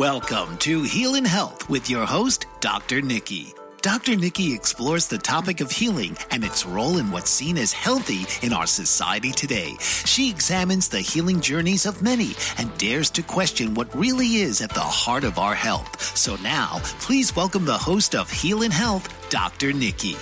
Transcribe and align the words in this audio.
Welcome 0.00 0.56
to 0.60 0.82
Heal 0.82 1.12
Healing 1.12 1.26
Health 1.26 1.68
with 1.68 1.90
your 1.90 2.06
host, 2.06 2.46
Dr. 2.60 3.02
Nikki. 3.02 3.52
Dr. 3.82 4.16
Nikki 4.16 4.54
explores 4.54 5.06
the 5.06 5.18
topic 5.18 5.60
of 5.60 5.70
healing 5.70 6.16
and 6.30 6.42
its 6.42 6.64
role 6.64 6.96
in 6.96 7.10
what's 7.10 7.28
seen 7.28 7.58
as 7.58 7.74
healthy 7.74 8.24
in 8.40 8.54
our 8.54 8.66
society 8.66 9.30
today. 9.30 9.76
She 9.78 10.30
examines 10.30 10.88
the 10.88 11.02
healing 11.02 11.42
journeys 11.42 11.84
of 11.84 12.00
many 12.00 12.30
and 12.56 12.74
dares 12.78 13.10
to 13.10 13.22
question 13.22 13.74
what 13.74 13.94
really 13.94 14.36
is 14.36 14.62
at 14.62 14.70
the 14.70 14.80
heart 14.80 15.22
of 15.22 15.38
our 15.38 15.54
health. 15.54 16.16
So 16.16 16.36
now, 16.36 16.80
please 17.00 17.36
welcome 17.36 17.66
the 17.66 17.76
host 17.76 18.14
of 18.14 18.30
Heal 18.30 18.60
Healing 18.60 18.70
Health, 18.70 19.28
Dr. 19.28 19.74
Nikki. 19.74 20.16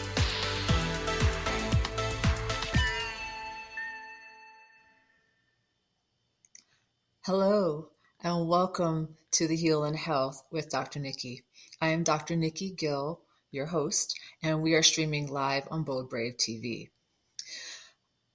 Hello, 7.25 7.91
and 8.25 8.49
welcome 8.49 9.18
to 9.33 9.47
the 9.47 9.57
Heal 9.57 9.85
in 9.85 9.95
Health 9.95 10.43
with 10.51 10.71
Dr. 10.71 11.01
Nikki. 11.01 11.45
I 11.81 11.89
am 11.89 12.03
Dr. 12.03 12.37
Nikki 12.37 12.71
Gill, 12.71 13.21
your 13.51 13.67
host, 13.67 14.19
and 14.43 14.63
we 14.63 14.75
are 14.75 14.83
streaming 14.83 15.27
live 15.27 15.69
on 15.71 15.85
Bold 15.85 16.09
Brave 16.09 16.37
TV. 16.37 16.91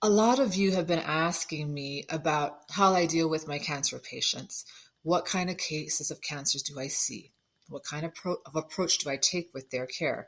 A 0.01 0.09
lot 0.09 0.39
of 0.39 0.55
you 0.55 0.71
have 0.71 0.85
been 0.85 0.99
asking 0.99 1.73
me 1.73 2.05
about 2.09 2.59
how 2.69 2.93
I 2.93 3.05
deal 3.05 3.29
with 3.29 3.47
my 3.47 3.57
cancer 3.57 3.99
patients. 3.99 4.65
What 5.01 5.25
kind 5.25 5.49
of 5.49 5.57
cases 5.57 6.11
of 6.11 6.21
cancers 6.21 6.61
do 6.61 6.79
I 6.79 6.87
see? 6.87 7.31
What 7.69 7.83
kind 7.83 8.05
of, 8.05 8.13
pro- 8.13 8.41
of 8.45 8.55
approach 8.55 8.97
do 8.99 9.09
I 9.09 9.17
take 9.17 9.53
with 9.53 9.69
their 9.69 9.87
care? 9.87 10.27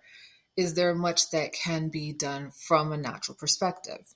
Is 0.55 0.73
there 0.73 0.95
much 0.95 1.29
that 1.31 1.53
can 1.53 1.89
be 1.89 2.13
done 2.13 2.51
from 2.51 2.91
a 2.91 2.97
natural 2.97 3.37
perspective? 3.37 4.15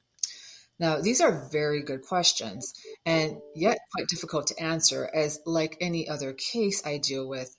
Now, 0.80 1.02
these 1.02 1.20
are 1.20 1.50
very 1.52 1.84
good 1.84 2.04
questions 2.04 2.74
and 3.06 3.38
yet 3.56 3.80
quite 3.94 4.08
difficult 4.08 4.48
to 4.48 4.64
answer, 4.64 5.10
as, 5.14 5.40
like 5.46 5.78
any 5.82 6.08
other 6.08 6.34
case 6.34 6.86
I 6.86 6.98
deal 6.98 7.28
with, 7.28 7.56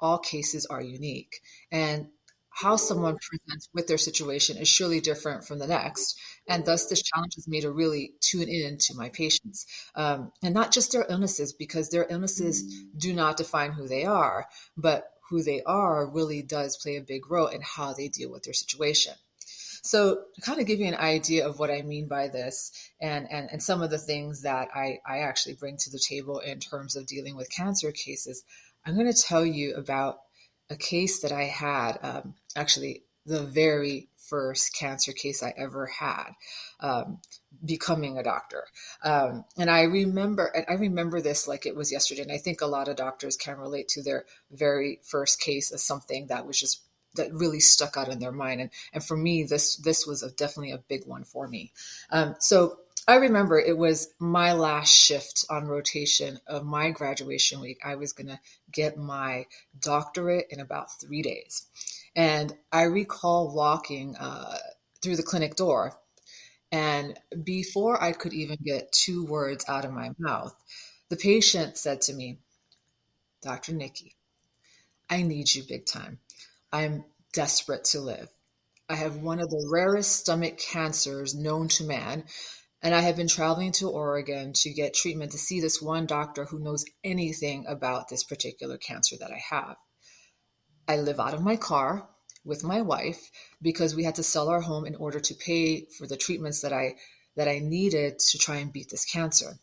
all 0.00 0.18
cases 0.18 0.66
are 0.66 0.82
unique. 0.82 1.40
And 1.70 2.08
how 2.50 2.76
someone 2.76 3.18
presents 3.18 3.68
with 3.74 3.88
their 3.88 3.98
situation 3.98 4.56
is 4.56 4.68
surely 4.68 5.00
different 5.00 5.44
from 5.44 5.58
the 5.58 5.66
next. 5.66 6.18
And 6.48 6.64
thus, 6.64 6.86
this 6.86 7.02
challenges 7.02 7.48
me 7.48 7.60
to 7.60 7.70
really 7.70 8.12
tune 8.20 8.48
in 8.48 8.78
to 8.78 8.94
my 8.94 9.08
patients 9.08 9.66
um, 9.96 10.30
and 10.42 10.54
not 10.54 10.70
just 10.70 10.92
their 10.92 11.06
illnesses, 11.08 11.52
because 11.52 11.90
their 11.90 12.06
illnesses 12.08 12.62
do 12.96 13.12
not 13.12 13.36
define 13.36 13.72
who 13.72 13.88
they 13.88 14.04
are, 14.04 14.46
but 14.76 15.10
who 15.30 15.42
they 15.42 15.62
are 15.62 16.06
really 16.08 16.42
does 16.42 16.76
play 16.76 16.96
a 16.96 17.00
big 17.00 17.28
role 17.28 17.48
in 17.48 17.60
how 17.60 17.92
they 17.92 18.08
deal 18.08 18.30
with 18.30 18.44
their 18.44 18.54
situation. 18.54 19.14
So 19.84 20.22
to 20.34 20.40
kind 20.40 20.60
of 20.60 20.66
give 20.66 20.80
you 20.80 20.86
an 20.86 20.94
idea 20.94 21.46
of 21.46 21.58
what 21.58 21.70
I 21.70 21.82
mean 21.82 22.08
by 22.08 22.28
this 22.28 22.72
and, 23.02 23.30
and, 23.30 23.50
and 23.52 23.62
some 23.62 23.82
of 23.82 23.90
the 23.90 23.98
things 23.98 24.40
that 24.40 24.68
I, 24.74 25.00
I 25.06 25.18
actually 25.18 25.56
bring 25.56 25.76
to 25.76 25.90
the 25.90 25.98
table 25.98 26.38
in 26.38 26.58
terms 26.58 26.96
of 26.96 27.06
dealing 27.06 27.36
with 27.36 27.50
cancer 27.50 27.92
cases, 27.92 28.44
I'm 28.86 28.94
going 28.94 29.12
to 29.12 29.22
tell 29.22 29.44
you 29.44 29.74
about 29.74 30.20
a 30.70 30.76
case 30.76 31.20
that 31.20 31.32
I 31.32 31.44
had, 31.44 31.98
um, 32.02 32.34
actually 32.56 33.02
the 33.26 33.42
very 33.42 34.08
first 34.16 34.74
cancer 34.74 35.12
case 35.12 35.42
I 35.42 35.52
ever 35.54 35.84
had, 35.84 36.30
um, 36.80 37.18
becoming 37.62 38.16
a 38.16 38.22
doctor. 38.22 38.64
Um, 39.02 39.44
and 39.58 39.68
I 39.68 39.82
remember, 39.82 40.46
and 40.46 40.64
I 40.66 40.74
remember 40.74 41.20
this 41.20 41.46
like 41.46 41.66
it 41.66 41.76
was 41.76 41.92
yesterday. 41.92 42.22
And 42.22 42.32
I 42.32 42.38
think 42.38 42.62
a 42.62 42.66
lot 42.66 42.88
of 42.88 42.96
doctors 42.96 43.36
can 43.36 43.58
relate 43.58 43.88
to 43.88 44.02
their 44.02 44.24
very 44.50 45.00
first 45.02 45.42
case 45.42 45.70
as 45.72 45.82
something 45.82 46.28
that 46.28 46.46
was 46.46 46.58
just 46.58 46.83
that 47.16 47.32
really 47.32 47.60
stuck 47.60 47.96
out 47.96 48.08
in 48.08 48.18
their 48.18 48.32
mind. 48.32 48.60
And 48.60 48.70
and 48.92 49.04
for 49.04 49.16
me, 49.16 49.44
this 49.44 49.76
this 49.76 50.06
was 50.06 50.22
a, 50.22 50.30
definitely 50.30 50.72
a 50.72 50.78
big 50.78 51.06
one 51.06 51.24
for 51.24 51.48
me. 51.48 51.72
Um, 52.10 52.36
so 52.40 52.78
I 53.06 53.16
remember 53.16 53.58
it 53.58 53.76
was 53.76 54.08
my 54.18 54.54
last 54.54 54.90
shift 54.90 55.44
on 55.50 55.66
rotation 55.66 56.40
of 56.46 56.64
my 56.64 56.90
graduation 56.90 57.60
week. 57.60 57.78
I 57.84 57.96
was 57.96 58.14
going 58.14 58.28
to 58.28 58.40
get 58.72 58.96
my 58.96 59.46
doctorate 59.78 60.46
in 60.50 60.58
about 60.58 61.00
three 61.00 61.20
days. 61.20 61.66
And 62.16 62.56
I 62.72 62.84
recall 62.84 63.54
walking 63.54 64.16
uh, 64.16 64.56
through 65.02 65.16
the 65.16 65.22
clinic 65.22 65.54
door. 65.56 65.98
And 66.72 67.18
before 67.44 68.02
I 68.02 68.12
could 68.12 68.32
even 68.32 68.58
get 68.64 68.90
two 68.90 69.26
words 69.26 69.64
out 69.68 69.84
of 69.84 69.92
my 69.92 70.10
mouth, 70.18 70.54
the 71.10 71.16
patient 71.16 71.76
said 71.76 72.00
to 72.02 72.14
me, 72.14 72.38
Dr. 73.42 73.74
Nikki, 73.74 74.16
I 75.10 75.22
need 75.22 75.54
you 75.54 75.62
big 75.62 75.84
time. 75.84 76.20
I'm 76.74 77.04
desperate 77.32 77.84
to 77.92 78.00
live. 78.00 78.28
I 78.88 78.96
have 78.96 79.18
one 79.18 79.38
of 79.38 79.48
the 79.48 79.68
rarest 79.70 80.10
stomach 80.10 80.58
cancers 80.58 81.32
known 81.32 81.68
to 81.68 81.84
man, 81.84 82.24
and 82.82 82.92
I 82.92 83.00
have 83.02 83.14
been 83.14 83.28
traveling 83.28 83.70
to 83.74 83.88
Oregon 83.88 84.52
to 84.54 84.72
get 84.72 84.92
treatment 84.92 85.30
to 85.30 85.38
see 85.38 85.60
this 85.60 85.80
one 85.80 86.04
doctor 86.04 86.46
who 86.46 86.58
knows 86.58 86.84
anything 87.04 87.64
about 87.68 88.08
this 88.08 88.24
particular 88.24 88.76
cancer 88.76 89.14
that 89.20 89.30
I 89.30 89.40
have. 89.50 89.76
I 90.88 90.96
live 90.96 91.20
out 91.20 91.32
of 91.32 91.42
my 91.42 91.54
car 91.54 92.08
with 92.44 92.64
my 92.64 92.80
wife 92.80 93.30
because 93.62 93.94
we 93.94 94.02
had 94.02 94.16
to 94.16 94.24
sell 94.24 94.48
our 94.48 94.62
home 94.62 94.84
in 94.84 94.96
order 94.96 95.20
to 95.20 95.34
pay 95.34 95.86
for 95.96 96.08
the 96.08 96.16
treatments 96.16 96.60
that 96.62 96.72
I 96.72 96.96
that 97.36 97.46
I 97.46 97.60
needed 97.60 98.18
to 98.18 98.36
try 98.36 98.56
and 98.56 98.72
beat 98.72 98.90
this 98.90 99.04
cancer. 99.04 99.60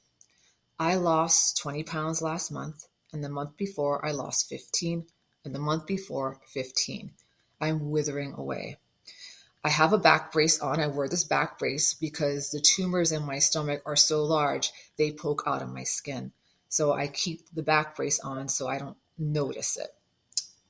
I 0.79 0.95
lost 0.95 1.57
20 1.57 1.83
pounds 1.83 2.21
last 2.21 2.53
month, 2.53 2.85
and 3.11 3.21
the 3.21 3.27
month 3.27 3.57
before 3.57 4.05
I 4.05 4.11
lost 4.11 4.47
15 4.47 5.07
and 5.43 5.55
the 5.55 5.59
month 5.59 5.85
before 5.85 6.39
15. 6.47 7.11
I'm 7.59 7.89
withering 7.89 8.33
away. 8.33 8.77
I 9.63 9.69
have 9.69 9.93
a 9.93 9.97
back 9.97 10.31
brace 10.31 10.59
on. 10.59 10.79
I 10.79 10.87
wear 10.87 11.07
this 11.07 11.23
back 11.23 11.59
brace 11.59 11.93
because 11.93 12.49
the 12.49 12.59
tumors 12.59 13.11
in 13.11 13.23
my 13.23 13.39
stomach 13.39 13.81
are 13.85 13.95
so 13.95 14.23
large, 14.23 14.71
they 14.97 15.11
poke 15.11 15.43
out 15.45 15.61
of 15.61 15.71
my 15.71 15.83
skin. 15.83 16.31
So 16.67 16.93
I 16.93 17.07
keep 17.07 17.41
the 17.53 17.61
back 17.61 17.95
brace 17.95 18.19
on 18.19 18.47
so 18.47 18.67
I 18.67 18.79
don't 18.79 18.97
notice 19.17 19.77
it 19.77 19.89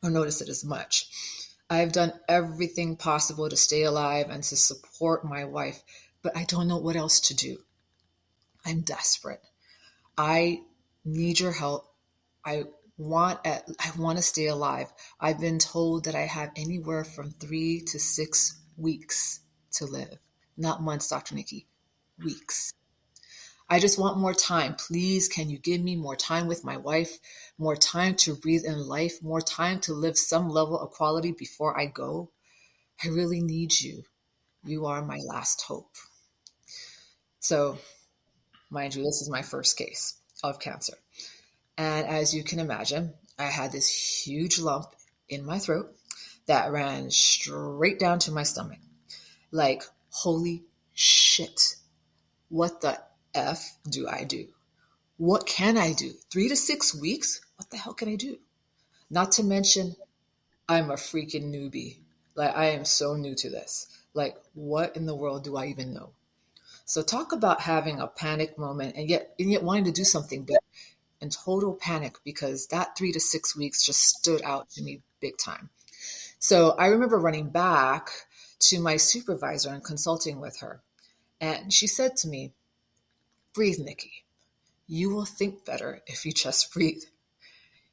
or 0.04 0.10
notice 0.10 0.42
it 0.42 0.50
as 0.50 0.66
much. 0.66 1.10
I've 1.70 1.94
done 1.94 2.12
everything 2.28 2.98
possible 2.98 3.48
to 3.48 3.56
stay 3.56 3.84
alive 3.84 4.28
and 4.30 4.44
to 4.44 4.58
support 4.58 5.24
my 5.24 5.46
wife, 5.46 5.84
but 6.22 6.36
I 6.36 6.44
don't 6.44 6.68
know 6.68 6.78
what 6.78 6.98
else 6.98 7.22
to 7.22 7.34
do. 7.34 7.60
I'm 8.66 8.82
desperate. 8.82 9.42
I 10.18 10.64
need 11.06 11.40
your 11.40 11.54
help. 11.54 11.86
I 12.44 12.66
want 13.02 13.40
at, 13.46 13.68
I 13.80 13.92
want 13.98 14.18
to 14.18 14.24
stay 14.24 14.48
alive. 14.48 14.92
I've 15.20 15.40
been 15.40 15.60
told 15.60 16.06
that 16.06 16.16
I 16.16 16.22
have 16.22 16.52
anywhere 16.56 17.04
from 17.04 17.32
three 17.32 17.82
to 17.88 18.00
six 18.00 18.60
weeks 18.78 19.42
to 19.74 19.86
live. 19.86 20.18
Not 20.58 20.84
months, 20.84 21.10
Dr. 21.10 21.36
Nikki, 21.36 21.68
weeks. 22.24 22.74
I 23.70 23.80
just 23.80 23.98
want 23.98 24.18
more 24.18 24.34
time. 24.34 24.76
Please, 24.76 25.28
can 25.28 25.50
you 25.50 25.58
give 25.58 25.82
me 25.82 25.96
more 25.96 26.16
time 26.16 26.48
with 26.48 26.64
my 26.64 26.78
wife, 26.78 27.18
more 27.58 27.76
time 27.76 28.16
to 28.16 28.36
breathe 28.36 28.66
in 28.66 28.88
life, 28.88 29.24
more 29.24 29.42
time 29.42 29.80
to 29.82 29.94
live 29.94 30.18
some 30.18 30.50
level 30.50 30.78
of 30.78 30.92
quality 30.92 31.32
before 31.32 31.80
I 31.80 31.86
go? 31.86 32.32
I 33.04 33.08
really 33.08 33.42
need 33.42 33.80
you. 33.80 34.04
You 34.64 34.86
are 34.86 35.02
my 35.02 35.20
last 35.26 35.62
hope. 35.64 35.96
So, 37.40 37.80
mind 38.70 38.94
you, 38.94 39.04
this 39.04 39.22
is 39.22 39.30
my 39.30 39.42
first 39.42 39.78
case 39.78 40.18
of 40.44 40.60
cancer. 40.60 40.98
And 41.78 42.06
as 42.08 42.34
you 42.34 42.44
can 42.44 42.60
imagine, 42.60 43.14
I 43.40 43.46
had 43.46 43.72
this 43.72 43.90
huge 44.26 44.60
lump 44.60 44.96
in 45.30 45.46
my 45.46 45.58
throat 45.58 45.96
that 46.46 46.72
ran 46.72 47.10
straight 47.10 48.00
down 48.00 48.20
to 48.20 48.32
my 48.32 48.44
stomach. 48.44 48.80
Like, 49.52 49.84
holy 50.10 50.64
shit. 50.94 51.76
What 52.50 52.82
the 52.82 53.00
F 53.34 53.78
do 53.90 54.08
I 54.08 54.24
do? 54.24 54.48
What 55.18 55.46
can 55.46 55.78
I 55.78 55.94
do? 55.94 56.12
Three 56.30 56.50
to 56.50 56.56
six 56.56 56.94
weeks? 56.94 57.42
What 57.56 57.70
the 57.70 57.78
hell 57.78 57.94
can 57.94 58.10
I 58.10 58.16
do? 58.16 58.38
Not 59.10 59.32
to 59.34 59.44
mention, 59.44 59.96
I'm 60.68 60.90
a 60.90 60.96
freaking 60.96 61.52
newbie. 61.52 61.98
Like, 62.36 62.56
I 62.56 62.66
am 62.72 62.86
so 62.86 63.16
new 63.16 63.36
to 63.36 63.50
this. 63.50 63.88
Like, 64.14 64.38
what 64.54 64.96
in 64.96 65.06
the 65.06 65.16
world 65.16 65.44
do 65.44 65.58
I 65.58 65.68
even 65.68 65.94
know? 65.94 66.12
So, 66.86 67.02
talk 67.02 67.32
about 67.32 67.62
having 67.62 68.00
a 68.00 68.08
panic 68.08 68.58
moment 68.58 68.96
and 68.96 69.10
yet, 69.10 69.34
and 69.40 69.52
yet 69.52 69.64
wanting 69.64 69.86
to 69.86 69.92
do 69.92 70.04
something 70.04 70.44
big 70.44 70.58
in 71.22 71.30
total 71.30 71.74
panic 71.74 72.18
because 72.26 72.68
that 72.68 72.98
three 72.98 73.12
to 73.12 73.20
six 73.20 73.56
weeks 73.56 73.86
just 73.86 74.02
stood 74.02 74.42
out 74.42 74.70
to 74.72 74.82
me 74.82 75.02
big 75.20 75.38
time. 75.38 75.70
So 76.40 76.72
I 76.72 76.88
remember 76.88 77.20
running 77.20 77.50
back 77.50 78.10
to 78.60 78.80
my 78.80 78.98
supervisor 78.98 79.70
and 79.70 79.84
consulting 79.84 80.40
with 80.40 80.60
her. 80.60 80.82
And 81.40 81.72
she 81.72 81.88
said 81.88 82.16
to 82.18 82.28
me, 82.28 82.54
Breathe, 83.54 83.80
Nikki. 83.80 84.26
You 84.88 85.10
will 85.10 85.26
think 85.26 85.66
better 85.66 86.02
if 86.08 86.26
you 86.26 86.32
just 86.32 86.74
breathe. 86.74 87.04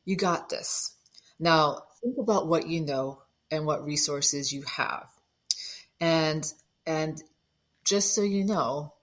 You 0.05 0.17
got 0.17 0.49
this. 0.49 0.95
Now, 1.39 1.83
think 2.03 2.17
about 2.19 2.49
what 2.49 2.67
you 2.67 2.81
know 2.81 3.23
and 3.51 3.67
what 3.67 3.85
resources 3.85 4.53
you 4.53 4.63
have. 4.63 5.09
And 6.01 6.51
and 6.87 7.23
just 7.85 8.15
so 8.15 8.23
you 8.23 8.45
know, 8.45 8.95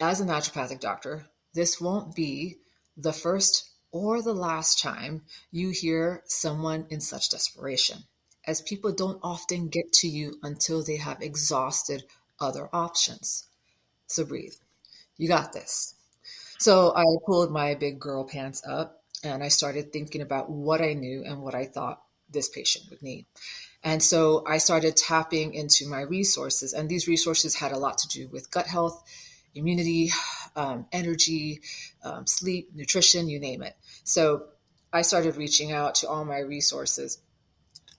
as 0.00 0.20
a 0.20 0.24
naturopathic 0.24 0.80
doctor, 0.80 1.26
this 1.54 1.80
won't 1.80 2.14
be 2.14 2.58
the 2.96 3.12
first 3.12 3.70
or 3.90 4.22
the 4.22 4.34
last 4.34 4.80
time 4.80 5.22
you 5.50 5.70
hear 5.70 6.22
someone 6.26 6.86
in 6.88 7.00
such 7.00 7.30
desperation, 7.30 8.04
as 8.46 8.60
people 8.60 8.92
don't 8.92 9.20
often 9.22 9.68
get 9.68 9.92
to 9.92 10.08
you 10.08 10.38
until 10.42 10.82
they 10.82 10.96
have 10.96 11.20
exhausted 11.20 12.04
other 12.40 12.68
options. 12.72 13.44
So 14.06 14.24
breathe. 14.24 14.54
You 15.16 15.28
got 15.28 15.52
this. 15.52 15.94
So 16.58 16.94
I 16.94 17.04
pulled 17.26 17.50
my 17.50 17.74
big 17.74 18.00
girl 18.00 18.24
pants 18.24 18.62
up 18.66 19.02
and 19.24 19.42
I 19.42 19.48
started 19.48 19.92
thinking 19.92 20.20
about 20.20 20.50
what 20.50 20.80
I 20.80 20.94
knew 20.94 21.22
and 21.24 21.42
what 21.42 21.54
I 21.54 21.66
thought 21.66 22.02
this 22.30 22.48
patient 22.48 22.86
would 22.90 23.02
need. 23.02 23.26
And 23.84 24.02
so 24.02 24.44
I 24.46 24.58
started 24.58 24.96
tapping 24.96 25.54
into 25.54 25.88
my 25.88 26.02
resources, 26.02 26.72
and 26.72 26.88
these 26.88 27.08
resources 27.08 27.56
had 27.56 27.72
a 27.72 27.78
lot 27.78 27.98
to 27.98 28.08
do 28.08 28.28
with 28.28 28.50
gut 28.50 28.68
health, 28.68 29.02
immunity, 29.54 30.10
um, 30.56 30.86
energy, 30.92 31.60
um, 32.04 32.26
sleep, 32.26 32.70
nutrition, 32.74 33.28
you 33.28 33.40
name 33.40 33.62
it. 33.62 33.76
So 34.04 34.44
I 34.92 35.02
started 35.02 35.36
reaching 35.36 35.72
out 35.72 35.96
to 35.96 36.08
all 36.08 36.24
my 36.24 36.38
resources. 36.38 37.18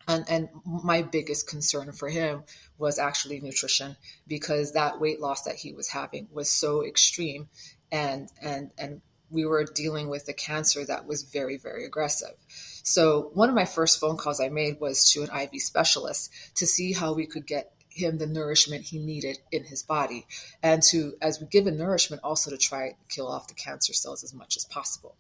And, 0.05 0.25
and 0.27 0.49
my 0.65 1.01
biggest 1.01 1.47
concern 1.47 1.93
for 1.93 2.09
him 2.09 2.43
was 2.77 2.99
actually 2.99 3.39
nutrition 3.39 3.95
because 4.27 4.73
that 4.73 4.99
weight 4.99 5.21
loss 5.21 5.43
that 5.43 5.55
he 5.55 5.71
was 5.71 5.87
having 5.87 6.27
was 6.31 6.49
so 6.49 6.85
extreme 6.85 7.47
and 7.89 8.27
and 8.41 8.71
and 8.77 9.01
we 9.33 9.45
were 9.45 9.63
dealing 9.63 10.09
with 10.09 10.27
a 10.29 10.33
cancer 10.33 10.85
that 10.85 11.07
was 11.07 11.23
very, 11.23 11.57
very 11.57 11.85
aggressive. 11.85 12.35
So, 12.83 13.31
one 13.33 13.49
of 13.49 13.55
my 13.55 13.65
first 13.65 13.99
phone 13.99 14.15
calls 14.15 14.39
I 14.39 14.49
made 14.49 14.79
was 14.79 15.11
to 15.11 15.23
an 15.23 15.29
IV 15.35 15.61
specialist 15.61 16.31
to 16.55 16.67
see 16.67 16.93
how 16.93 17.13
we 17.13 17.25
could 17.25 17.47
get 17.47 17.71
him 17.93 18.17
the 18.17 18.27
nourishment 18.27 18.83
he 18.83 18.99
needed 18.99 19.37
in 19.51 19.63
his 19.63 19.83
body 19.83 20.25
and 20.61 20.81
to 20.81 21.13
as 21.21 21.39
we 21.39 21.47
give 21.47 21.67
him 21.67 21.77
nourishment 21.77 22.21
also 22.23 22.49
to 22.49 22.57
try 22.57 22.89
to 22.89 22.95
kill 23.09 23.27
off 23.27 23.47
the 23.47 23.53
cancer 23.53 23.93
cells 23.93 24.23
as 24.23 24.33
much 24.33 24.57
as 24.57 24.65
possible 24.65 25.15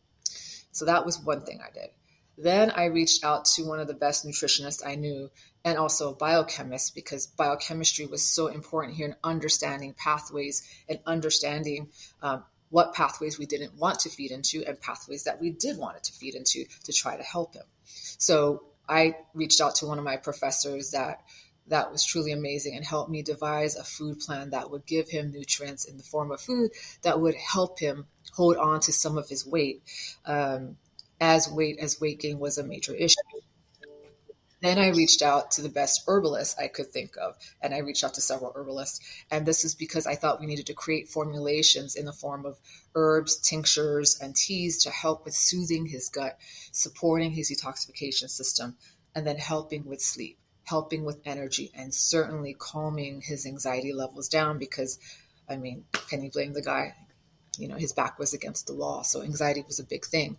so 0.71 0.85
that 0.85 1.05
was 1.05 1.19
one 1.19 1.41
thing 1.41 1.59
i 1.61 1.71
did 1.73 1.89
then 2.37 2.71
i 2.71 2.85
reached 2.85 3.23
out 3.23 3.45
to 3.45 3.63
one 3.63 3.79
of 3.79 3.87
the 3.87 3.93
best 3.93 4.25
nutritionists 4.25 4.85
i 4.85 4.95
knew 4.95 5.29
and 5.65 5.77
also 5.77 6.11
a 6.11 6.15
biochemist 6.15 6.93
because 6.93 7.27
biochemistry 7.27 8.05
was 8.05 8.23
so 8.23 8.47
important 8.47 8.95
here 8.95 9.07
in 9.07 9.15
understanding 9.23 9.93
pathways 9.97 10.67
and 10.89 10.99
understanding 11.05 11.89
um, 12.21 12.43
what 12.73 12.93
pathways 12.95 13.37
we 13.37 13.45
didn't 13.45 13.75
want 13.75 13.99
to 13.99 14.09
feed 14.09 14.31
into 14.31 14.63
and 14.65 14.81
pathways 14.81 15.25
that 15.25 15.39
we 15.39 15.51
did 15.51 15.77
want 15.77 16.03
to 16.03 16.11
feed 16.11 16.33
into 16.33 16.65
to 16.83 16.91
try 16.91 17.15
to 17.15 17.21
help 17.21 17.53
him. 17.53 17.61
So 17.85 18.63
I 18.89 19.15
reached 19.35 19.61
out 19.61 19.75
to 19.75 19.85
one 19.85 19.99
of 19.99 20.03
my 20.03 20.17
professors 20.17 20.89
that 20.89 21.21
that 21.67 21.91
was 21.91 22.05
truly 22.05 22.31
amazing 22.31 22.75
and 22.75 22.85
helped 22.85 23.09
me 23.09 23.21
devise 23.21 23.75
a 23.75 23.83
food 23.83 24.19
plan 24.19 24.49
that 24.49 24.69
would 24.69 24.85
give 24.85 25.09
him 25.09 25.31
nutrients 25.31 25.85
in 25.85 25.97
the 25.97 26.03
form 26.03 26.31
of 26.31 26.41
food 26.41 26.71
that 27.01 27.19
would 27.19 27.35
help 27.35 27.79
him 27.79 28.05
hold 28.33 28.57
on 28.57 28.79
to 28.79 28.91
some 28.91 29.17
of 29.17 29.29
his 29.29 29.45
weight 29.45 29.81
um, 30.25 30.77
as 31.21 31.49
weight 31.49 31.77
as 31.79 32.01
weight 32.01 32.19
gain 32.19 32.39
was 32.39 32.57
a 32.57 32.63
major 32.63 32.93
issue 32.95 33.15
then 34.63 34.79
I 34.79 34.91
reached 34.91 35.21
out 35.21 35.51
to 35.51 35.61
the 35.61 35.67
best 35.67 36.03
herbalist 36.07 36.57
I 36.57 36.69
could 36.69 36.87
think 36.87 37.17
of, 37.17 37.35
and 37.61 37.73
I 37.73 37.79
reached 37.79 38.01
out 38.01 38.13
to 38.13 38.21
several 38.21 38.53
herbalists. 38.55 39.01
And 39.29 39.45
this 39.45 39.65
is 39.65 39.75
because 39.75 40.07
I 40.07 40.15
thought 40.15 40.39
we 40.39 40.45
needed 40.45 40.67
to 40.67 40.73
create 40.73 41.09
formulations 41.09 41.97
in 41.97 42.05
the 42.05 42.13
form 42.13 42.45
of 42.45 42.61
herbs, 42.95 43.35
tinctures, 43.35 44.17
and 44.21 44.33
teas 44.33 44.81
to 44.83 44.89
help 44.89 45.25
with 45.25 45.33
soothing 45.33 45.87
his 45.87 46.07
gut, 46.07 46.37
supporting 46.71 47.31
his 47.31 47.51
detoxification 47.51 48.29
system, 48.29 48.77
and 49.13 49.27
then 49.27 49.35
helping 49.35 49.83
with 49.83 49.99
sleep, 49.99 50.37
helping 50.63 51.03
with 51.03 51.19
energy, 51.25 51.71
and 51.75 51.93
certainly 51.93 52.55
calming 52.57 53.21
his 53.21 53.45
anxiety 53.45 53.93
levels 53.93 54.29
down 54.29 54.57
because, 54.57 54.99
I 55.49 55.57
mean, 55.57 55.85
can 56.09 56.23
you 56.23 56.31
blame 56.31 56.53
the 56.53 56.61
guy? 56.61 56.95
You 57.57 57.67
know, 57.67 57.75
his 57.75 57.93
back 57.93 58.17
was 58.17 58.33
against 58.33 58.67
the 58.67 58.75
wall, 58.75 59.03
so 59.03 59.21
anxiety 59.21 59.63
was 59.67 59.79
a 59.79 59.83
big 59.83 60.05
thing. 60.05 60.37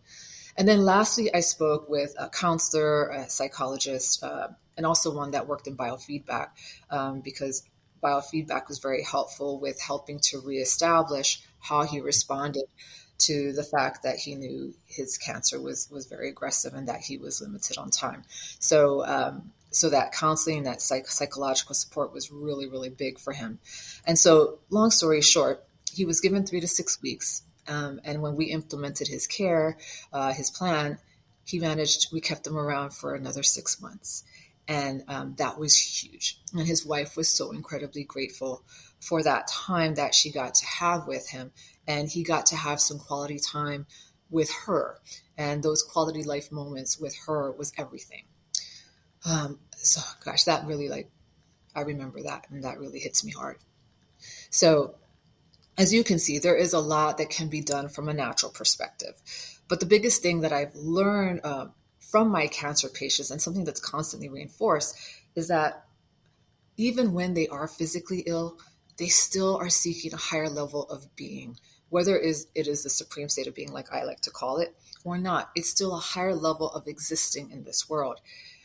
And 0.57 0.69
then 0.69 0.85
lastly, 0.85 1.33
I 1.35 1.41
spoke 1.41 1.89
with 1.89 2.15
a 2.19 2.29
counselor, 2.29 3.09
a 3.09 3.29
psychologist, 3.29 4.23
uh, 4.23 4.49
and 4.77 4.87
also 4.87 5.15
one 5.15 5.33
that 5.33 5.47
worked 5.47 5.67
in 5.67 5.77
biofeedback 5.77 6.49
um, 6.91 7.21
because 7.21 7.63
biofeedback 8.03 8.69
was 8.69 8.79
very 8.79 9.03
helpful 9.03 9.59
with 9.59 9.81
helping 9.81 10.21
to 10.21 10.41
reestablish 10.41 11.41
how 11.61 11.83
he 11.83 12.01
responded 12.01 12.65
to 13.17 13.53
the 13.53 13.63
fact 13.63 14.03
that 14.03 14.17
he 14.17 14.35
knew 14.35 14.75
his 14.87 15.17
cancer 15.17 15.61
was 15.61 15.89
was 15.91 16.07
very 16.07 16.29
aggressive 16.29 16.75
and 16.75 16.89
that 16.89 17.01
he 17.01 17.17
was 17.17 17.41
limited 17.41 17.79
on 17.79 17.91
time. 17.91 18.25
So 18.59 19.05
um, 19.07 19.53
so 19.75 19.91
that 19.91 20.13
counseling, 20.13 20.65
that 20.65 20.81
psych- 20.81 21.09
psychological 21.09 21.75
support 21.75 22.13
was 22.13 22.31
really 22.31 22.69
really 22.69 22.91
big 22.91 23.19
for 23.19 23.33
him. 23.33 23.59
And 24.07 24.19
so, 24.19 24.59
long 24.71 24.91
story 24.91 25.21
short, 25.21 25.65
he 25.93 26.05
was 26.05 26.21
given 26.21 26.47
three 26.47 26.61
to 26.61 26.69
six 26.69 27.01
weeks 27.03 27.43
um, 27.67 28.01
and 28.05 28.23
when 28.23 28.37
we 28.37 28.47
implemented 28.47 29.09
his 29.09 29.27
care, 29.27 29.79
uh, 30.13 30.33
his 30.33 30.51
plan, 30.51 30.99
he 31.45 31.59
managed, 31.59 32.13
we 32.13 32.21
kept 32.21 32.47
him 32.47 32.57
around 32.57 32.93
for 32.93 33.15
another 33.15 33.43
six 33.43 33.81
months. 33.81 34.25
And 34.67 35.05
um, 35.09 35.35
that 35.37 35.59
was 35.59 35.77
huge. 35.77 36.41
And 36.55 36.67
his 36.67 36.87
wife 36.87 37.17
was 37.17 37.29
so 37.29 37.51
incredibly 37.51 38.05
grateful 38.05 38.65
for 38.99 39.23
that 39.23 39.47
time 39.49 39.95
that 39.97 40.15
she 40.15 40.31
got 40.31 40.55
to 40.55 40.67
have 40.67 41.07
with 41.07 41.29
him. 41.29 41.53
And 41.87 42.09
he 42.09 42.23
got 42.23 42.47
to 42.47 42.57
have 42.57 42.81
some 42.81 42.99
quality 42.99 43.39
time 43.39 43.87
with 44.31 44.51
her. 44.67 45.01
And 45.37 45.63
those 45.63 45.83
quality 45.83 46.23
life 46.23 46.51
moments 46.51 46.99
with 46.99 47.15
her 47.27 47.53
was 47.53 47.73
everything. 47.77 48.25
Um, 49.25 49.59
so, 49.77 50.01
gosh, 50.25 50.45
that 50.45 50.67
really, 50.67 50.89
like, 50.89 51.11
I 51.75 51.83
remember 51.83 52.23
that. 52.23 52.47
And 52.51 52.65
that 52.65 52.79
really 52.79 52.99
hits 52.99 53.25
me 53.25 53.33
hard. 53.33 53.59
So, 54.51 54.95
as 55.77 55.93
you 55.93 56.05
can 56.05 56.19
see, 56.19 56.39
there 56.39 56.57
is 56.57 56.73
a 56.73 56.79
lot 56.79 57.19
that 57.19 57.31
can 57.31 57.49
be 57.49 57.61
done 57.61 57.89
from 57.89 58.09
a 58.09 58.15
natural 58.15 58.53
perspective. 58.53 59.15
But 59.69 59.81
the 59.81 59.87
biggest 59.87 60.23
thing 60.23 60.41
that 60.41 60.53
I've 60.53 60.75
learned 60.75 61.41
uh, 61.43 61.67
from 61.99 62.29
my 62.29 62.47
cancer 62.47 62.89
patients 62.89 63.31
and 63.31 63.43
something 63.43 63.65
that's 63.65 63.81
constantly 63.81 64.29
reinforced 64.29 64.97
is 65.35 65.49
that 65.49 65.85
even 66.77 67.13
when 67.13 67.35
they 67.35 67.49
are 67.49 67.67
physically 67.67 68.23
ill, 68.27 68.59
they 68.99 69.09
still 69.09 69.57
are 69.57 69.71
seeking 69.71 70.13
a 70.13 70.19
higher 70.19 70.49
level 70.49 70.85
of 70.85 71.15
being, 71.17 71.57
whether 71.89 72.17
it 72.17 72.25
is, 72.25 72.47
it 72.55 72.69
is 72.69 72.83
the 72.83 72.91
supreme 72.91 73.29
state 73.29 73.47
of 73.47 73.55
being, 73.55 73.73
like 73.73 73.93
I 73.93 74.05
like 74.05 74.21
to 74.23 74.31
call 74.31 74.59
it, 74.59 74.77
or 75.03 75.19
not. 75.19 75.51
It's 75.57 75.71
still 75.71 75.95
a 75.95 76.01
higher 76.01 76.35
level 76.35 76.71
of 76.71 76.87
existing 76.87 77.51
in 77.51 77.65
this 77.65 77.89
world, 77.89 78.21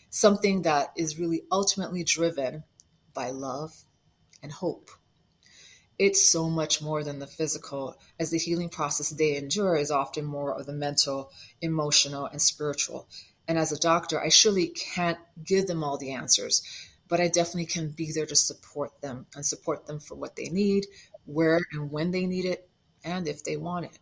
something 0.09 0.63
that 0.63 0.91
is 0.95 1.19
really 1.19 1.43
ultimately 1.51 2.03
driven 2.03 2.63
by 3.13 3.29
love 3.29 3.85
and 4.41 4.51
hope 4.51 4.89
it's 5.99 6.25
so 6.25 6.49
much 6.49 6.81
more 6.81 7.03
than 7.03 7.19
the 7.19 7.27
physical, 7.27 7.99
as 8.17 8.31
the 8.31 8.37
healing 8.37 8.69
process 8.69 9.09
they 9.09 9.35
endure 9.35 9.75
is 9.75 9.91
often 9.91 10.23
more 10.23 10.57
of 10.57 10.65
the 10.65 10.71
mental, 10.71 11.29
emotional, 11.61 12.25
and 12.25 12.41
spiritual. 12.41 13.09
And 13.49 13.57
as 13.57 13.73
a 13.73 13.79
doctor, 13.79 14.19
I 14.19 14.29
surely 14.29 14.67
can't 14.67 15.17
give 15.43 15.67
them 15.67 15.83
all 15.83 15.97
the 15.97 16.13
answers, 16.13 16.61
but 17.09 17.19
I 17.19 17.27
definitely 17.27 17.65
can 17.65 17.89
be 17.89 18.13
there 18.13 18.25
to 18.27 18.35
support 18.35 19.01
them 19.01 19.25
and 19.35 19.45
support 19.45 19.87
them 19.87 19.99
for 19.99 20.15
what 20.15 20.37
they 20.37 20.47
need, 20.47 20.87
where 21.25 21.59
and 21.73 21.91
when 21.91 22.11
they 22.11 22.25
need 22.25 22.45
it, 22.45 22.69
and 23.03 23.27
if 23.27 23.43
they 23.43 23.57
want 23.57 23.85
it. 23.85 23.99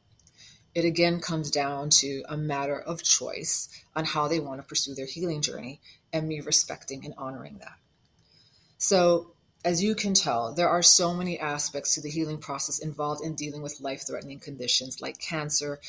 It 0.76 0.86
again 0.86 1.20
comes 1.20 1.50
down 1.50 1.90
to 2.02 2.24
a 2.30 2.38
matter 2.38 2.80
of 2.80 3.02
choice 3.02 3.70
on 3.96 4.06
how 4.06 4.28
they 4.28 4.40
want 4.40 4.62
to 4.62 4.68
pursue 4.68 4.94
their 4.94 5.08
healing 5.08 5.42
journey 5.42 5.82
and 6.14 6.28
me 6.28 6.40
respecting 6.40 7.06
and 7.06 7.14
honoring 7.18 7.58
that. 7.60 7.78
So, 8.78 9.32
as 9.66 9.84
you 9.84 9.96
can 9.96 10.14
tell, 10.14 10.54
there 10.54 10.70
are 10.70 10.84
so 10.84 11.14
many 11.14 11.40
aspects 11.40 11.96
to 11.96 12.02
the 12.02 12.10
healing 12.10 12.38
process 12.38 12.80
involved 12.80 13.24
in 13.24 13.36
dealing 13.36 13.62
with 13.62 13.82
life 13.82 14.06
threatening 14.06 14.40
conditions 14.40 15.02
like 15.02 15.20
cancer. 15.20 15.80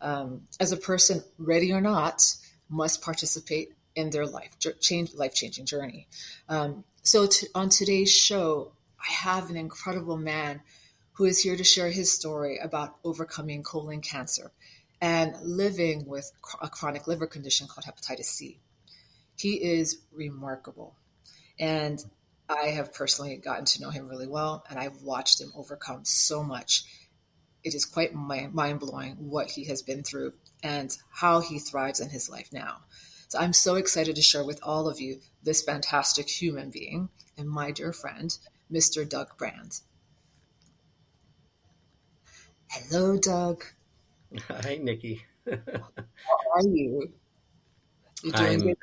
Um, 0.00 0.48
as 0.58 0.72
a 0.72 0.76
person, 0.76 1.22
ready 1.38 1.72
or 1.72 1.80
not, 1.80 2.22
must 2.68 3.02
participate 3.02 3.74
in 3.94 4.10
their 4.10 4.26
life 4.26 4.56
change 4.80 5.14
life 5.14 5.34
changing 5.34 5.66
journey. 5.66 6.06
Um, 6.48 6.84
so 7.02 7.26
to, 7.26 7.48
on 7.54 7.68
today's 7.68 8.12
show, 8.12 8.72
I 9.00 9.12
have 9.12 9.50
an 9.50 9.56
incredible 9.56 10.16
man 10.16 10.60
who 11.12 11.24
is 11.24 11.40
here 11.40 11.56
to 11.56 11.64
share 11.64 11.90
his 11.90 12.12
story 12.12 12.58
about 12.58 12.96
overcoming 13.04 13.62
colon 13.62 14.00
cancer 14.00 14.52
and 15.00 15.34
living 15.42 16.06
with 16.06 16.30
a 16.62 16.68
chronic 16.68 17.06
liver 17.06 17.26
condition 17.26 17.66
called 17.66 17.84
hepatitis 17.84 18.26
C. 18.26 18.60
He 19.38 19.54
is 19.54 19.98
remarkable. 20.12 20.96
And 21.60 22.04
I 22.48 22.68
have 22.68 22.94
personally 22.94 23.36
gotten 23.36 23.64
to 23.66 23.82
know 23.82 23.90
him 23.90 24.08
really 24.08 24.26
well, 24.26 24.64
and 24.68 24.78
I've 24.78 25.02
watched 25.02 25.40
him 25.40 25.52
overcome 25.54 26.04
so 26.04 26.42
much. 26.42 26.84
It 27.62 27.74
is 27.74 27.84
quite 27.84 28.14
mind 28.14 28.80
blowing 28.80 29.16
what 29.30 29.50
he 29.50 29.64
has 29.64 29.82
been 29.82 30.02
through 30.02 30.32
and 30.62 30.96
how 31.10 31.40
he 31.40 31.58
thrives 31.58 32.00
in 32.00 32.08
his 32.08 32.28
life 32.28 32.52
now. 32.52 32.78
So 33.28 33.38
I'm 33.38 33.52
so 33.52 33.74
excited 33.74 34.16
to 34.16 34.22
share 34.22 34.44
with 34.44 34.60
all 34.62 34.88
of 34.88 35.00
you 35.00 35.20
this 35.42 35.62
fantastic 35.62 36.28
human 36.28 36.70
being 36.70 37.10
and 37.36 37.48
my 37.48 37.70
dear 37.70 37.92
friend, 37.92 38.36
Mr. 38.72 39.08
Doug 39.08 39.36
Brand. 39.36 39.80
Hello, 42.70 43.18
Doug. 43.18 43.64
Hi, 44.48 44.78
Nikki. 44.80 45.22
How 45.46 45.56
are 46.54 46.62
you? 46.62 47.12
You 48.22 48.32
doing 48.32 48.52
I'm 48.52 48.60
good? 48.60 48.76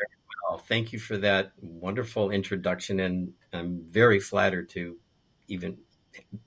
Well. 0.48 0.58
Thank 0.58 0.94
you 0.94 1.00
for 1.00 1.18
that 1.18 1.52
wonderful 1.62 2.32
introduction, 2.32 3.00
and 3.00 3.34
I'm 3.54 3.84
very 3.88 4.20
flattered 4.20 4.70
to 4.70 4.98
even 5.48 5.78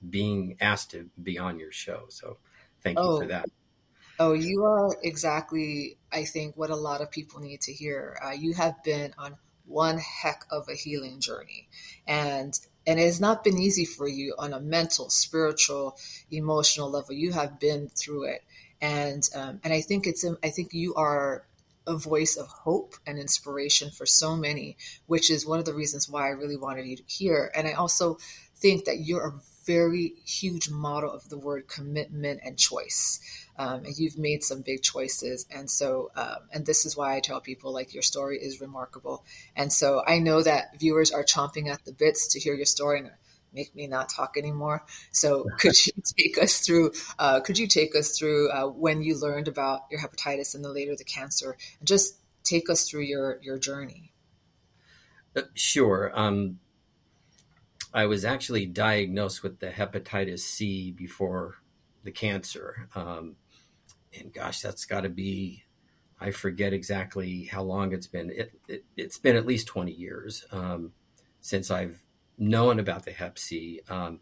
being 0.09 0.57
asked 0.59 0.91
to 0.91 1.09
be 1.21 1.37
on 1.37 1.59
your 1.59 1.71
show. 1.71 2.05
So, 2.09 2.37
thank 2.81 2.97
you 2.97 3.03
oh. 3.03 3.19
for 3.19 3.27
that. 3.27 3.45
Oh, 4.21 4.33
you 4.33 4.65
are 4.65 4.97
exactly, 5.01 5.97
I 6.11 6.25
think, 6.25 6.57
what 6.57 6.69
a 6.69 6.75
lot 6.75 6.99
of 6.99 7.09
people 7.09 7.39
need 7.39 7.61
to 7.61 7.73
hear. 7.73 8.19
Uh, 8.23 8.31
you 8.31 8.53
have 8.53 8.83
been 8.83 9.13
on 9.17 9.37
one 9.65 9.97
heck 9.97 10.43
of 10.51 10.67
a 10.67 10.75
healing 10.75 11.21
journey, 11.21 11.69
and 12.05 12.59
and 12.85 12.99
it 12.99 13.05
has 13.05 13.21
not 13.21 13.43
been 13.43 13.57
easy 13.57 13.85
for 13.85 14.07
you 14.07 14.35
on 14.37 14.51
a 14.51 14.59
mental, 14.59 15.09
spiritual, 15.09 15.97
emotional 16.31 16.89
level. 16.89 17.13
You 17.13 17.31
have 17.31 17.59
been 17.59 17.87
through 17.87 18.23
it, 18.25 18.43
and 18.81 19.23
um, 19.35 19.61
and 19.63 19.71
I 19.71 19.81
think 19.81 20.05
it's 20.05 20.25
I 20.43 20.49
think 20.49 20.73
you 20.73 20.95
are 20.95 21.45
a 21.89 21.97
voice 21.97 22.37
of 22.37 22.47
hope 22.47 22.95
and 23.05 23.17
inspiration 23.17 23.89
for 23.89 24.05
so 24.05 24.37
many, 24.37 24.77
which 25.07 25.29
is 25.31 25.45
one 25.45 25.59
of 25.59 25.65
the 25.65 25.73
reasons 25.73 26.07
why 26.07 26.27
I 26.27 26.31
really 26.31 26.57
wanted 26.57 26.85
you 26.85 26.95
to 26.97 27.03
hear. 27.07 27.51
And 27.55 27.67
I 27.67 27.73
also 27.73 28.19
think 28.57 28.85
that 28.85 28.99
you're 28.99 29.27
a 29.27 29.41
very 29.65 30.13
huge 30.25 30.69
model 30.69 31.11
of 31.11 31.29
the 31.29 31.37
word 31.37 31.67
commitment 31.67 32.41
and 32.43 32.57
choice. 32.57 33.19
Um, 33.57 33.85
and 33.85 33.97
you've 33.97 34.17
made 34.17 34.43
some 34.43 34.61
big 34.61 34.81
choices. 34.81 35.45
And 35.51 35.69
so, 35.69 36.11
um, 36.15 36.37
and 36.53 36.65
this 36.65 36.85
is 36.85 36.95
why 36.95 37.15
I 37.15 37.19
tell 37.19 37.41
people 37.41 37.73
like 37.73 37.93
your 37.93 38.03
story 38.03 38.37
is 38.37 38.61
remarkable. 38.61 39.23
And 39.55 39.71
so 39.71 40.01
I 40.07 40.19
know 40.19 40.41
that 40.41 40.79
viewers 40.79 41.11
are 41.11 41.23
chomping 41.23 41.67
at 41.67 41.85
the 41.85 41.91
bits 41.91 42.27
to 42.29 42.39
hear 42.39 42.53
your 42.53 42.65
story 42.65 42.99
and 42.99 43.11
make 43.53 43.75
me 43.75 43.87
not 43.87 44.09
talk 44.09 44.35
anymore. 44.37 44.85
So 45.11 45.45
could 45.59 45.85
you 45.85 45.93
take 46.17 46.37
us 46.41 46.59
through, 46.59 46.91
uh, 47.17 47.41
could 47.41 47.57
you 47.57 47.67
take 47.67 47.95
us 47.95 48.17
through 48.17 48.49
uh, 48.51 48.67
when 48.67 49.01
you 49.01 49.19
learned 49.19 49.47
about 49.47 49.81
your 49.91 49.99
hepatitis 49.99 50.55
and 50.55 50.63
then 50.63 50.73
later 50.73 50.95
the 50.95 51.03
cancer 51.03 51.57
and 51.79 51.87
just 51.87 52.17
take 52.43 52.69
us 52.69 52.89
through 52.89 53.01
your, 53.03 53.39
your 53.41 53.57
journey? 53.57 54.13
Uh, 55.35 55.41
sure. 55.53 56.11
Um, 56.13 56.59
I 57.93 58.05
was 58.05 58.23
actually 58.23 58.65
diagnosed 58.65 59.41
with 59.41 59.59
the 59.59 59.69
hepatitis 59.69 60.39
C 60.39 60.91
before 60.91 61.55
the 62.03 62.11
cancer. 62.11 62.87
Um, 62.95 63.35
and 64.17 64.33
gosh, 64.33 64.61
that's 64.61 64.85
got 64.85 65.01
to 65.01 65.09
be, 65.09 65.63
I 66.19 66.31
forget 66.31 66.73
exactly 66.73 67.45
how 67.45 67.63
long 67.63 67.93
it's 67.93 68.07
been. 68.07 68.29
It, 68.29 68.53
it, 68.67 68.83
has 68.97 69.17
been 69.17 69.35
at 69.35 69.45
least 69.45 69.67
20 69.67 69.91
years 69.91 70.45
um, 70.51 70.91
since 71.41 71.71
I've 71.71 72.01
known 72.39 72.79
about 72.79 73.05
the 73.05 73.11
hep 73.11 73.37
C. 73.37 73.81
Um, 73.89 74.21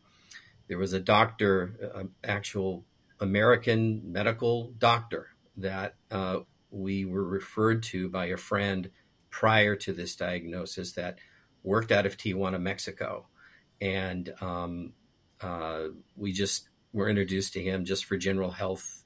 there 0.68 0.78
was 0.78 0.94
a 0.94 1.00
doctor, 1.00 1.92
an 1.96 2.10
actual 2.24 2.84
American 3.20 4.12
medical 4.12 4.74
doctor 4.78 5.30
that 5.56 5.96
uh, 6.12 6.40
we 6.70 7.06
were 7.06 7.24
referred 7.24 7.84
to 7.84 8.10
by 8.10 8.26
a 8.26 8.38
friend 8.38 8.90
prior 9.30 9.76
to 9.76 9.94
this 9.94 10.16
diagnosis 10.16 10.92
that 10.94 11.20
worked 11.64 11.92
out 11.92 12.06
of 12.06 12.18
Tijuana, 12.18 12.60
Mexico 12.60 13.28
and 13.82 14.34
um, 14.42 14.94
uh, 15.42 15.84
we 16.16 16.32
just 16.32 16.70
were 16.94 17.10
introduced 17.10 17.54
to 17.54 17.62
him 17.62 17.86
just 17.86 18.06
for 18.06 18.18
general 18.18 18.52
health 18.52 19.04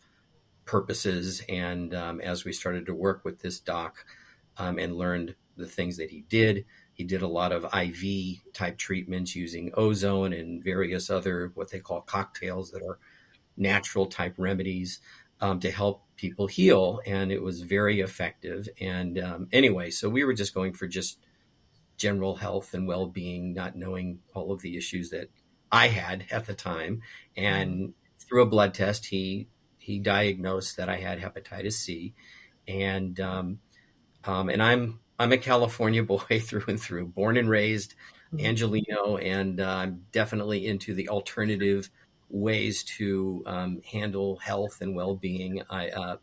purposes. 0.65 1.43
And 1.49 1.93
um, 1.93 2.21
as 2.21 2.45
we 2.45 2.53
started 2.53 2.85
to 2.85 2.93
work 2.93 3.25
with 3.25 3.41
this 3.41 3.59
doc 3.59 4.05
um, 4.57 4.77
and 4.79 4.95
learned 4.95 5.35
the 5.57 5.67
things 5.67 5.97
that 5.97 6.11
he 6.11 6.21
did, 6.21 6.65
he 7.01 7.07
did 7.07 7.23
a 7.23 7.27
lot 7.27 7.51
of 7.51 7.65
IV 7.73 8.43
type 8.53 8.77
treatments 8.77 9.35
using 9.35 9.71
ozone 9.73 10.33
and 10.33 10.63
various 10.63 11.09
other 11.09 11.51
what 11.55 11.71
they 11.71 11.79
call 11.79 12.01
cocktails 12.01 12.69
that 12.69 12.83
are 12.83 12.99
natural 13.57 14.05
type 14.05 14.35
remedies 14.37 14.99
um, 15.39 15.59
to 15.59 15.71
help 15.71 16.03
people 16.15 16.45
heal. 16.45 17.01
And 17.07 17.31
it 17.31 17.41
was 17.41 17.63
very 17.63 18.01
effective. 18.01 18.69
And 18.79 19.17
um, 19.17 19.47
anyway, 19.51 19.89
so 19.89 20.09
we 20.09 20.23
were 20.23 20.35
just 20.35 20.53
going 20.53 20.73
for 20.73 20.87
just 20.87 21.17
general 21.97 22.35
health 22.35 22.75
and 22.75 22.87
well 22.87 23.07
being, 23.07 23.55
not 23.55 23.75
knowing 23.75 24.19
all 24.35 24.51
of 24.51 24.61
the 24.61 24.77
issues 24.77 25.09
that 25.09 25.31
I 25.71 25.87
had 25.87 26.25
at 26.29 26.45
the 26.45 26.53
time. 26.53 27.01
And 27.35 27.73
mm-hmm. 27.73 27.91
through 28.19 28.43
a 28.43 28.45
blood 28.45 28.75
test, 28.75 29.07
he 29.07 29.47
he 29.79 29.97
diagnosed 29.97 30.77
that 30.77 30.87
I 30.87 30.97
had 30.97 31.19
hepatitis 31.19 31.73
C, 31.73 32.13
and 32.67 33.19
um, 33.19 33.57
um, 34.23 34.49
and 34.49 34.61
I'm 34.61 34.99
I'm 35.21 35.31
a 35.31 35.37
California 35.37 36.03
boy 36.03 36.39
through 36.39 36.65
and 36.67 36.81
through, 36.81 37.07
born 37.07 37.37
and 37.37 37.49
raised 37.49 37.93
mm-hmm. 38.33 38.45
Angeleno, 38.45 39.23
and 39.23 39.59
uh, 39.59 39.67
I'm 39.67 40.05
definitely 40.11 40.65
into 40.65 40.93
the 40.93 41.09
alternative 41.09 41.89
ways 42.29 42.83
to 42.83 43.43
um, 43.45 43.81
handle 43.91 44.37
health 44.37 44.81
and 44.81 44.95
well 44.95 45.15
being. 45.15 45.61
Uh, 45.69 46.17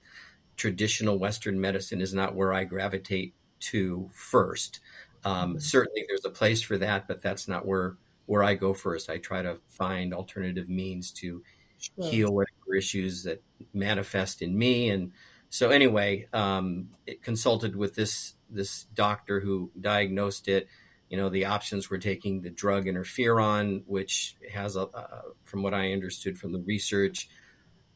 traditional 0.57 1.19
Western 1.19 1.61
medicine 1.61 2.01
is 2.01 2.13
not 2.13 2.35
where 2.35 2.53
I 2.53 2.65
gravitate 2.65 3.35
to 3.61 4.11
first. 4.13 4.81
Um, 5.25 5.51
mm-hmm. 5.51 5.59
certainly, 5.59 6.05
there's 6.09 6.25
a 6.25 6.31
place 6.31 6.61
for 6.61 6.77
that, 6.79 7.07
but 7.07 7.23
that's 7.23 7.47
not 7.47 7.67
where 7.67 7.97
where 8.27 8.43
I 8.43 8.55
go 8.55 8.75
first. 8.75 9.09
I 9.09 9.19
try 9.19 9.43
to 9.43 9.59
find 9.69 10.13
alternative 10.13 10.69
means 10.69 11.13
to 11.13 11.43
sure. 11.79 12.11
heal 12.11 12.35
whatever 12.35 12.77
issues 12.77 13.23
that 13.23 13.43
manifest 13.73 14.43
in 14.43 14.59
me. 14.59 14.91
And 14.91 15.13
so, 15.51 15.71
anyway, 15.71 16.27
um, 16.33 16.91
it 17.07 17.23
consulted 17.23 17.75
with 17.75 17.95
this 17.95 18.35
this 18.51 18.85
doctor 18.95 19.41
who 19.41 19.71
diagnosed 19.81 20.49
it. 20.49 20.69
You 21.09 21.17
know, 21.17 21.29
the 21.29 21.47
options 21.47 21.89
were 21.89 21.99
taking 21.99 22.43
the 22.43 22.51
drug 22.51 22.85
interferon, 22.85 23.83
which 23.87 24.37
has 24.53 24.77
a, 24.77 24.83
uh, 24.83 25.23
from 25.45 25.63
what 25.63 25.73
I 25.73 25.93
understood 25.93 26.39
from 26.39 26.53
the 26.53 26.61
research, 26.61 27.29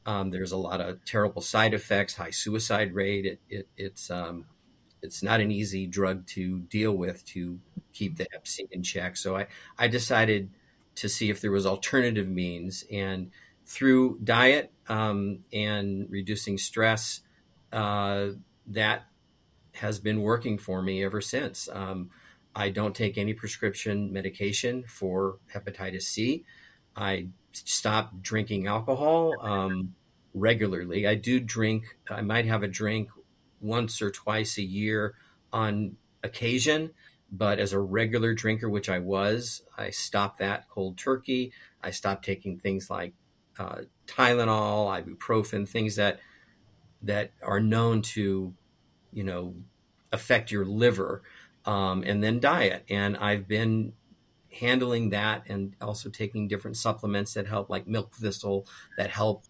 um, 0.07 0.31
there's 0.31 0.53
a 0.53 0.57
lot 0.57 0.81
of 0.81 1.05
terrible 1.05 1.43
side 1.43 1.75
effects, 1.75 2.17
high 2.17 2.31
suicide 2.31 2.95
rate. 2.95 3.25
It, 3.27 3.41
it, 3.49 3.69
it's 3.77 4.11
um, 4.11 4.47
it's 5.01 5.23
not 5.23 5.41
an 5.41 5.51
easy 5.51 5.87
drug 5.87 6.27
to 6.29 6.61
deal 6.61 6.93
with 6.93 7.25
to 7.27 7.59
keep 7.93 8.17
the 8.17 8.27
Hep 8.33 8.47
C 8.47 8.67
in 8.71 8.83
check. 8.83 9.17
So 9.17 9.37
I, 9.37 9.47
I 9.79 9.89
decided 9.89 10.51
to 10.97 11.09
see 11.09 11.31
if 11.31 11.41
there 11.41 11.53
was 11.53 11.67
alternative 11.67 12.29
means, 12.29 12.85
and 12.91 13.31
through 13.65 14.19
diet 14.23 14.73
um, 14.89 15.41
and 15.53 16.07
reducing 16.11 16.59
stress, 16.59 17.21
uh, 17.73 18.29
that 18.67 19.07
has 19.75 19.99
been 19.99 20.23
working 20.23 20.59
for 20.59 20.83
me 20.83 21.05
ever 21.05 21.21
since. 21.21 21.69
Um, 21.73 22.11
I 22.55 22.69
don't 22.69 22.95
take 22.95 23.17
any 23.17 23.33
prescription 23.33 24.13
medication 24.13 24.85
for 24.87 25.39
hepatitis 25.55 26.03
C. 26.03 26.45
I 26.95 27.29
stopped 27.53 28.23
drinking 28.23 28.67
alcohol 28.67 29.35
um, 29.41 29.95
regularly. 30.35 31.07
I 31.07 31.15
do 31.15 31.41
drink. 31.41 31.97
I 32.11 32.21
might 32.21 32.45
have 32.47 32.63
a 32.63 32.69
drink 32.69 33.09
once 33.61 34.03
or 34.03 34.11
twice 34.11 34.59
a 34.59 34.63
year 34.63 35.15
on 35.53 35.97
occasion, 36.23 36.91
but 37.31 37.59
as 37.59 37.73
a 37.73 37.81
regular 37.81 38.35
drinker, 38.35 38.69
which 38.69 38.89
I 38.89 38.99
was, 38.99 39.63
I 39.77 39.91
stopped 39.91 40.39
that 40.39 40.69
cold 40.69 40.99
turkey. 40.99 41.53
I 41.83 41.91
stopped 41.91 42.25
taking 42.25 42.59
things 42.59 42.91
like 42.91 43.15
uh, 43.59 43.83
Tylenol, 44.07 45.03
ibuprofen, 45.03 45.69
things 45.69 45.97
that 45.97 46.21
that 47.03 47.33
are 47.43 47.61
known 47.61 48.01
to, 48.01 48.55
you 49.13 49.25
know, 49.25 49.55
affect 50.13 50.51
your 50.51 50.65
liver, 50.65 51.23
um, 51.65 52.03
and 52.05 52.23
then 52.23 52.41
diet. 52.41 52.85
And 52.89 53.17
I've 53.17 53.47
been 53.49 53.93
handling 54.53 55.11
that 55.11 55.45
and 55.49 55.75
also 55.81 56.11
taking 56.11 56.49
different 56.49 56.77
supplements 56.77 57.35
that 57.35 57.47
help, 57.47 57.71
like 57.71 57.87
milk 57.87 58.15
thistle, 58.15 58.67
that 58.99 59.11
help 59.11 59.45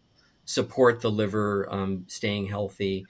support 0.44 1.00
the 1.00 1.10
liver 1.10 1.66
um, 1.72 2.04
staying 2.08 2.46
healthy 2.46 3.06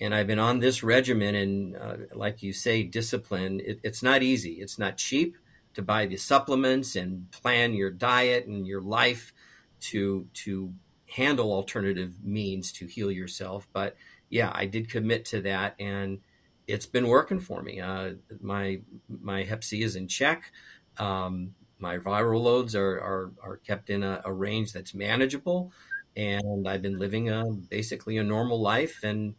and 0.00 0.14
I've 0.14 0.26
been 0.26 0.38
on 0.38 0.58
this 0.58 0.82
regimen, 0.82 1.34
and 1.34 1.76
uh, 1.76 1.96
like 2.14 2.42
you 2.42 2.52
say, 2.52 2.82
discipline. 2.82 3.60
It, 3.64 3.80
it's 3.82 4.02
not 4.02 4.22
easy. 4.22 4.54
It's 4.54 4.78
not 4.78 4.98
cheap 4.98 5.36
to 5.74 5.82
buy 5.82 6.06
the 6.06 6.16
supplements 6.16 6.96
and 6.96 7.30
plan 7.30 7.74
your 7.74 7.90
diet 7.90 8.46
and 8.46 8.66
your 8.66 8.80
life 8.80 9.32
to 9.80 10.26
to 10.34 10.72
handle 11.08 11.52
alternative 11.52 12.12
means 12.22 12.72
to 12.72 12.86
heal 12.86 13.10
yourself. 13.10 13.68
But 13.72 13.96
yeah, 14.30 14.50
I 14.54 14.66
did 14.66 14.90
commit 14.90 15.24
to 15.26 15.40
that, 15.42 15.74
and 15.78 16.20
it's 16.66 16.86
been 16.86 17.08
working 17.08 17.40
for 17.40 17.62
me. 17.62 17.80
Uh, 17.80 18.14
my 18.40 18.80
my 19.08 19.44
Hep 19.44 19.64
C 19.64 19.82
is 19.82 19.96
in 19.96 20.08
check. 20.08 20.52
Um, 20.98 21.54
my 21.78 21.98
viral 21.98 22.42
loads 22.42 22.74
are 22.74 22.98
are, 23.00 23.32
are 23.42 23.56
kept 23.58 23.90
in 23.90 24.02
a, 24.02 24.22
a 24.24 24.32
range 24.32 24.72
that's 24.72 24.94
manageable, 24.94 25.72
and 26.16 26.68
I've 26.68 26.82
been 26.82 26.98
living 26.98 27.30
a 27.30 27.44
basically 27.44 28.18
a 28.18 28.24
normal 28.24 28.60
life 28.60 29.00
and 29.04 29.34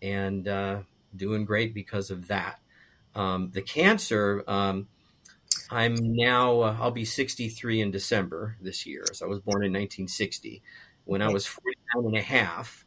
and 0.00 0.48
uh, 0.48 0.80
doing 1.14 1.44
great 1.44 1.74
because 1.74 2.10
of 2.10 2.28
that. 2.28 2.58
Um, 3.14 3.50
the 3.52 3.62
cancer, 3.62 4.42
um, 4.48 4.88
I'm 5.70 5.94
now, 5.98 6.60
uh, 6.60 6.76
I'll 6.80 6.90
be 6.90 7.04
63 7.04 7.80
in 7.80 7.90
December 7.90 8.56
this 8.60 8.86
year. 8.86 9.04
So 9.12 9.26
I 9.26 9.28
was 9.28 9.40
born 9.40 9.64
in 9.64 9.72
1960. 9.72 10.62
When 11.04 11.22
I 11.22 11.28
was 11.28 11.46
49 11.46 12.06
and 12.06 12.16
a 12.16 12.22
half, 12.22 12.84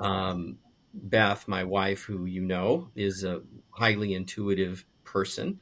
um, 0.00 0.58
Beth, 0.92 1.46
my 1.46 1.62
wife, 1.64 2.02
who 2.02 2.24
you 2.24 2.40
know 2.40 2.90
is 2.96 3.22
a 3.22 3.42
highly 3.70 4.14
intuitive 4.14 4.84
person, 5.04 5.60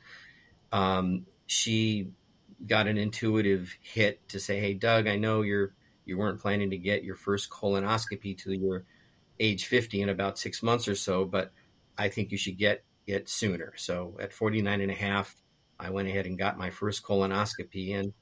um, 0.73 1.27
she 1.47 2.11
got 2.67 2.87
an 2.87 2.99
intuitive 2.99 3.77
hit 3.83 4.27
to 4.29 4.41
say, 4.41 4.61
"Hey, 4.61 4.75
Doug, 4.75 5.07
I 5.07 5.17
know 5.17 5.43
you're 5.43 5.75
you 6.05 6.17
weren't 6.17 6.41
planning 6.41 6.71
to 6.71 6.79
get 6.79 7.05
your 7.05 7.17
first 7.17 7.51
colonoscopy 7.51 8.37
till 8.39 8.55
you're 8.55 8.85
age 9.39 9.67
50 9.67 10.03
in 10.03 10.09
about 10.09 10.39
six 10.39 10.63
months 10.63 10.89
or 10.89 10.95
so, 10.95 11.25
but 11.25 11.53
I 11.99 12.09
think 12.09 12.33
you 12.33 12.39
should 12.39 12.59
get 12.59 12.85
it 13.07 13.29
sooner." 13.29 13.75
So 13.77 14.17
at 14.21 14.33
49 14.33 14.81
and 14.81 14.91
a 14.91 14.95
half, 14.95 15.37
I 15.79 15.91
went 15.91 16.09
ahead 16.09 16.27
and 16.27 16.39
got 16.39 16.59
my 16.59 16.71
first 16.71 17.03
colonoscopy, 17.03 17.95
and 17.95 18.13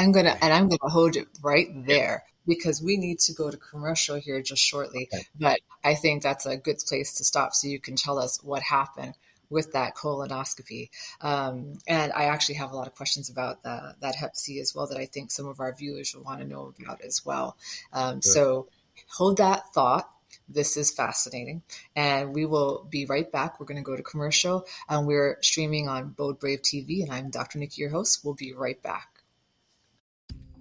I'm 0.00 0.12
gonna 0.12 0.36
and 0.40 0.52
I'm 0.52 0.68
gonna 0.68 0.90
hold 0.90 1.16
it 1.16 1.28
right 1.42 1.68
there 1.86 2.24
because 2.46 2.82
we 2.82 2.96
need 2.96 3.18
to 3.20 3.34
go 3.34 3.50
to 3.50 3.56
commercial 3.56 4.16
here 4.16 4.40
just 4.42 4.62
shortly. 4.62 5.08
Okay. 5.12 5.24
But 5.38 5.60
I 5.84 5.94
think 5.94 6.22
that's 6.22 6.46
a 6.46 6.56
good 6.56 6.78
place 6.78 7.12
to 7.14 7.24
stop 7.24 7.54
so 7.54 7.68
you 7.68 7.78
can 7.78 7.96
tell 7.96 8.18
us 8.18 8.42
what 8.42 8.62
happened 8.62 9.14
with 9.50 9.72
that 9.72 9.94
colonoscopy. 9.96 10.88
Um, 11.20 11.74
and 11.86 12.12
I 12.12 12.24
actually 12.24 12.54
have 12.56 12.72
a 12.72 12.76
lot 12.76 12.86
of 12.86 12.94
questions 12.94 13.28
about 13.28 13.62
the, 13.62 13.94
that 14.00 14.14
Hep 14.14 14.36
C 14.36 14.60
as 14.60 14.74
well 14.74 14.86
that 14.86 14.96
I 14.96 15.06
think 15.06 15.30
some 15.30 15.46
of 15.48 15.60
our 15.60 15.74
viewers 15.74 16.14
will 16.14 16.22
want 16.22 16.40
to 16.40 16.46
know 16.46 16.72
about 16.80 17.02
as 17.02 17.26
well. 17.26 17.56
Um, 17.92 18.22
So 18.22 18.68
hold 19.08 19.38
that 19.38 19.72
thought. 19.74 20.08
This 20.48 20.76
is 20.76 20.92
fascinating. 20.92 21.62
And 21.96 22.34
we 22.34 22.46
will 22.46 22.86
be 22.88 23.06
right 23.06 23.30
back. 23.30 23.58
We're 23.58 23.66
going 23.66 23.84
to 23.84 23.90
go 23.90 23.96
to 23.96 24.02
commercial. 24.02 24.66
Um, 24.88 25.06
we're 25.06 25.38
streaming 25.42 25.88
on 25.88 26.10
Bold 26.10 26.38
Brave 26.38 26.62
TV, 26.62 27.02
and 27.02 27.12
I'm 27.12 27.30
Dr. 27.30 27.58
Nikki, 27.58 27.82
your 27.82 27.90
host. 27.90 28.24
We'll 28.24 28.34
be 28.34 28.52
right 28.52 28.80
back. 28.82 29.09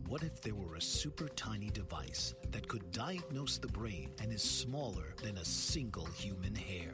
What 0.10 0.24
if 0.24 0.42
there 0.42 0.56
were 0.56 0.74
a 0.74 0.82
super 0.82 1.28
tiny 1.28 1.70
device 1.70 2.34
that 2.50 2.68
could 2.68 2.92
diagnose 2.92 3.60
the 3.60 3.68
brain 3.68 4.10
and 4.20 4.34
is 4.34 4.42
smaller 4.42 5.14
than 5.22 5.38
a 5.38 5.46
single 5.46 6.08
human 6.08 6.56
hair? 6.56 6.90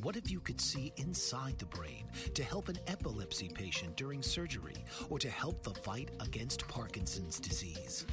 What 0.00 0.14
if 0.14 0.30
you 0.30 0.38
could 0.38 0.60
see 0.60 0.92
inside 0.96 1.58
the 1.58 1.66
brain 1.66 2.04
to 2.34 2.44
help 2.44 2.68
an 2.68 2.78
epilepsy 2.86 3.48
patient 3.48 3.96
during 3.96 4.22
surgery 4.22 4.76
or 5.10 5.18
to 5.18 5.28
help 5.28 5.64
the 5.64 5.74
fight 5.74 6.10
against 6.20 6.68
Parkinson's 6.68 7.40
disease? 7.40 8.06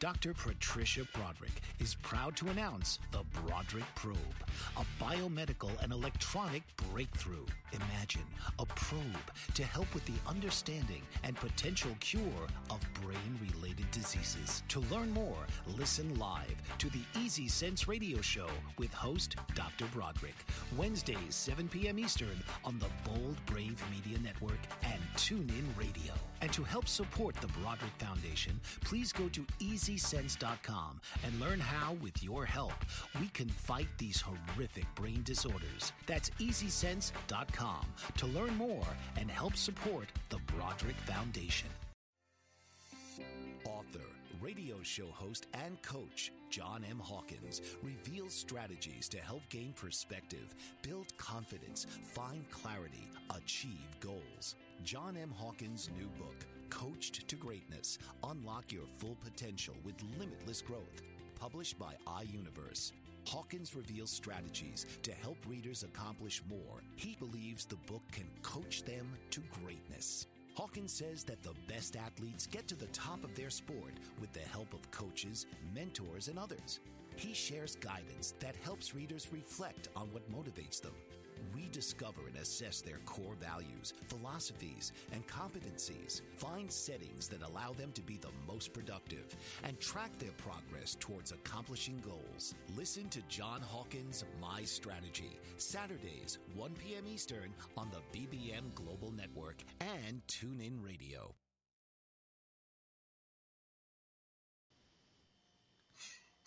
Dr. 0.00 0.32
Patricia 0.32 1.04
Broderick 1.12 1.60
is 1.80 1.96
proud 1.96 2.36
to 2.36 2.48
announce 2.50 3.00
the 3.10 3.24
Broderick 3.40 3.84
Probe, 3.96 4.16
a 4.76 4.84
biomedical 5.02 5.70
and 5.82 5.92
electronic 5.92 6.62
breakthrough. 6.92 7.44
Imagine 7.72 8.24
a 8.60 8.66
probe 8.66 9.02
to 9.54 9.64
help 9.64 9.92
with 9.94 10.04
the 10.06 10.28
understanding 10.28 11.02
and 11.24 11.34
potential 11.34 11.90
cure 11.98 12.46
of 12.70 12.80
brain 13.02 13.40
related 13.52 13.90
diseases. 13.90 14.62
To 14.68 14.80
learn 14.82 15.10
more, 15.10 15.46
listen 15.76 16.16
live 16.16 16.54
to 16.78 16.88
the 16.90 17.02
Easy 17.18 17.48
Sense 17.48 17.88
radio 17.88 18.20
show 18.20 18.48
with 18.78 18.92
host 18.92 19.34
Dr. 19.56 19.86
Broderick, 19.86 20.36
Wednesdays, 20.76 21.34
7 21.34 21.66
p.m. 21.68 21.98
Eastern 21.98 22.40
on 22.64 22.78
the 22.78 23.10
Bold 23.10 23.36
Brave 23.46 23.82
Media 23.90 24.20
Network 24.20 24.60
and 24.84 25.00
TuneIn 25.16 25.76
Radio. 25.76 26.14
And 26.40 26.52
to 26.52 26.62
help 26.62 26.88
support 26.88 27.34
the 27.36 27.48
Broderick 27.48 27.92
Foundation, 27.98 28.60
please 28.84 29.12
go 29.12 29.28
to 29.28 29.40
EasySense.com 29.60 31.00
and 31.24 31.40
learn 31.40 31.60
how, 31.60 31.94
with 31.94 32.22
your 32.22 32.44
help, 32.44 32.74
we 33.20 33.28
can 33.28 33.48
fight 33.48 33.88
these 33.98 34.20
horrific 34.20 34.86
brain 34.94 35.22
disorders. 35.24 35.92
That's 36.06 36.30
EasySense.com 36.40 37.86
to 38.16 38.26
learn 38.26 38.54
more 38.56 38.86
and 39.16 39.30
help 39.30 39.56
support 39.56 40.06
the 40.28 40.38
Broderick 40.46 40.96
Foundation. 41.06 41.68
Author, 43.64 44.06
radio 44.40 44.76
show 44.82 45.08
host, 45.08 45.46
and 45.54 45.80
coach 45.82 46.32
John 46.50 46.84
M. 46.88 46.98
Hawkins 46.98 47.60
reveals 47.82 48.32
strategies 48.32 49.08
to 49.10 49.18
help 49.18 49.42
gain 49.48 49.72
perspective, 49.74 50.54
build 50.82 51.16
confidence, 51.18 51.86
find 52.02 52.48
clarity, 52.50 53.10
achieve 53.36 53.96
goals. 54.00 54.54
John 54.84 55.16
M. 55.16 55.30
Hawkins' 55.36 55.90
new 55.98 56.08
book, 56.18 56.46
Coached 56.70 57.28
to 57.28 57.36
Greatness 57.36 57.98
Unlock 58.24 58.72
Your 58.72 58.84
Full 58.98 59.16
Potential 59.22 59.74
with 59.84 59.94
Limitless 60.18 60.62
Growth, 60.62 61.02
published 61.38 61.78
by 61.78 61.94
iUniverse. 62.06 62.92
Hawkins 63.26 63.74
reveals 63.74 64.10
strategies 64.10 64.86
to 65.02 65.12
help 65.12 65.36
readers 65.46 65.82
accomplish 65.82 66.42
more. 66.48 66.82
He 66.96 67.16
believes 67.18 67.64
the 67.64 67.76
book 67.86 68.02
can 68.12 68.28
coach 68.42 68.84
them 68.84 69.06
to 69.30 69.40
greatness. 69.62 70.26
Hawkins 70.54 70.92
says 70.92 71.24
that 71.24 71.42
the 71.42 71.54
best 71.68 71.96
athletes 71.96 72.46
get 72.46 72.66
to 72.68 72.74
the 72.74 72.86
top 72.86 73.22
of 73.24 73.34
their 73.34 73.50
sport 73.50 73.94
with 74.20 74.32
the 74.32 74.40
help 74.40 74.72
of 74.72 74.90
coaches, 74.90 75.46
mentors, 75.74 76.28
and 76.28 76.38
others. 76.38 76.80
He 77.16 77.34
shares 77.34 77.76
guidance 77.76 78.34
that 78.40 78.56
helps 78.64 78.94
readers 78.94 79.28
reflect 79.32 79.88
on 79.96 80.08
what 80.12 80.30
motivates 80.32 80.80
them, 80.80 80.94
rediscover 81.54 82.22
and 82.26 82.36
assess 82.36 82.80
their 82.80 82.98
core 83.04 83.36
values, 83.40 83.94
philosophies, 84.06 84.92
and 85.12 85.26
competencies, 85.26 86.22
find 86.36 86.70
settings 86.70 87.28
that 87.28 87.42
allow 87.42 87.72
them 87.72 87.92
to 87.92 88.02
be 88.02 88.16
the 88.16 88.28
most 88.46 88.72
productive, 88.72 89.36
and 89.64 89.78
track 89.80 90.16
their 90.18 90.32
progress 90.32 90.96
towards 91.00 91.32
accomplishing 91.32 92.00
goals. 92.04 92.54
Listen 92.76 93.08
to 93.08 93.20
John 93.28 93.60
Hawkins' 93.60 94.24
My 94.40 94.62
Strategy, 94.64 95.38
Saturdays, 95.56 96.38
1 96.54 96.70
p.m. 96.74 97.04
Eastern 97.06 97.52
on 97.76 97.90
the 97.90 98.18
BBM 98.18 98.74
Global 98.74 99.12
Network 99.12 99.56
and 99.80 100.22
TuneIn 100.28 100.84
Radio. 100.84 101.34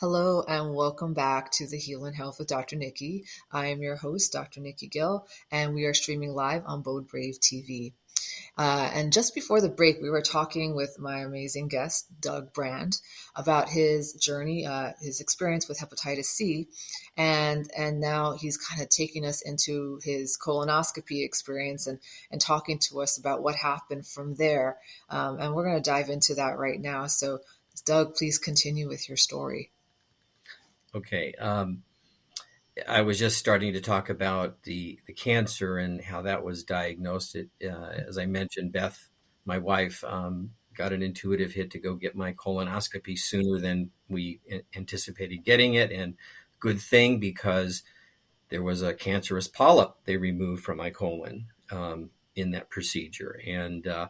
Hello 0.01 0.43
and 0.47 0.73
welcome 0.73 1.13
back 1.13 1.51
to 1.51 1.67
the 1.67 1.77
Heal 1.77 2.05
in 2.05 2.15
Health 2.15 2.39
with 2.39 2.47
Dr. 2.47 2.75
Nikki. 2.75 3.23
I 3.51 3.67
am 3.67 3.83
your 3.83 3.97
host, 3.97 4.33
Dr. 4.33 4.59
Nikki 4.59 4.87
Gill, 4.87 5.27
and 5.51 5.75
we 5.75 5.85
are 5.85 5.93
streaming 5.93 6.33
live 6.33 6.63
on 6.65 6.81
Bold 6.81 7.07
Brave 7.07 7.39
TV. 7.39 7.93
Uh, 8.57 8.89
and 8.95 9.13
just 9.13 9.35
before 9.35 9.61
the 9.61 9.69
break, 9.69 10.01
we 10.01 10.09
were 10.09 10.23
talking 10.23 10.75
with 10.75 10.97
my 10.97 11.19
amazing 11.19 11.67
guest, 11.67 12.07
Doug 12.19 12.51
Brand, 12.51 12.99
about 13.35 13.69
his 13.69 14.13
journey, 14.13 14.65
uh, 14.65 14.93
his 14.99 15.21
experience 15.21 15.69
with 15.69 15.77
hepatitis 15.77 16.25
C, 16.25 16.67
and 17.15 17.69
and 17.77 18.01
now 18.01 18.31
he's 18.31 18.57
kind 18.57 18.81
of 18.81 18.89
taking 18.89 19.23
us 19.23 19.43
into 19.43 19.99
his 20.03 20.35
colonoscopy 20.35 21.23
experience 21.23 21.85
and 21.85 21.99
and 22.31 22.41
talking 22.41 22.79
to 22.89 23.01
us 23.01 23.19
about 23.19 23.43
what 23.43 23.53
happened 23.53 24.07
from 24.07 24.33
there. 24.33 24.79
Um, 25.11 25.39
and 25.39 25.53
we're 25.53 25.65
going 25.65 25.77
to 25.77 25.89
dive 25.91 26.09
into 26.09 26.33
that 26.33 26.57
right 26.57 26.81
now. 26.81 27.05
So, 27.05 27.41
Doug, 27.85 28.15
please 28.15 28.39
continue 28.39 28.87
with 28.87 29.07
your 29.07 29.17
story. 29.17 29.69
Okay. 30.93 31.33
Um, 31.39 31.83
I 32.87 33.01
was 33.01 33.19
just 33.19 33.37
starting 33.37 33.73
to 33.73 33.81
talk 33.81 34.09
about 34.09 34.63
the, 34.63 34.99
the 35.05 35.13
cancer 35.13 35.77
and 35.77 36.01
how 36.01 36.21
that 36.23 36.43
was 36.43 36.63
diagnosed. 36.63 37.35
It, 37.35 37.49
uh, 37.63 37.89
as 38.07 38.17
I 38.17 38.25
mentioned, 38.25 38.71
Beth, 38.71 39.09
my 39.45 39.57
wife, 39.57 40.03
um, 40.05 40.51
got 40.75 40.93
an 40.93 41.01
intuitive 41.01 41.53
hit 41.53 41.71
to 41.71 41.79
go 41.79 41.95
get 41.95 42.15
my 42.15 42.33
colonoscopy 42.33 43.17
sooner 43.17 43.59
than 43.59 43.91
we 44.09 44.39
anticipated 44.75 45.43
getting 45.43 45.73
it. 45.73 45.91
And 45.91 46.15
good 46.59 46.79
thing 46.79 47.19
because 47.19 47.83
there 48.49 48.63
was 48.63 48.81
a 48.81 48.93
cancerous 48.93 49.47
polyp 49.47 49.95
they 50.05 50.17
removed 50.17 50.63
from 50.63 50.77
my 50.77 50.89
colon 50.89 51.47
um, 51.71 52.09
in 52.35 52.51
that 52.51 52.69
procedure. 52.69 53.39
And 53.45 53.85
uh, 53.87 54.07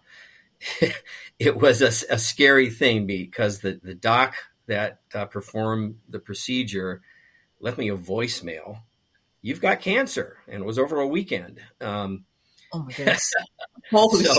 it 1.39 1.57
was 1.57 1.81
a, 1.81 2.13
a, 2.13 2.17
scary 2.17 2.69
thing 2.69 3.07
because 3.07 3.59
the, 3.59 3.79
the 3.81 3.95
doc 3.95 4.35
that 4.71 4.99
uh, 5.13 5.25
performed 5.25 5.99
the 6.07 6.19
procedure 6.19 7.01
left 7.59 7.77
me 7.77 7.89
a 7.89 7.97
voicemail. 7.97 8.79
You've 9.41 9.59
got 9.59 9.81
cancer, 9.81 10.37
and 10.47 10.63
it 10.63 10.65
was 10.65 10.79
over 10.79 10.99
a 10.99 11.07
weekend. 11.07 11.59
Um, 11.81 12.23
oh 12.73 12.79
my 12.83 12.91
goodness! 12.95 13.33
so, 13.91 14.33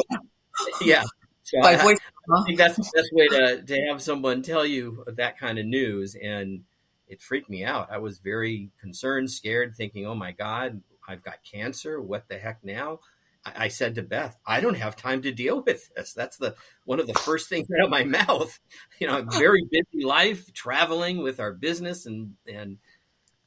yeah, 0.81 1.05
so 1.43 1.61
I, 1.63 1.77
voice, 1.77 1.99
I, 2.35 2.43
think 2.47 2.57
that's 2.57 2.77
the 2.77 2.91
best 2.95 3.11
way 3.13 3.29
to 3.29 3.63
to 3.63 3.87
have 3.89 4.01
someone 4.01 4.43
tell 4.43 4.65
you 4.65 5.05
that 5.07 5.39
kind 5.39 5.59
of 5.59 5.67
news, 5.67 6.15
and 6.15 6.63
it 7.09 7.21
freaked 7.21 7.51
me 7.51 7.63
out. 7.63 7.89
I 7.91 7.99
was 7.99 8.19
very 8.19 8.71
concerned, 8.81 9.31
scared, 9.31 9.75
thinking, 9.77 10.07
"Oh 10.07 10.15
my 10.15 10.33
God, 10.33 10.81
I've 11.07 11.23
got 11.23 11.45
cancer. 11.45 12.01
What 12.01 12.29
the 12.29 12.39
heck 12.39 12.65
now?" 12.65 13.01
I 13.45 13.69
said 13.69 13.97
to 13.97 14.03
Beth, 14.03 14.37
I 14.47 14.61
don't 14.61 14.77
have 14.77 14.95
time 14.95 15.23
to 15.23 15.33
deal 15.33 15.63
with 15.63 15.91
this. 15.95 16.13
That's 16.13 16.37
the 16.37 16.55
one 16.85 17.01
of 17.01 17.07
the 17.07 17.15
first 17.15 17.49
things 17.49 17.67
out 17.77 17.85
of 17.85 17.91
my 17.91 18.05
mouth. 18.29 18.59
You 19.01 19.09
know, 19.09 19.23
very 19.23 19.67
busy 19.71 20.05
life, 20.05 20.53
traveling 20.53 21.23
with 21.23 21.41
our 21.41 21.53
business 21.53 22.07
and 22.07 22.35
and 22.47 22.79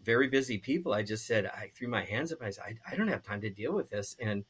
very 0.03 0.27
busy 0.27 0.57
people. 0.57 0.93
I 0.93 1.01
just 1.01 1.25
said, 1.25 1.45
I 1.47 1.71
threw 1.73 1.87
my 1.87 2.03
hands 2.03 2.31
up. 2.31 2.41
I 2.41 2.51
said, 2.51 2.63
I, 2.65 2.93
I 2.93 2.95
don't 2.95 3.07
have 3.07 3.23
time 3.23 3.41
to 3.41 3.49
deal 3.49 3.73
with 3.73 3.89
this. 3.89 4.15
And 4.21 4.45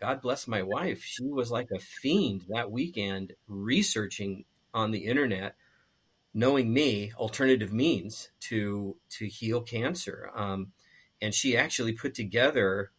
God 0.00 0.22
bless 0.22 0.46
my 0.46 0.62
wife. 0.62 1.02
She 1.02 1.26
was 1.26 1.50
like 1.50 1.68
a 1.74 1.78
fiend 1.80 2.44
that 2.48 2.70
weekend 2.70 3.34
researching 3.48 4.44
on 4.72 4.90
the 4.90 5.06
internet, 5.06 5.56
knowing 6.32 6.72
me, 6.72 7.12
alternative 7.16 7.72
means 7.72 8.30
to 8.40 8.96
to 9.10 9.26
heal 9.26 9.60
cancer. 9.60 10.30
Um, 10.34 10.72
and 11.20 11.34
she 11.34 11.56
actually 11.56 11.92
put 11.92 12.14
together 12.14 12.90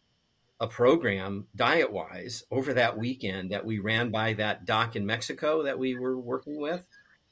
a 0.60 0.66
program 0.66 1.46
diet 1.54 1.92
wise 1.92 2.44
over 2.50 2.74
that 2.74 2.96
weekend 2.96 3.50
that 3.50 3.64
we 3.64 3.78
ran 3.78 4.10
by 4.10 4.32
that 4.34 4.64
doc 4.64 4.96
in 4.96 5.04
Mexico 5.04 5.64
that 5.64 5.78
we 5.78 5.96
were 5.96 6.18
working 6.18 6.60
with. 6.60 6.86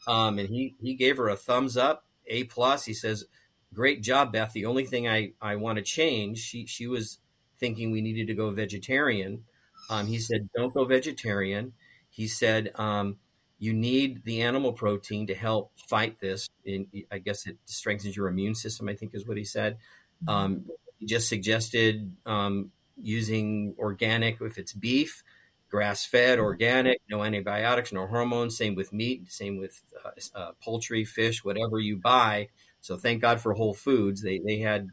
Um, 0.07 0.39
and 0.39 0.49
he, 0.49 0.75
he 0.83 0.95
gave 0.95 1.17
her 1.19 1.29
a 1.29 1.37
thumbs 1.37 1.77
up, 1.77 2.05
A 2.27 2.45
plus. 2.45 2.85
He 2.85 2.95
says, 2.95 3.25
great 3.73 4.03
job, 4.03 4.33
Beth. 4.33 4.53
The 4.53 4.67
only 4.67 4.85
thing 4.85 5.09
I, 5.09 5.33
I 5.41 5.57
want 5.57 5.77
to 5.77 5.83
change, 5.83 6.39
she, 6.39 6.67
she 6.67 6.87
was 6.87 7.21
thinking 7.61 7.91
we 7.91 8.01
needed 8.01 8.27
to 8.27 8.35
go 8.35 8.51
vegetarian. 8.51 9.45
Um, 9.89 10.07
he 10.07 10.19
said, 10.19 10.49
don't 10.57 10.75
go 10.75 10.85
vegetarian. 10.85 11.73
He 12.11 12.27
said, 12.27 12.73
um, 12.75 13.19
you 13.59 13.73
need 13.73 14.25
the 14.25 14.43
animal 14.43 14.73
protein 14.73 15.29
to 15.29 15.35
help 15.35 15.71
fight 15.89 16.21
this. 16.21 16.49
In, 16.65 16.89
I 17.13 17.19
guess 17.19 17.47
it 17.47 17.59
strengthens 17.65 18.17
your 18.17 18.27
immune 18.27 18.57
system, 18.57 18.89
I 18.89 18.95
think 18.95 19.15
is 19.15 19.27
what 19.27 19.37
he 19.37 19.45
said. 19.45 19.79
Um, 20.27 20.67
he 20.99 21.07
just 21.07 21.29
suggested 21.29 22.17
um, 22.27 22.73
using 23.03 23.75
organic, 23.79 24.41
if 24.41 24.59
it's 24.59 24.73
beef, 24.73 25.23
grass 25.69 26.05
fed, 26.05 26.39
organic, 26.39 27.01
no 27.09 27.23
antibiotics, 27.23 27.93
no 27.93 28.07
hormones. 28.07 28.57
Same 28.57 28.75
with 28.75 28.93
meat, 28.93 29.33
same 29.33 29.59
with 29.59 29.83
uh, 30.05 30.11
uh, 30.35 30.53
poultry, 30.63 31.05
fish, 31.05 31.45
whatever 31.45 31.79
you 31.79 31.97
buy. 31.97 32.49
So 32.81 32.97
thank 32.97 33.23
God 33.23 33.41
for 33.41 33.55
Whole 33.55 33.75
Foods. 33.75 34.23
They, 34.23 34.41
they 34.45 34.59
had 34.59 34.89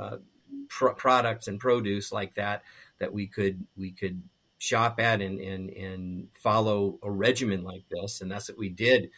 uh, 0.00 0.18
pr- 0.68 0.90
products 0.90 1.48
and 1.48 1.60
produce 1.60 2.12
like 2.12 2.34
that 2.34 2.62
that 2.98 3.12
we 3.12 3.26
could 3.26 3.66
we 3.76 3.90
could 3.90 4.22
shop 4.58 5.00
at 5.00 5.20
and, 5.20 5.40
and, 5.40 5.70
and 5.70 6.28
follow 6.34 6.98
a 7.02 7.10
regimen 7.10 7.64
like 7.64 7.82
this. 7.90 8.20
And 8.20 8.30
that's 8.30 8.48
what 8.48 8.56
we 8.56 8.68
did. 8.68 9.10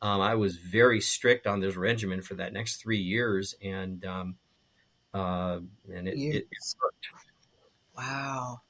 Um, 0.00 0.20
I 0.20 0.36
was 0.36 0.56
very 0.56 1.00
strict 1.00 1.46
on 1.46 1.58
this 1.58 1.74
regimen 1.74 2.22
for 2.22 2.34
that 2.34 2.52
next 2.52 2.76
three 2.76 3.00
years. 3.00 3.56
And, 3.60 4.04
um, 4.04 4.36
uh, 5.12 5.58
and 5.92 6.06
it, 6.06 6.16
it, 6.16 6.46
it 6.48 6.74
worked. 6.80 7.08
Wow. 7.96 8.62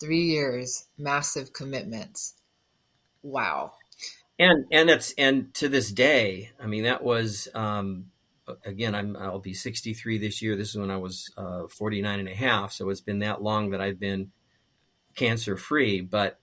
Three 0.00 0.22
years, 0.22 0.86
massive 0.98 1.52
commitments. 1.52 2.34
Wow. 3.22 3.72
And, 4.38 4.64
and 4.72 4.90
it's, 4.90 5.14
and 5.16 5.54
to 5.54 5.68
this 5.68 5.92
day, 5.92 6.50
I 6.60 6.66
mean, 6.66 6.84
that 6.84 7.02
was, 7.02 7.48
um, 7.54 8.06
again, 8.64 8.94
I'm, 8.94 9.16
I'll 9.16 9.38
be 9.38 9.54
63 9.54 10.18
this 10.18 10.42
year. 10.42 10.56
This 10.56 10.70
is 10.70 10.76
when 10.76 10.90
I 10.90 10.96
was, 10.96 11.32
uh, 11.36 11.68
49 11.68 12.18
and 12.18 12.28
a 12.28 12.34
half. 12.34 12.72
So 12.72 12.90
it's 12.90 13.00
been 13.00 13.20
that 13.20 13.42
long 13.42 13.70
that 13.70 13.80
I've 13.80 14.00
been 14.00 14.32
cancer 15.14 15.56
free, 15.56 16.00
but 16.00 16.40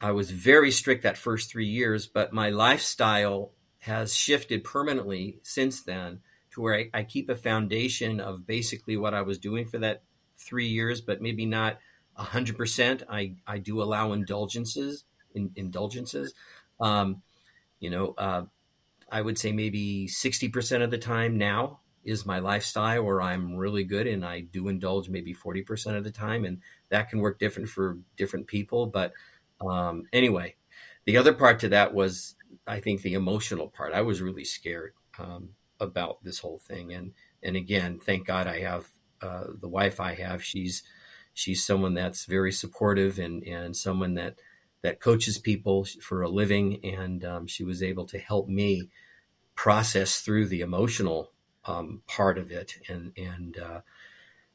I 0.00 0.12
was 0.12 0.30
very 0.30 0.70
strict 0.70 1.02
that 1.02 1.18
first 1.18 1.50
three 1.50 1.66
years, 1.66 2.06
but 2.06 2.32
my 2.32 2.48
lifestyle 2.48 3.52
has 3.80 4.14
shifted 4.14 4.64
permanently 4.64 5.40
since 5.42 5.82
then 5.82 6.20
to 6.52 6.60
where 6.60 6.74
I, 6.74 6.90
I, 6.92 7.02
keep 7.04 7.28
a 7.28 7.36
foundation 7.36 8.20
of 8.20 8.46
basically 8.46 8.96
what 8.96 9.14
I 9.14 9.22
was 9.22 9.38
doing 9.38 9.66
for 9.66 9.78
that 9.78 10.02
three 10.40 10.68
years, 10.68 11.00
but 11.00 11.20
maybe 11.20 11.46
not 11.46 11.78
a 12.16 12.22
hundred 12.22 12.56
percent. 12.56 13.02
I, 13.08 13.34
I 13.46 13.58
do 13.58 13.82
allow 13.82 14.12
indulgences 14.12 15.04
in, 15.34 15.50
indulgences. 15.56 16.34
Um, 16.80 17.22
you 17.78 17.90
know, 17.90 18.14
uh, 18.18 18.44
I 19.10 19.22
would 19.22 19.38
say 19.38 19.52
maybe 19.52 20.06
60% 20.06 20.82
of 20.82 20.90
the 20.90 20.98
time 20.98 21.36
now 21.36 21.80
is 22.04 22.24
my 22.24 22.38
lifestyle 22.38 23.02
where 23.02 23.20
I'm 23.20 23.56
really 23.56 23.84
good 23.84 24.06
and 24.06 24.24
I 24.24 24.40
do 24.40 24.68
indulge 24.68 25.08
maybe 25.08 25.34
40% 25.34 25.96
of 25.96 26.04
the 26.04 26.10
time. 26.10 26.44
And 26.44 26.60
that 26.88 27.10
can 27.10 27.20
work 27.20 27.38
different 27.38 27.68
for 27.68 27.98
different 28.16 28.46
people. 28.46 28.86
But 28.86 29.12
um, 29.60 30.04
anyway, 30.12 30.54
the 31.04 31.16
other 31.16 31.34
part 31.34 31.58
to 31.60 31.68
that 31.70 31.92
was, 31.92 32.36
I 32.66 32.80
think, 32.80 33.02
the 33.02 33.14
emotional 33.14 33.68
part. 33.68 33.92
I 33.92 34.02
was 34.02 34.22
really 34.22 34.44
scared 34.44 34.94
um, 35.18 35.50
about 35.78 36.22
this 36.24 36.38
whole 36.38 36.58
thing. 36.58 36.92
And, 36.92 37.12
and 37.42 37.56
again, 37.56 37.98
thank 37.98 38.26
God 38.26 38.46
I 38.46 38.60
have 38.60 38.88
uh, 39.22 39.44
the 39.60 39.68
wife 39.68 40.00
I 40.00 40.14
have. 40.14 40.42
She's, 40.42 40.82
she's 41.34 41.64
someone 41.64 41.94
that's 41.94 42.24
very 42.24 42.52
supportive 42.52 43.18
and, 43.18 43.42
and 43.44 43.76
someone 43.76 44.14
that, 44.14 44.36
that 44.82 45.00
coaches 45.00 45.38
people 45.38 45.86
for 46.00 46.22
a 46.22 46.28
living. 46.28 46.84
And 46.84 47.24
um, 47.24 47.46
she 47.46 47.64
was 47.64 47.82
able 47.82 48.06
to 48.06 48.18
help 48.18 48.48
me 48.48 48.88
process 49.54 50.20
through 50.20 50.48
the 50.48 50.62
emotional 50.62 51.32
um, 51.66 52.02
part 52.06 52.38
of 52.38 52.50
it. 52.50 52.78
And 52.88 53.12
and 53.16 53.58
uh, 53.58 53.80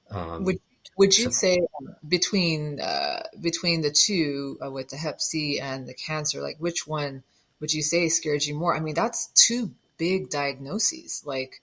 um, 0.10 0.44
would 0.46 0.60
would 0.98 1.18
you 1.18 1.26
so, 1.26 1.30
say 1.30 1.60
between 2.08 2.80
uh, 2.80 3.24
between 3.40 3.82
the 3.82 3.92
two 3.92 4.58
uh, 4.66 4.72
with 4.72 4.90
the 4.90 4.98
Hep 4.98 5.22
C 5.22 5.60
and 5.60 5.88
the 5.88 5.94
cancer, 5.94 6.42
like 6.42 6.56
which 6.58 6.88
one 6.88 7.24
would 7.60 7.74
you 7.74 7.82
say 7.82 8.10
scared 8.10 8.46
you 8.46 8.56
more? 8.56 8.76
I 8.76 8.80
mean, 8.80 8.96
that's 8.96 9.28
two 9.28 9.72
big 9.98 10.30
diagnoses. 10.30 11.24
Like, 11.26 11.62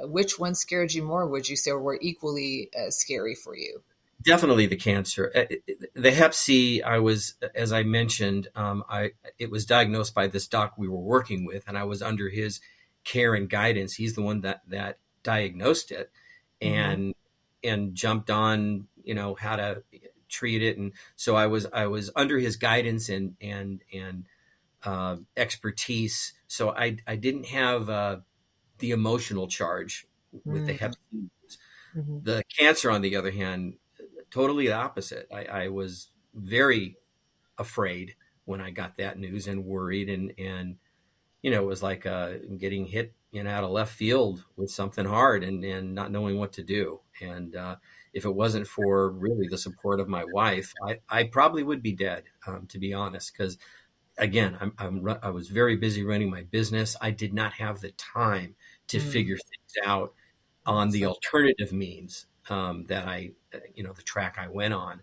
which 0.00 0.38
one 0.38 0.54
scared 0.54 0.92
you 0.92 1.02
more? 1.02 1.26
Would 1.26 1.48
you 1.48 1.56
say, 1.56 1.70
or 1.70 1.80
were 1.80 1.98
equally 2.00 2.70
as 2.74 2.96
scary 2.96 3.34
for 3.34 3.56
you? 3.56 3.82
Definitely 4.24 4.66
the 4.66 4.76
cancer. 4.76 5.32
Uh, 5.34 5.72
the 5.94 6.12
Hep 6.12 6.32
C, 6.32 6.80
I 6.82 6.98
was, 6.98 7.34
as 7.54 7.72
I 7.72 7.82
mentioned, 7.82 8.48
um, 8.54 8.84
I 8.88 9.12
it 9.38 9.50
was 9.50 9.66
diagnosed 9.66 10.14
by 10.14 10.28
this 10.28 10.46
doc 10.46 10.74
we 10.76 10.88
were 10.88 10.96
working 10.96 11.44
with, 11.44 11.64
and 11.66 11.76
I 11.76 11.84
was 11.84 12.02
under 12.02 12.28
his 12.28 12.60
care 13.04 13.34
and 13.34 13.50
guidance. 13.50 13.94
He's 13.94 14.14
the 14.14 14.22
one 14.22 14.40
that 14.42 14.62
that 14.68 14.98
diagnosed 15.22 15.90
it 15.90 16.10
mm-hmm. 16.60 16.74
and 16.74 17.02
mm-hmm. 17.02 17.68
and 17.68 17.94
jumped 17.94 18.30
on 18.30 18.86
you 19.02 19.14
know 19.14 19.34
how 19.34 19.56
to 19.56 19.82
treat 20.28 20.62
it. 20.62 20.78
And 20.78 20.92
so 21.16 21.36
I 21.36 21.46
was 21.46 21.66
I 21.72 21.86
was 21.86 22.10
under 22.16 22.38
his 22.38 22.56
guidance 22.56 23.08
and 23.08 23.36
and 23.40 23.82
and 23.92 24.24
uh, 24.84 25.16
expertise. 25.36 26.32
So 26.46 26.70
I 26.70 26.98
I 27.06 27.16
didn't 27.16 27.46
have 27.46 27.88
uh, 27.90 28.16
the 28.82 28.90
emotional 28.90 29.48
charge 29.48 30.06
with 30.44 30.56
mm-hmm. 30.56 30.66
the 30.66 30.72
hep. 30.74 30.94
Mm-hmm. 31.96 32.18
The 32.22 32.42
cancer, 32.58 32.90
on 32.90 33.00
the 33.00 33.16
other 33.16 33.30
hand, 33.30 33.74
totally 34.30 34.66
the 34.66 34.74
opposite. 34.74 35.28
I, 35.32 35.44
I 35.44 35.68
was 35.68 36.08
very 36.34 36.96
afraid 37.58 38.16
when 38.44 38.60
I 38.60 38.70
got 38.70 38.96
that 38.98 39.18
news 39.18 39.46
and 39.46 39.64
worried 39.64 40.08
and 40.08 40.32
and 40.38 40.76
you 41.42 41.50
know, 41.50 41.62
it 41.62 41.66
was 41.66 41.82
like 41.82 42.06
uh, 42.06 42.34
getting 42.56 42.86
hit, 42.86 43.12
you 43.32 43.42
know, 43.42 43.50
out 43.50 43.64
of 43.64 43.70
left 43.70 43.92
field 43.92 44.44
with 44.56 44.70
something 44.70 45.04
hard 45.04 45.42
and, 45.42 45.64
and 45.64 45.94
not 45.94 46.12
knowing 46.12 46.38
what 46.38 46.52
to 46.52 46.62
do. 46.62 47.00
And 47.20 47.56
uh, 47.56 47.76
if 48.12 48.24
it 48.24 48.34
wasn't 48.34 48.68
for 48.68 49.10
really 49.10 49.48
the 49.48 49.58
support 49.58 49.98
of 49.98 50.08
my 50.08 50.24
wife, 50.32 50.72
I, 50.86 51.00
I 51.08 51.24
probably 51.24 51.64
would 51.64 51.82
be 51.82 51.92
dead, 51.92 52.24
um, 52.46 52.66
to 52.68 52.78
be 52.78 52.94
honest. 52.94 53.32
Because 53.32 53.58
again, 54.16 54.56
I'm, 54.60 54.72
I'm, 54.78 55.18
i 55.20 55.30
was 55.30 55.48
very 55.48 55.76
busy 55.76 56.04
running 56.04 56.30
my 56.30 56.42
business. 56.44 56.96
I 57.00 57.10
did 57.10 57.34
not 57.34 57.54
have 57.54 57.80
the 57.80 57.90
time 57.90 58.54
to 58.92 58.98
mm. 58.98 59.12
figure 59.12 59.36
things 59.36 59.86
out 59.86 60.12
on 60.64 60.90
the 60.90 61.06
alternative 61.06 61.72
means 61.72 62.26
um, 62.50 62.84
that 62.86 63.08
I, 63.08 63.32
you 63.74 63.82
know, 63.82 63.92
the 63.92 64.02
track 64.02 64.36
I 64.38 64.48
went 64.48 64.74
on. 64.74 65.00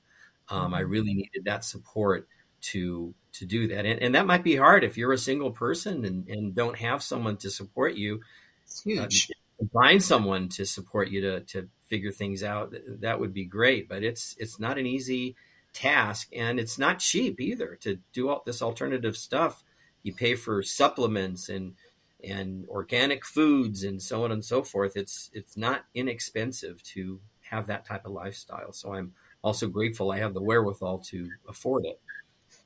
Um, 0.50 0.74
I 0.74 0.82
mm-hmm. 0.82 0.92
really 0.92 1.14
needed 1.14 1.46
that 1.46 1.66
support 1.66 2.28
to 2.62 3.14
to 3.32 3.46
do 3.46 3.68
that 3.68 3.86
and, 3.86 4.02
and 4.02 4.16
that 4.16 4.26
might 4.26 4.44
be 4.44 4.56
hard 4.56 4.84
if 4.84 4.98
you're 4.98 5.14
a 5.14 5.18
single 5.18 5.52
person 5.52 6.04
and, 6.04 6.28
and 6.28 6.56
don't 6.56 6.78
have 6.78 7.02
someone 7.02 7.38
to 7.38 7.50
support 7.50 7.96
you 7.96 8.20
it's 8.66 8.82
huge 8.82 9.30
uh, 9.62 9.66
find 9.72 10.04
someone 10.04 10.50
to 10.50 10.66
support 10.66 11.10
you 11.10 11.22
to 11.22 11.40
to 11.42 11.70
figure 11.86 12.12
things 12.12 12.44
out 12.44 12.74
that 13.00 13.20
would 13.20 13.34
be 13.34 13.46
great 13.46 13.88
but 13.88 14.04
it's 14.04 14.36
it's 14.40 14.60
not 14.60 14.78
an 14.78 14.86
easy 14.86 15.36
task 15.72 16.28
and 16.36 16.60
it's 16.60 16.78
not 16.78 17.00
cheap 17.00 17.40
either 17.40 17.78
to 17.80 18.00
do 18.12 18.28
all 18.28 18.44
this 18.46 18.62
alternative 18.62 19.16
stuff 19.16 19.64
you 20.04 20.14
pay 20.14 20.36
for 20.36 20.62
supplements 20.62 21.48
and 21.48 21.76
and 22.24 22.68
organic 22.68 23.26
foods 23.26 23.84
and 23.84 24.02
so 24.02 24.24
on 24.24 24.32
and 24.32 24.44
so 24.44 24.62
forth 24.62 24.98
it's 24.98 25.30
it's 25.34 25.56
not 25.56 25.86
inexpensive 25.94 26.84
to 26.84 27.20
have 27.42 27.68
that 27.68 27.86
type 27.86 28.06
of 28.06 28.12
lifestyle. 28.12 28.72
So 28.74 28.94
i'm 28.94 29.14
also 29.42 29.68
grateful 29.68 30.12
i 30.12 30.18
have 30.20 30.34
the 30.34 30.42
wherewithal 30.42 31.00
to 31.00 31.30
afford 31.48 31.86
it. 31.86 32.00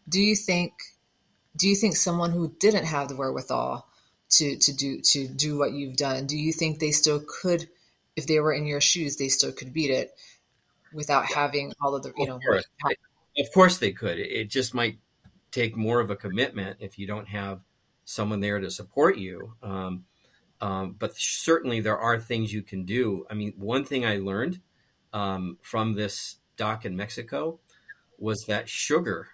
Do 0.09 0.21
you 0.21 0.35
think 0.35 0.73
do 1.55 1.69
you 1.69 1.75
think 1.75 1.95
someone 1.95 2.31
who 2.31 2.53
didn't 2.59 2.85
have 2.85 3.09
the 3.09 3.15
wherewithal 3.15 3.87
to 4.31 4.57
to 4.57 4.73
do 4.73 5.01
to 5.01 5.27
do 5.27 5.57
what 5.57 5.73
you've 5.73 5.97
done 5.97 6.25
do 6.25 6.37
you 6.37 6.51
think 6.51 6.79
they 6.79 6.91
still 6.91 7.23
could 7.41 7.69
if 8.15 8.25
they 8.25 8.39
were 8.39 8.53
in 8.53 8.65
your 8.65 8.81
shoes 8.81 9.17
they 9.17 9.27
still 9.27 9.51
could 9.51 9.71
beat 9.71 9.91
it 9.91 10.11
without 10.93 11.25
having 11.25 11.73
all 11.81 11.95
of 11.95 12.03
the 12.03 12.11
you 12.17 12.25
know 12.25 12.35
of 12.35 12.41
course, 12.41 12.65
of 13.37 13.51
course 13.51 13.77
they 13.77 13.91
could. 13.91 14.19
It 14.19 14.49
just 14.49 14.73
might 14.73 14.97
take 15.51 15.75
more 15.75 15.99
of 15.99 16.09
a 16.09 16.15
commitment 16.15 16.77
if 16.79 16.97
you 16.97 17.07
don't 17.07 17.27
have 17.27 17.61
someone 18.05 18.39
there 18.39 18.59
to 18.59 18.69
support 18.69 19.17
you 19.17 19.53
um, 19.63 20.05
um, 20.61 20.95
but 20.97 21.15
certainly 21.15 21.81
there 21.81 21.97
are 21.97 22.19
things 22.19 22.53
you 22.53 22.61
can 22.61 22.85
do 22.85 23.25
i 23.29 23.33
mean 23.33 23.53
one 23.57 23.83
thing 23.83 24.05
i 24.05 24.17
learned 24.17 24.59
um, 25.13 25.57
from 25.61 25.95
this 25.95 26.37
doc 26.57 26.85
in 26.85 26.95
mexico 26.95 27.59
was 28.17 28.45
that 28.45 28.69
sugar 28.69 29.29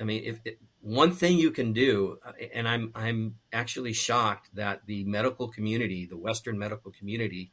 I 0.00 0.04
mean, 0.04 0.22
if, 0.24 0.40
if, 0.44 0.54
one 0.80 1.12
thing 1.12 1.38
you 1.38 1.50
can 1.50 1.72
do, 1.72 2.18
uh, 2.24 2.32
and 2.54 2.68
I'm 2.68 2.92
I'm 2.94 3.36
actually 3.52 3.92
shocked 3.92 4.50
that 4.54 4.82
the 4.86 5.04
medical 5.04 5.48
community, 5.48 6.06
the 6.06 6.16
Western 6.16 6.58
medical 6.58 6.92
community, 6.92 7.50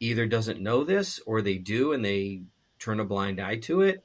either 0.00 0.26
doesn't 0.26 0.60
know 0.60 0.84
this 0.84 1.20
or 1.26 1.42
they 1.42 1.58
do 1.58 1.92
and 1.92 2.04
they 2.04 2.42
turn 2.78 3.00
a 3.00 3.04
blind 3.04 3.40
eye 3.40 3.56
to 3.56 3.82
it. 3.82 4.04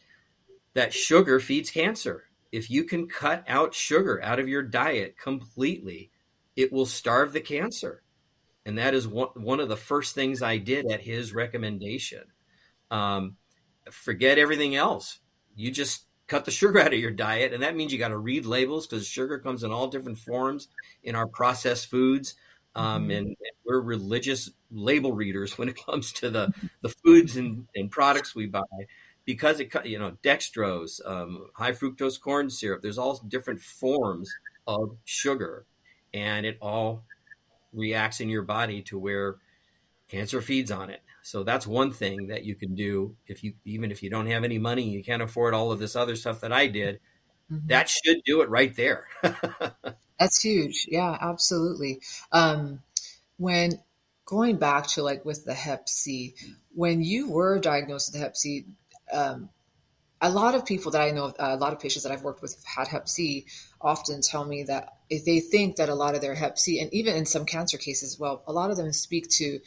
That 0.74 0.94
sugar 0.94 1.40
feeds 1.40 1.72
cancer. 1.72 2.26
If 2.52 2.70
you 2.70 2.84
can 2.84 3.08
cut 3.08 3.44
out 3.48 3.74
sugar 3.74 4.22
out 4.24 4.40
of 4.40 4.48
your 4.50 4.64
diet 4.64 5.18
completely, 5.18 6.12
it 6.56 6.72
will 6.72 6.86
starve 6.86 7.34
the 7.34 7.42
cancer. 7.42 8.02
And 8.66 8.78
that 8.78 8.94
is 8.94 9.08
one, 9.08 9.30
one 9.36 9.60
of 9.60 9.70
the 9.70 9.78
first 9.78 10.16
things 10.16 10.42
I 10.42 10.58
did 10.58 10.92
at 10.92 11.02
his 11.02 11.34
recommendation. 11.34 12.24
Um, 12.92 13.38
forget 13.92 14.38
everything 14.38 14.76
else. 14.76 15.20
You 15.56 15.72
just 15.72 16.06
cut 16.28 16.46
the 16.46 16.52
sugar 16.52 16.80
out 16.80 16.94
of 16.94 17.00
your 17.00 17.12
diet. 17.12 17.54
And 17.54 17.64
that 17.64 17.76
means 17.76 17.92
you 17.92 18.00
got 18.00 18.10
to 18.10 18.18
read 18.18 18.46
labels 18.46 18.86
because 18.86 19.08
sugar 19.08 19.40
comes 19.40 19.64
in 19.64 19.72
all 19.72 19.88
different 19.88 20.20
forms 20.20 20.68
in 21.04 21.16
our 21.16 21.28
processed 21.28 21.88
foods. 21.88 22.36
Um, 22.76 23.08
Mhm. 23.08 23.18
and, 23.18 23.28
and 23.28 23.38
we're 23.66 23.80
religious 23.82 24.52
label 24.70 25.12
readers 25.14 25.58
when 25.58 25.70
it 25.70 25.78
comes 25.86 26.14
to 26.14 26.30
the, 26.30 26.54
the 26.82 26.90
foods 26.90 27.36
and, 27.36 27.68
and 27.76 27.90
products 27.90 28.36
we 28.36 28.46
buy 28.46 28.62
because 29.30 29.60
it, 29.60 29.72
you 29.86 30.00
know, 30.00 30.18
dextrose, 30.24 31.00
um, 31.06 31.52
high 31.54 31.72
fructose 31.72 32.20
corn 32.20 32.50
syrup, 32.50 32.82
there's 32.82 32.98
all 32.98 33.22
different 33.28 33.62
forms 33.62 34.28
of 34.66 34.98
sugar 35.06 35.68
and 36.12 36.48
it 36.48 36.58
all 36.60 37.04
reacts 37.72 38.20
in 38.22 38.28
your 38.28 38.42
body 38.42 38.82
to 38.82 38.98
where 38.98 39.36
cancer 40.08 40.42
feeds 40.42 40.72
on 40.72 40.90
it. 40.90 41.02
So 41.22 41.44
that's 41.44 41.68
one 41.68 41.92
thing 41.92 42.30
that 42.30 42.44
you 42.44 42.56
can 42.56 42.74
do 42.74 43.18
if 43.28 43.44
you, 43.44 43.54
even 43.66 43.92
if 43.92 44.02
you 44.02 44.10
don't 44.10 44.26
have 44.26 44.44
any 44.44 44.58
money, 44.58 44.90
you 44.90 45.04
can't 45.04 45.22
afford 45.22 45.54
all 45.54 45.72
of 45.72 45.78
this 45.78 45.96
other 45.96 46.16
stuff 46.16 46.42
that 46.42 46.52
I 46.52 46.66
did. 46.66 47.00
Mhm. 47.52 47.68
That 47.68 47.88
should 47.88 48.24
do 48.26 48.42
it 48.42 48.50
right 48.50 48.76
there. 48.76 49.10
That's 50.20 50.42
huge. 50.42 50.88
Yeah, 50.90 51.16
absolutely. 51.22 52.02
Um, 52.32 52.82
when 53.38 53.80
going 54.26 54.58
back 54.58 54.88
to 54.88 55.04
like 55.04 55.24
with 55.24 55.46
the 55.46 55.54
Hep 55.54 55.88
C, 55.88 56.34
when 56.74 57.04
you 57.04 57.30
were 57.30 57.60
diagnosed 57.60 58.12
with 58.12 58.22
Hep 58.22 58.36
C, 58.36 58.66
um, 59.12 59.50
a 60.22 60.30
lot 60.30 60.56
of 60.56 60.66
people 60.66 60.92
that 60.92 61.02
I 61.02 61.12
know, 61.12 61.34
a 61.40 61.56
lot 61.56 61.74
of 61.74 61.80
patients 61.80 62.04
that 62.04 62.12
I've 62.12 62.24
worked 62.24 62.42
with 62.42 62.56
who've 62.56 62.64
had 62.66 62.88
Hep 62.88 63.08
C, 63.08 63.46
often 63.80 64.22
tell 64.22 64.44
me 64.44 64.64
that 64.64 64.98
if 65.10 65.24
they 65.24 65.40
think 65.40 65.78
that 65.78 65.90
a 65.90 65.96
lot 65.96 66.16
of 66.16 66.22
their 66.22 66.36
Hep 66.36 66.58
C, 66.58 66.80
and 66.82 66.94
even 66.94 67.16
in 67.16 67.26
some 67.26 67.46
cancer 67.46 67.78
cases, 67.78 68.20
well, 68.20 68.44
a 68.46 68.54
lot 68.54 68.70
of 68.70 68.78
them 68.78 68.92
speak 68.92 69.30
to 69.30 69.60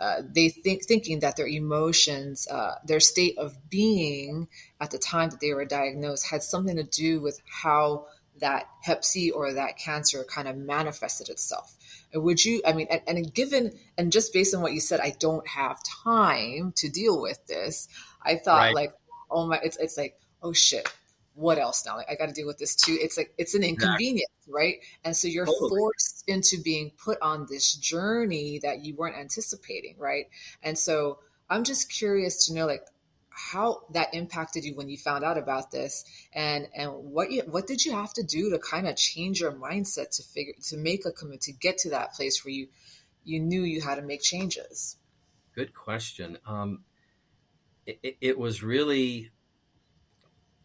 uh, 0.00 0.22
they 0.32 0.48
think 0.48 0.84
thinking 0.84 1.20
that 1.20 1.36
their 1.36 1.48
emotions, 1.48 2.46
uh, 2.48 2.76
their 2.84 3.00
state 3.00 3.36
of 3.36 3.56
being 3.68 4.46
at 4.80 4.90
the 4.90 4.98
time 4.98 5.30
that 5.30 5.40
they 5.40 5.52
were 5.52 5.64
diagnosed, 5.64 6.26
had 6.30 6.42
something 6.42 6.76
to 6.76 6.84
do 6.84 7.20
with 7.20 7.40
how 7.46 8.06
that 8.40 8.68
Hep 8.82 9.04
C 9.04 9.32
or 9.32 9.52
that 9.52 9.76
cancer 9.76 10.24
kind 10.24 10.46
of 10.46 10.56
manifested 10.56 11.28
itself. 11.28 11.74
Would 12.14 12.44
you? 12.44 12.62
I 12.64 12.72
mean, 12.74 12.86
and, 12.90 13.02
and 13.08 13.34
given 13.34 13.72
and 13.98 14.12
just 14.12 14.32
based 14.32 14.54
on 14.54 14.62
what 14.62 14.72
you 14.72 14.80
said, 14.80 15.00
I 15.00 15.16
don't 15.18 15.46
have 15.48 15.82
time 16.04 16.72
to 16.76 16.88
deal 16.88 17.20
with 17.20 17.44
this. 17.46 17.88
I 18.28 18.36
thought 18.36 18.58
Right. 18.58 18.74
like, 18.74 18.92
oh 19.30 19.46
my, 19.46 19.58
it's 19.62 19.76
it's 19.78 19.96
like, 19.96 20.18
oh 20.42 20.52
shit, 20.52 20.88
what 21.34 21.58
else 21.58 21.84
now? 21.86 21.96
Like 21.96 22.10
I 22.10 22.14
got 22.14 22.26
to 22.26 22.32
deal 22.34 22.46
with 22.46 22.58
this 22.58 22.76
too. 22.76 22.96
It's 23.00 23.16
like 23.16 23.32
it's 23.38 23.54
an 23.54 23.62
inconvenience, 23.62 24.30
right? 24.48 24.76
And 25.04 25.16
so 25.16 25.28
you're 25.28 25.46
Totally. 25.46 25.80
forced 25.80 26.24
into 26.26 26.60
being 26.62 26.92
put 27.02 27.18
on 27.22 27.46
this 27.48 27.74
journey 27.74 28.60
that 28.62 28.84
you 28.84 28.94
weren't 28.94 29.16
anticipating, 29.16 29.96
right? 29.98 30.26
And 30.62 30.78
so 30.78 31.20
I'm 31.50 31.64
just 31.64 31.90
curious 31.90 32.46
to 32.46 32.54
know, 32.54 32.66
like, 32.66 32.82
how 33.30 33.82
that 33.92 34.12
impacted 34.14 34.64
you 34.64 34.74
when 34.74 34.88
you 34.88 34.98
found 34.98 35.24
out 35.24 35.38
about 35.38 35.70
this, 35.70 36.04
and 36.32 36.66
and 36.74 36.90
what 36.92 37.30
you 37.30 37.42
what 37.42 37.66
did 37.68 37.84
you 37.84 37.92
have 37.92 38.12
to 38.14 38.22
do 38.24 38.50
to 38.50 38.58
kind 38.58 38.88
of 38.88 38.96
change 38.96 39.40
your 39.40 39.52
mindset 39.52 40.10
to 40.16 40.22
figure 40.24 40.54
to 40.68 40.76
make 40.76 41.06
a 41.06 41.12
commit 41.12 41.40
to 41.42 41.52
get 41.52 41.78
to 41.78 41.90
that 41.90 42.12
place 42.14 42.44
where 42.44 42.52
you 42.52 42.68
you 43.24 43.38
knew 43.40 43.62
you 43.62 43.80
had 43.80 43.94
to 43.96 44.02
make 44.02 44.22
changes. 44.22 44.96
Good 45.54 45.72
question. 45.74 46.38
Um, 46.46 46.84
it, 48.02 48.16
it- 48.20 48.38
was 48.38 48.62
really 48.62 49.32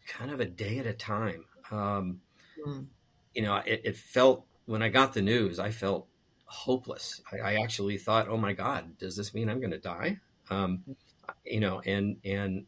kind 0.06 0.30
of 0.30 0.40
a 0.40 0.44
day 0.44 0.78
at 0.78 0.86
a 0.86 0.94
time. 0.94 1.44
Um, 1.70 2.20
Mm. 2.56 2.86
you 3.34 3.42
know, 3.42 3.56
it, 3.56 3.80
it 3.84 3.96
felt 3.96 4.46
when 4.66 4.82
I 4.82 4.88
got 4.88 5.12
the 5.14 5.22
news, 5.22 5.58
I 5.58 5.70
felt 5.70 6.08
hopeless. 6.46 7.20
I, 7.32 7.38
I 7.38 7.54
actually 7.62 7.98
thought, 7.98 8.28
"Oh 8.28 8.36
my 8.36 8.52
God, 8.52 8.96
does 8.98 9.16
this 9.16 9.34
mean 9.34 9.48
I'm 9.48 9.60
going 9.60 9.72
to 9.72 9.78
die?" 9.78 10.20
Um, 10.50 10.84
you 11.44 11.60
know, 11.60 11.80
and 11.80 12.18
and 12.24 12.66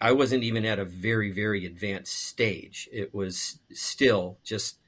I 0.00 0.12
wasn't 0.12 0.44
even 0.44 0.64
at 0.64 0.78
a 0.78 0.84
very 0.84 1.30
very 1.32 1.66
advanced 1.66 2.14
stage. 2.14 2.88
It 2.92 3.12
was 3.14 3.60
still 3.72 4.38
just 4.44 4.78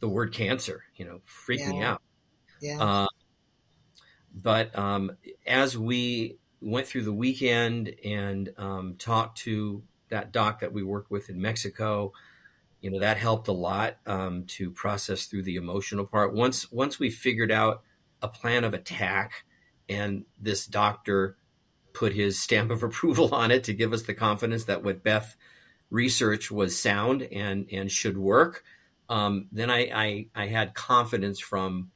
the 0.00 0.08
word 0.08 0.32
cancer. 0.32 0.84
You 0.96 1.04
know, 1.06 1.22
freaked 1.24 1.66
me 1.66 1.82
out. 1.82 2.02
Yeah. 2.60 2.80
Uh, 2.80 3.06
but 4.32 4.76
um, 4.78 5.16
as 5.46 5.76
we 5.76 6.38
went 6.60 6.86
through 6.86 7.04
the 7.04 7.12
weekend 7.12 7.94
and 8.04 8.52
um, 8.58 8.96
talked 8.98 9.38
to 9.38 9.82
that 10.10 10.32
doc 10.32 10.60
that 10.60 10.72
we 10.72 10.82
worked 10.82 11.10
with 11.10 11.30
in 11.30 11.40
Mexico, 11.40 12.12
you 12.80 12.90
know 12.90 12.98
that 13.00 13.18
helped 13.18 13.48
a 13.48 13.52
lot 13.52 13.98
um, 14.06 14.44
to 14.44 14.70
process 14.70 15.26
through 15.26 15.42
the 15.42 15.56
emotional 15.56 16.06
part. 16.06 16.34
Once 16.34 16.70
once 16.72 16.98
we 16.98 17.10
figured 17.10 17.52
out 17.52 17.82
a 18.22 18.28
plan 18.28 18.64
of 18.64 18.74
attack, 18.74 19.44
and 19.88 20.24
this 20.40 20.66
doctor 20.66 21.36
put 21.92 22.12
his 22.12 22.40
stamp 22.42 22.70
of 22.70 22.82
approval 22.82 23.34
on 23.34 23.50
it 23.50 23.64
to 23.64 23.74
give 23.74 23.92
us 23.92 24.02
the 24.02 24.14
confidence 24.14 24.64
that 24.64 24.82
what 24.82 25.02
Beth 25.02 25.36
research 25.90 26.50
was 26.50 26.78
sound 26.78 27.22
and 27.22 27.66
and 27.70 27.90
should 27.90 28.16
work. 28.16 28.64
Um, 29.08 29.48
then 29.52 29.70
I, 29.70 29.90
I 29.94 30.26
I 30.34 30.46
had 30.46 30.74
confidence 30.74 31.38
from 31.38 31.90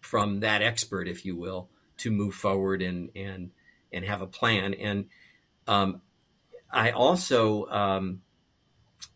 from 0.00 0.40
that 0.40 0.62
expert, 0.62 1.08
if 1.08 1.24
you 1.24 1.36
will, 1.36 1.70
to 1.98 2.10
move 2.10 2.34
forward 2.34 2.82
and 2.82 3.10
and 3.16 3.52
and 3.92 4.04
have 4.04 4.22
a 4.22 4.26
plan. 4.26 4.74
And 4.74 5.06
um, 5.66 6.02
I 6.70 6.90
also 6.90 7.66
um, 7.66 8.22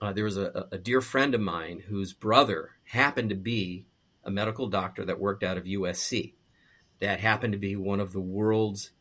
uh, 0.01 0.13
there 0.13 0.25
was 0.25 0.37
a, 0.37 0.69
a 0.73 0.79
dear 0.79 1.01
friend 1.01 1.35
of 1.35 1.41
mine 1.41 1.81
whose 1.81 2.13
brother 2.13 2.71
happened 2.85 3.31
to 3.31 3.37
be 3.37 3.87
a 4.25 4.31
medical 4.31 4.69
doctor 4.69 5.05
that 5.05 5.21
worked 5.21 5.43
out 5.43 5.57
of 5.57 5.65
USC, 5.65 6.35
that 7.01 7.21
happened 7.21 7.53
to 7.53 7.59
be 7.59 7.77
one 7.77 8.01
of 8.01 8.13
the 8.13 8.21
world's 8.21 8.93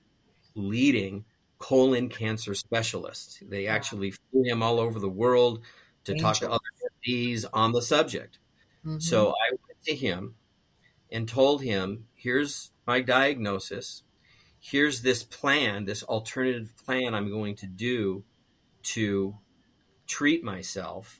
leading 0.55 1.25
colon 1.59 2.09
cancer 2.09 2.55
specialists. 2.55 3.41
They 3.47 3.67
actually 3.67 4.11
flew 4.11 4.43
him 4.43 4.63
all 4.63 4.79
over 4.79 4.99
the 4.99 5.09
world 5.09 5.61
to 6.05 6.15
talk 6.15 6.37
to 6.37 6.49
other 6.49 6.59
MDs 7.05 7.45
on 7.53 7.71
the 7.71 7.81
subject. 7.81 8.39
Mhm. 8.85 9.01
So 9.01 9.29
I 9.29 9.51
went 9.51 9.83
to 9.83 9.95
him 9.95 10.35
and 11.11 11.27
told 11.27 11.61
him, 11.61 12.07
here's 12.15 12.71
my 12.87 13.01
diagnosis. 13.01 14.03
Here's 14.63 15.01
this 15.01 15.23
plan, 15.23 15.85
this 15.85 16.03
alternative 16.03 16.71
plan 16.85 17.15
I'm 17.15 17.31
going 17.31 17.55
to 17.57 17.65
do 17.65 18.23
to 18.83 19.35
treat 20.05 20.43
myself. 20.43 21.19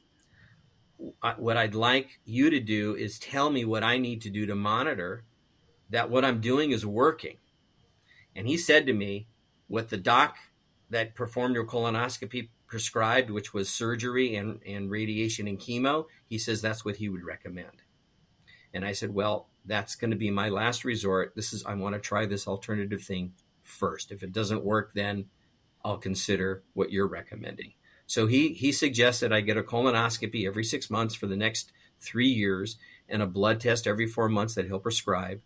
What 1.38 1.58
I'd 1.58 1.74
like 1.74 2.20
you 2.24 2.52
to 2.52 2.60
do 2.60 2.96
is 2.96 3.18
tell 3.18 3.50
me 3.50 3.66
what 3.66 3.84
I 3.84 3.98
need 3.98 4.22
to 4.22 4.30
do 4.30 4.46
to 4.46 4.54
monitor 4.54 5.24
that 5.90 6.12
what 6.12 6.24
I'm 6.24 6.40
doing 6.40 6.70
is 6.70 6.86
working. 6.86 7.38
And 8.36 8.48
he 8.48 8.58
said 8.58 8.86
to 8.86 8.94
me, 8.94 9.28
what 9.68 9.90
the 9.90 9.98
doc 9.98 10.36
that 10.92 11.16
performed 11.16 11.56
your 11.56 11.66
colonoscopy 11.66 12.50
prescribed, 12.68 13.32
which 13.32 13.56
was 13.56 13.70
surgery 13.70 14.36
and, 14.36 14.62
and 14.68 14.92
radiation 14.92 15.48
and 15.48 15.60
chemo, 15.60 16.06
he 16.28 16.38
says 16.38 16.62
that's 16.62 16.86
what 16.86 16.98
he 16.98 17.10
would 17.10 17.24
recommend. 17.24 17.82
And 18.72 18.86
I 18.86 18.92
said, 18.92 19.14
well, 19.16 19.50
that's 19.65 19.95
going 19.95 20.12
to 20.12 20.17
be 20.17 20.32
my 20.32 20.50
last 20.50 20.84
resort. 20.86 21.34
This 21.36 21.54
is, 21.54 21.65
I 21.65 21.76
want 21.76 21.95
to 21.95 22.02
try 22.02 22.26
this 22.26 22.47
alternative 22.47 23.02
thing 23.02 23.34
first. 23.63 24.12
If 24.12 24.24
it 24.24 24.32
doesn't 24.32 24.63
work, 24.63 24.91
then 24.93 25.26
I'll 25.84 25.97
consider 25.97 26.63
what 26.74 26.91
you're 26.91 27.08
recommending. 27.08 27.74
So 28.08 28.28
he, 28.28 28.50
he 28.50 28.71
suggested 28.71 29.32
I 29.32 29.41
get 29.41 29.58
a 29.58 29.63
colonoscopy 29.63 30.45
every 30.45 30.63
six 30.63 30.89
months 30.89 31.15
for 31.15 31.28
the 31.28 31.38
next 31.38 31.71
three 32.00 32.28
years 32.28 32.78
and 33.08 33.21
a 33.21 33.28
blood 33.28 33.60
test 33.60 33.88
every 33.88 34.08
four 34.08 34.30
months 34.30 34.56
that 34.56 34.65
he'll 34.65 34.80
prescribe. 34.80 35.41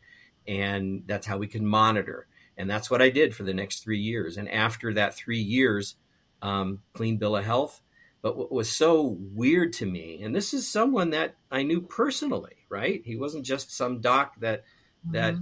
And 0.47 1.04
that's 1.06 1.28
how 1.28 1.38
we 1.38 1.47
can 1.47 1.65
monitor. 1.65 2.28
And 2.58 2.69
that's 2.69 2.89
what 2.89 3.01
I 3.01 3.10
did 3.10 3.36
for 3.36 3.43
the 3.43 3.54
next 3.54 3.84
three 3.84 3.99
years. 3.99 4.38
And 4.38 4.49
after 4.49 4.93
that 4.93 5.15
three 5.15 5.41
years, 5.41 5.95
um, 6.41 6.80
clean 6.93 7.17
bill 7.17 7.36
of 7.36 7.45
health. 7.45 7.82
But 8.26 8.38
what 8.38 8.52
was 8.52 8.72
so 8.72 9.20
weird 9.20 9.72
to 9.74 9.86
me, 9.86 10.24
and 10.24 10.36
this 10.36 10.52
is 10.52 10.68
someone 10.68 11.12
that 11.12 11.36
I 11.52 11.62
knew 11.62 11.80
personally, 11.80 12.56
right? 12.70 13.04
He 13.06 13.16
wasn't 13.16 13.46
just 13.46 13.70
some 13.70 14.02
doc 14.02 14.40
that 14.40 14.64
that 15.12 15.36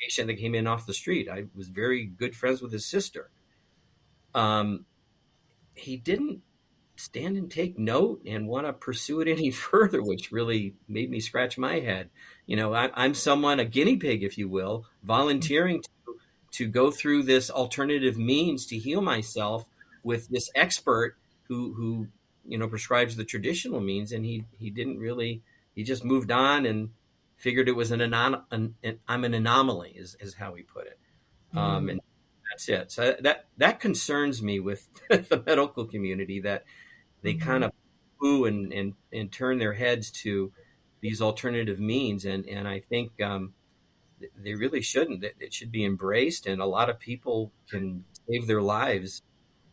patient 0.00 0.28
that 0.28 0.38
came 0.38 0.54
in 0.54 0.66
off 0.66 0.86
the 0.86 0.94
street. 0.94 1.28
I 1.28 1.44
was 1.54 1.68
very 1.68 2.06
good 2.06 2.34
friends 2.34 2.62
with 2.62 2.72
his 2.72 2.86
sister. 2.86 3.30
Um, 4.34 4.86
he 5.74 5.98
didn't 5.98 6.40
stand 6.96 7.36
and 7.36 7.50
take 7.50 7.78
note 7.78 8.22
and 8.24 8.48
want 8.48 8.66
to 8.66 8.72
pursue 8.72 9.20
it 9.20 9.28
any 9.36 9.50
further, 9.50 10.02
which 10.02 10.32
really 10.32 10.74
made 10.88 11.10
me 11.10 11.20
scratch 11.20 11.58
my 11.58 11.80
head. 11.80 12.08
You 12.46 12.56
know, 12.56 12.72
I, 12.72 12.88
I'm 12.94 13.12
someone, 13.12 13.60
a 13.60 13.66
guinea 13.66 13.98
pig, 13.98 14.22
if 14.22 14.38
you 14.38 14.48
will, 14.48 14.86
volunteering 15.02 15.82
to 15.82 15.88
to 16.52 16.66
go 16.66 16.90
through 16.90 17.24
this 17.24 17.50
alternative 17.50 18.16
means 18.16 18.64
to 18.68 18.78
heal 18.78 19.02
myself 19.02 19.66
with 20.02 20.28
this 20.28 20.48
expert 20.54 21.18
who 21.48 21.74
who 21.74 22.08
you 22.46 22.58
know 22.58 22.68
prescribes 22.68 23.16
the 23.16 23.24
traditional 23.24 23.80
means, 23.80 24.12
and 24.12 24.24
he 24.24 24.44
he 24.58 24.70
didn't 24.70 24.98
really 24.98 25.42
he 25.74 25.82
just 25.82 26.04
moved 26.04 26.30
on 26.30 26.66
and 26.66 26.90
figured 27.36 27.68
it 27.68 27.72
was 27.72 27.90
an, 27.90 28.00
anon- 28.00 28.44
an, 28.50 28.74
an 28.82 29.00
I'm 29.08 29.24
an 29.24 29.34
anomaly 29.34 29.92
is, 29.96 30.16
is 30.20 30.34
how 30.34 30.54
he 30.54 30.62
put 30.62 30.86
it, 30.86 30.98
um, 31.56 31.88
and 31.88 32.00
that's 32.50 32.68
it. 32.68 32.92
So 32.92 33.16
that 33.20 33.46
that 33.58 33.80
concerns 33.80 34.42
me 34.42 34.60
with 34.60 34.88
the 35.08 35.42
medical 35.46 35.84
community 35.86 36.40
that 36.40 36.64
they 37.22 37.34
Mhm. 37.34 37.40
kind 37.40 37.64
of 37.64 37.72
poo 38.20 38.44
and, 38.44 38.72
and 38.72 38.94
and 39.12 39.32
turn 39.32 39.58
their 39.58 39.74
heads 39.74 40.10
to 40.22 40.52
these 41.00 41.20
alternative 41.22 41.80
means, 41.80 42.24
and 42.24 42.46
and 42.48 42.68
I 42.68 42.80
think. 42.80 43.20
Um, 43.22 43.54
they 44.36 44.54
really 44.54 44.80
shouldn't. 44.82 45.24
It 45.24 45.52
should 45.52 45.72
be 45.72 45.84
embraced, 45.84 46.46
and 46.46 46.60
a 46.60 46.66
lot 46.66 46.88
of 46.88 46.98
people 46.98 47.52
can 47.68 48.04
save 48.28 48.46
their 48.46 48.62
lives 48.62 49.22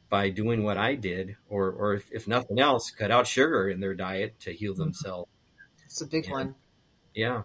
by 0.10 0.30
doing 0.30 0.64
what 0.64 0.78
I 0.78 0.96
did, 0.96 1.38
or 1.50 1.72
or 1.72 1.94
if, 1.96 2.12
if 2.12 2.28
nothing 2.28 2.60
else, 2.60 2.92
cut 2.92 3.12
out 3.12 3.28
sugar 3.28 3.70
in 3.70 3.80
their 3.80 3.94
diet 3.96 4.40
to 4.42 4.54
heal 4.54 4.74
themselves. 4.76 5.30
It's 5.86 6.02
a 6.02 6.08
big 6.08 6.26
Yeah. 6.26 6.32
one. 6.32 6.56
Yeah, 7.14 7.44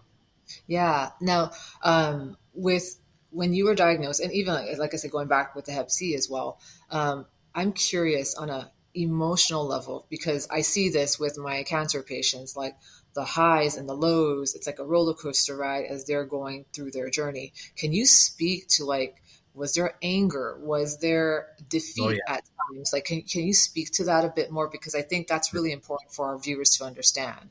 Yeah. 0.67 1.11
Now, 1.21 1.51
um, 1.83 2.37
with 2.53 2.99
when 3.31 3.53
you 3.53 3.65
were 3.65 3.75
diagnosed, 3.75 4.21
and 4.21 4.31
even 4.33 4.53
like 4.77 4.93
I 4.93 4.97
said, 4.97 5.11
going 5.11 5.27
back 5.27 5.55
with 5.55 5.65
the 5.65 5.71
Hep 5.73 5.91
C 5.91 6.15
as 6.15 6.29
well, 6.29 6.59
um, 6.89 7.25
I'm 7.53 7.73
curious 7.73 8.35
on 8.35 8.49
a 8.49 8.71
emotional 8.93 9.65
level 9.65 10.05
because 10.09 10.47
I 10.49 10.61
see 10.61 10.89
this 10.89 11.19
with 11.19 11.37
my 11.37 11.63
cancer 11.63 12.01
patients, 12.01 12.55
like 12.55 12.77
the 13.13 13.25
highs 13.25 13.75
and 13.75 13.89
the 13.89 13.93
lows. 13.93 14.55
It's 14.55 14.67
like 14.67 14.79
a 14.79 14.85
roller 14.85 15.13
coaster 15.13 15.55
ride 15.57 15.85
as 15.85 16.05
they're 16.05 16.25
going 16.25 16.65
through 16.73 16.91
their 16.91 17.09
journey. 17.09 17.53
Can 17.75 17.91
you 17.91 18.05
speak 18.05 18.67
to 18.69 18.85
like, 18.85 19.21
was 19.55 19.73
there 19.73 19.95
anger? 20.01 20.57
Was 20.61 20.99
there 20.99 21.47
defeat 21.69 22.03
oh, 22.03 22.09
yeah. 22.09 22.19
at 22.27 22.43
times? 22.73 22.91
Like, 22.91 23.05
can, 23.05 23.21
can 23.21 23.45
you 23.45 23.53
speak 23.53 23.91
to 23.93 24.03
that 24.05 24.25
a 24.25 24.29
bit 24.29 24.51
more? 24.51 24.69
Because 24.69 24.95
I 24.95 25.01
think 25.01 25.27
that's 25.27 25.53
really 25.53 25.71
important 25.71 26.11
for 26.11 26.27
our 26.27 26.37
viewers 26.37 26.71
to 26.77 26.83
understand. 26.83 27.49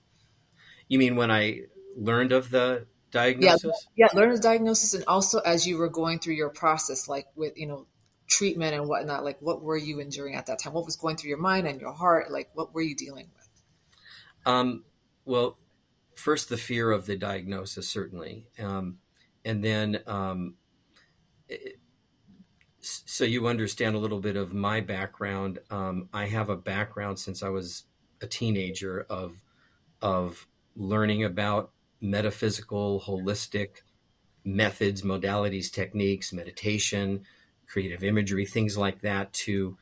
You 0.89 0.99
mean 0.99 1.17
when 1.17 1.31
I 1.31 1.63
learned 1.97 2.33
of 2.33 2.51
the 2.51 2.87
diagnosis? 3.11 3.87
Yeah, 3.97 4.09
yeah, 4.13 4.19
learned 4.19 4.37
the 4.37 4.43
diagnosis, 4.43 4.93
and 4.95 5.05
also 5.07 5.39
as 5.41 5.67
you 5.67 5.79
were 5.79 5.89
going 5.89 6.19
through 6.19 6.35
your 6.35 6.51
process, 6.51 7.09
like 7.09 7.27
with 7.35 7.57
you 7.57 7.67
know 7.67 7.87
treatment 8.27 8.75
and 8.75 8.87
whatnot. 8.87 9.25
Like, 9.25 9.41
what 9.41 9.63
were 9.63 9.77
you 9.77 10.01
enduring 10.01 10.35
at 10.35 10.47
that 10.47 10.59
time? 10.59 10.75
What 10.75 10.85
was 10.85 10.97
going 10.97 11.17
through 11.17 11.31
your 11.31 11.39
mind 11.39 11.67
and 11.67 11.81
your 11.81 11.93
heart? 11.93 12.31
Like, 12.31 12.51
what 12.55 12.75
were 12.75 12.83
you 12.83 12.95
dealing 12.95 13.31
with? 13.35 13.49
Um, 14.47 14.85
well, 15.25 15.57
first 16.17 16.51
the 16.51 16.59
fear 16.59 16.91
of 16.91 17.07
the 17.07 17.17
diagnosis, 17.17 17.89
certainly, 17.89 18.47
um, 18.59 18.99
and 19.45 19.65
then 19.65 20.01
um, 20.07 20.55
it, 21.49 21.79
so 22.85 23.25
you 23.25 23.47
understand 23.47 23.97
a 23.97 23.99
little 23.99 24.21
bit 24.21 24.37
of 24.37 24.53
my 24.53 24.81
background. 24.81 25.59
Um, 25.71 26.09
I 26.13 26.27
have 26.27 26.51
a 26.51 26.57
background 26.57 27.19
since 27.19 27.43
I 27.43 27.49
was 27.49 27.85
a 28.21 28.27
teenager 28.27 29.07
of 29.09 29.43
of 30.03 30.47
learning 30.77 31.25
about 31.25 31.71
metaphysical, 32.01 33.01
holistic 33.01 33.83
methods, 34.45 35.01
modalities, 35.01 35.73
techniques, 35.73 36.33
meditation, 36.33 37.25
creative 37.67 38.05
imagery, 38.05 38.45
things 38.45 38.77
like 38.77 39.01
that. 39.01 39.33
To 39.33 39.79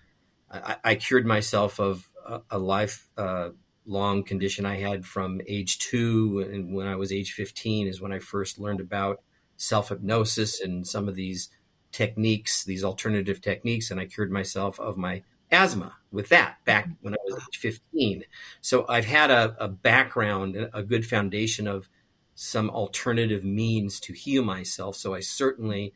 I, 0.51 0.77
I 0.85 0.95
cured 0.95 1.27
myself 1.27 1.81
of 1.81 2.09
a, 2.25 2.41
a 2.53 2.59
life 2.59 3.09
uh, 3.17 3.51
long 3.85 4.23
condition 4.23 4.65
I 4.65 4.77
had 4.77 5.05
from 5.05 5.41
age 5.49 5.79
two, 5.79 6.47
and 6.49 6.73
when 6.73 6.87
I 6.87 6.95
was 6.95 7.11
age 7.11 7.33
fifteen 7.33 7.89
is 7.89 8.01
when 8.01 8.13
I 8.13 8.21
first 8.21 8.61
learned 8.61 8.81
about 8.81 9.23
self 9.57 9.89
hypnosis 9.89 10.61
and 10.61 10.87
some 10.87 11.09
of 11.09 11.17
these 11.17 11.49
techniques, 11.93 12.65
these 12.65 12.83
alternative 12.83 13.41
techniques, 13.41 13.91
and 13.91 14.01
I 14.01 14.07
cured 14.07 14.33
myself 14.33 14.81
of 14.81 14.97
my 14.97 15.23
asthma 15.51 15.97
with 16.11 16.31
that 16.31 16.57
back 16.65 16.89
when 17.03 17.15
I 17.15 17.19
was 17.25 17.35
age 17.35 17.59
15. 17.59 18.25
So 18.61 18.87
I've 18.89 19.05
had 19.05 19.31
a, 19.31 19.55
a 19.61 19.69
background, 19.69 20.71
a 20.73 20.83
good 20.83 21.07
foundation 21.07 21.69
of 21.69 21.89
some 22.35 22.71
alternative 22.71 23.45
means 23.45 24.01
to 24.01 24.15
heal 24.15 24.43
myself. 24.43 24.97
So 24.97 25.15
I 25.15 25.21
certainly 25.21 25.93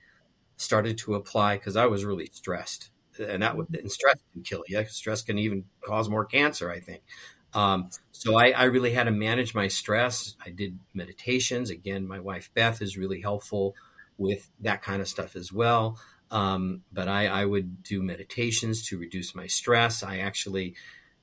started 0.56 0.98
to 0.98 1.14
apply 1.14 1.56
because 1.56 1.76
I 1.76 1.86
was 1.86 2.04
really 2.04 2.28
stressed, 2.32 2.90
and 3.18 3.42
that 3.42 3.56
would 3.56 3.74
and 3.74 3.90
stress 3.90 4.16
can 4.32 4.42
kill 4.42 4.64
you. 4.68 4.84
Stress 4.86 5.22
can 5.22 5.38
even 5.38 5.64
cause 5.84 6.08
more 6.08 6.24
cancer, 6.24 6.70
I 6.70 6.80
think. 6.80 7.02
Um, 7.54 7.90
so 8.12 8.36
I, 8.36 8.50
I, 8.50 8.64
really 8.64 8.92
had 8.92 9.04
to 9.04 9.10
manage 9.10 9.54
my 9.54 9.68
stress. 9.68 10.34
I 10.44 10.50
did 10.50 10.78
meditations. 10.92 11.70
Again, 11.70 12.06
my 12.06 12.20
wife 12.20 12.50
Beth 12.52 12.82
is 12.82 12.98
really 12.98 13.22
helpful 13.22 13.74
with 14.18 14.50
that 14.60 14.82
kind 14.82 15.00
of 15.00 15.08
stuff 15.08 15.36
as 15.36 15.52
well. 15.52 15.98
Um, 16.30 16.82
but 16.92 17.08
I, 17.08 17.26
I 17.26 17.44
would 17.44 17.82
do 17.82 18.02
meditations 18.02 18.86
to 18.88 18.98
reduce 18.98 19.34
my 19.34 19.46
stress. 19.46 20.02
I 20.02 20.18
actually 20.18 20.74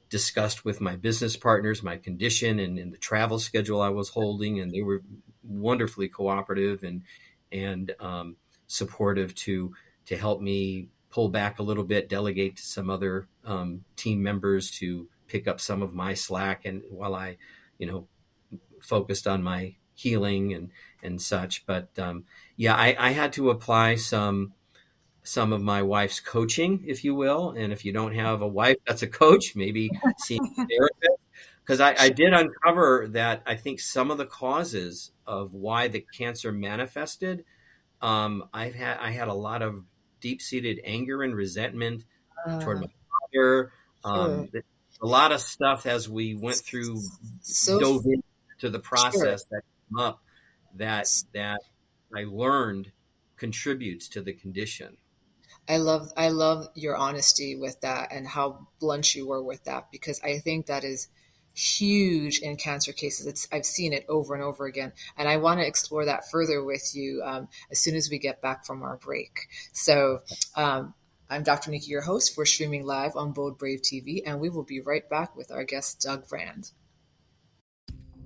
discussed 0.10 0.64
with 0.64 0.80
my 0.80 0.96
business 0.96 1.36
partners 1.36 1.82
my 1.82 1.98
condition 1.98 2.60
and, 2.60 2.78
and, 2.78 2.94
the 2.94 2.98
travel 2.98 3.40
schedule 3.40 3.82
I 3.82 3.90
was 3.90 4.10
holding, 4.10 4.60
and 4.60 4.72
they 4.72 4.82
were 4.82 5.02
wonderfully 5.44 6.08
cooperative 6.08 6.84
and 6.84 7.02
and 7.52 7.94
um, 8.00 8.36
supportive 8.68 9.34
to 9.36 9.74
to 10.06 10.16
help 10.16 10.40
me 10.40 10.90
pull 11.10 11.30
back 11.30 11.60
a 11.60 11.64
little 11.64 11.84
bit, 11.84 12.10
delegate 12.10 12.58
to 12.58 12.64
some 12.64 12.90
other 12.90 13.28
um, 13.46 13.84
team 13.96 14.22
members 14.24 14.72
to 14.72 15.08
pick 15.28 15.48
up 15.48 15.60
some 15.60 15.82
of 15.82 15.94
my 15.94 16.14
slack, 16.14 16.66
and 16.66 16.84
while 16.90 17.16
I, 17.16 17.38
you 17.78 17.88
know, 17.88 18.08
focused 18.82 19.28
on 19.28 19.44
my 19.44 19.76
healing 19.96 20.54
and 20.54 20.70
and 21.02 21.22
such. 21.22 21.66
But 21.66 21.90
um, 21.98 22.26
yeah, 22.56 22.76
I, 22.76 22.96
I 22.98 23.10
had 23.12 23.34
to 23.34 23.50
apply 23.50 23.96
some 23.96 24.54
some 25.24 25.54
of 25.54 25.62
my 25.62 25.82
wife's 25.82 26.20
coaching, 26.20 26.84
if 26.86 27.04
you 27.04 27.16
will. 27.16 27.52
And 27.52 27.72
if 27.72 27.86
you 27.86 27.94
don't 27.94 28.14
have 28.14 28.42
a 28.42 28.48
wife 28.48 28.78
that's 28.86 29.02
a 29.02 29.08
coach, 29.08 29.56
maybe 29.56 29.90
see 30.18 30.36
a 30.38 30.40
therapist. 30.56 31.22
Because 31.62 31.80
I, 31.80 31.96
I, 31.98 32.10
did 32.10 32.34
uncover 32.34 33.08
that 33.12 33.42
I 33.46 33.56
think 33.56 33.80
some 33.80 34.12
of 34.12 34.18
the 34.18 34.26
causes 34.26 35.12
of 35.26 35.54
why 35.54 35.88
the 35.88 36.06
cancer 36.14 36.52
manifested, 36.52 37.46
um, 38.02 38.50
I've 38.54 38.76
had 38.76 38.98
I 38.98 39.12
had 39.12 39.30
a 39.30 39.34
lot 39.34 39.62
of 39.62 39.86
deep 40.20 40.42
seated 40.42 40.82
anger 40.84 41.24
and 41.24 41.34
resentment 41.34 42.04
uh, 42.46 42.60
toward 42.60 42.82
my 42.82 42.88
father. 43.32 43.72
Um, 44.04 44.50
sure. 44.52 44.62
A 45.02 45.08
lot 45.08 45.32
of 45.32 45.40
stuff 45.40 45.86
as 45.86 46.10
we 46.10 46.36
went 46.36 46.58
through, 46.58 47.00
so, 47.42 47.80
dove 47.80 48.06
into 48.06 48.70
the 48.70 48.80
process 48.80 49.22
sure. 49.22 49.36
that 49.52 49.62
came 49.62 50.00
up 50.00 50.22
that 50.76 51.08
that 51.34 51.62
I 52.16 52.24
learned 52.24 52.92
contributes 53.38 54.08
to 54.10 54.22
the 54.22 54.34
condition. 54.34 54.98
I 55.68 55.78
love 55.78 56.12
I 56.18 56.30
love 56.30 56.68
your 56.76 56.96
honesty 56.96 57.56
with 57.56 57.80
that 57.82 58.12
and 58.12 58.28
how 58.28 58.68
blunt 58.80 59.16
you 59.16 59.28
were 59.28 59.42
with 59.42 59.64
that 59.64 59.92
because 59.92 60.20
I 60.22 60.40
think 60.40 60.66
that 60.66 60.84
is 60.84 61.08
huge 61.54 62.40
in 62.40 62.58
cancer 62.58 62.92
cases. 62.92 63.28
It's 63.28 63.48
I've 63.52 63.66
seen 63.66 63.94
it 63.94 64.06
over 64.10 64.34
and 64.34 64.44
over 64.44 64.66
again, 64.66 64.92
and 65.18 65.28
I 65.28 65.38
want 65.38 65.60
to 65.60 65.68
explore 65.68 66.06
that 66.06 66.30
further 66.30 66.64
with 66.64 66.96
you 66.96 67.22
um, 67.24 67.48
as 67.72 67.80
soon 67.80 67.96
as 67.96 68.10
we 68.10 68.18
get 68.18 68.42
back 68.42 68.66
from 68.66 68.84
our 68.84 68.98
break. 68.98 69.48
So. 69.72 70.20
Um, 70.56 70.94
I'm 71.30 71.42
Dr. 71.42 71.72
Nikki, 71.72 71.88
your 71.88 72.02
host. 72.02 72.38
We're 72.38 72.46
streaming 72.46 72.86
live 72.86 73.16
on 73.16 73.32
Bold 73.32 73.58
Brave 73.58 73.82
TV, 73.82 74.22
and 74.24 74.40
we 74.40 74.50
will 74.50 74.64
be 74.64 74.82
right 74.82 75.10
back 75.10 75.36
with 75.36 75.52
our 75.52 75.64
guest, 75.64 76.02
Doug 76.02 76.28
Brand. 76.28 76.70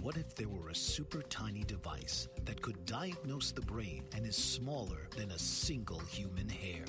What 0.08 0.16
if 0.16 0.36
there 0.36 0.48
were 0.48 0.70
a 0.70 0.74
super 0.74 1.22
tiny 1.24 1.66
device 1.66 2.30
that 2.46 2.62
could 2.62 2.86
diagnose 2.86 3.52
the 3.52 3.60
brain 3.60 4.06
and 4.16 4.26
is 4.26 4.38
smaller 4.38 5.10
than 5.18 5.32
a 5.32 5.38
single 5.38 6.00
human 6.00 6.48
hair? 6.48 6.86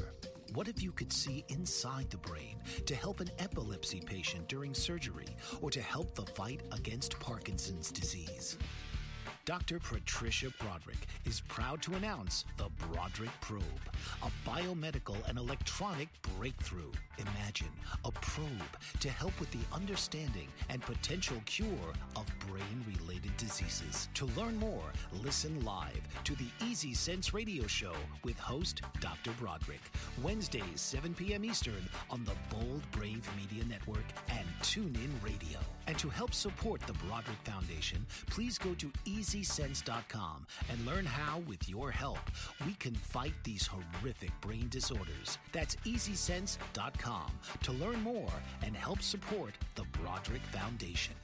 What 0.54 0.68
if 0.68 0.80
you 0.84 0.92
could 0.92 1.12
see 1.12 1.44
inside 1.48 2.10
the 2.10 2.18
brain 2.18 2.58
to 2.86 2.94
help 2.94 3.18
an 3.18 3.32
epilepsy 3.40 3.98
patient 3.98 4.46
during 4.46 4.72
surgery 4.72 5.26
or 5.60 5.68
to 5.68 5.82
help 5.82 6.14
the 6.14 6.26
fight 6.26 6.60
against 6.70 7.18
Parkinson's 7.18 7.90
disease? 7.90 8.56
Dr. 9.48 9.78
Patricia 9.78 10.52
Broderick 10.58 11.06
is 11.24 11.40
proud 11.40 11.80
to 11.80 11.94
announce 11.94 12.44
the 12.58 12.68
Broderick 12.86 13.30
Probe, 13.40 13.62
a 14.22 14.30
biomedical 14.46 15.16
and 15.26 15.38
electronic 15.38 16.08
breakthrough. 16.36 16.92
Imagine 17.16 17.70
a 18.04 18.12
probe 18.12 18.46
to 19.00 19.08
help 19.08 19.32
with 19.40 19.50
the 19.50 19.74
understanding 19.74 20.48
and 20.68 20.82
potential 20.82 21.38
cure 21.46 21.94
of 22.14 22.26
brain 22.46 22.84
related 22.86 23.34
diseases. 23.38 24.10
To 24.14 24.26
learn 24.36 24.58
more, 24.58 24.92
listen 25.24 25.64
live 25.64 26.02
to 26.24 26.34
the 26.36 26.48
Easy 26.62 26.92
Sense 26.92 27.32
radio 27.32 27.66
show 27.66 27.94
with 28.24 28.38
host 28.38 28.82
Dr. 29.00 29.30
Broderick, 29.40 29.80
Wednesdays, 30.22 30.62
7 30.82 31.14
p.m. 31.14 31.46
Eastern 31.46 31.88
on 32.10 32.22
the 32.24 32.36
Bold 32.54 32.82
Brave 32.90 33.26
Media 33.34 33.64
Network 33.64 34.04
and 34.28 34.46
TuneIn 34.60 35.10
Radio. 35.24 35.58
And 35.86 35.98
to 36.00 36.10
help 36.10 36.34
support 36.34 36.82
the 36.82 36.92
Broderick 36.92 37.38
Foundation, 37.44 38.04
please 38.26 38.58
go 38.58 38.74
to 38.74 38.92
EasySense.com 39.38 40.46
and 40.70 40.86
learn 40.86 41.06
how, 41.06 41.38
with 41.40 41.68
your 41.68 41.90
help, 41.90 42.18
we 42.66 42.74
can 42.74 42.94
fight 42.94 43.34
these 43.44 43.66
horrific 43.66 44.30
brain 44.40 44.66
disorders. 44.68 45.38
That's 45.52 45.76
EasySense.com 45.76 47.30
to 47.62 47.72
learn 47.72 48.00
more 48.02 48.32
and 48.64 48.76
help 48.76 49.02
support 49.02 49.54
the 49.74 49.84
Broderick 49.92 50.42
Foundation. 50.52 51.14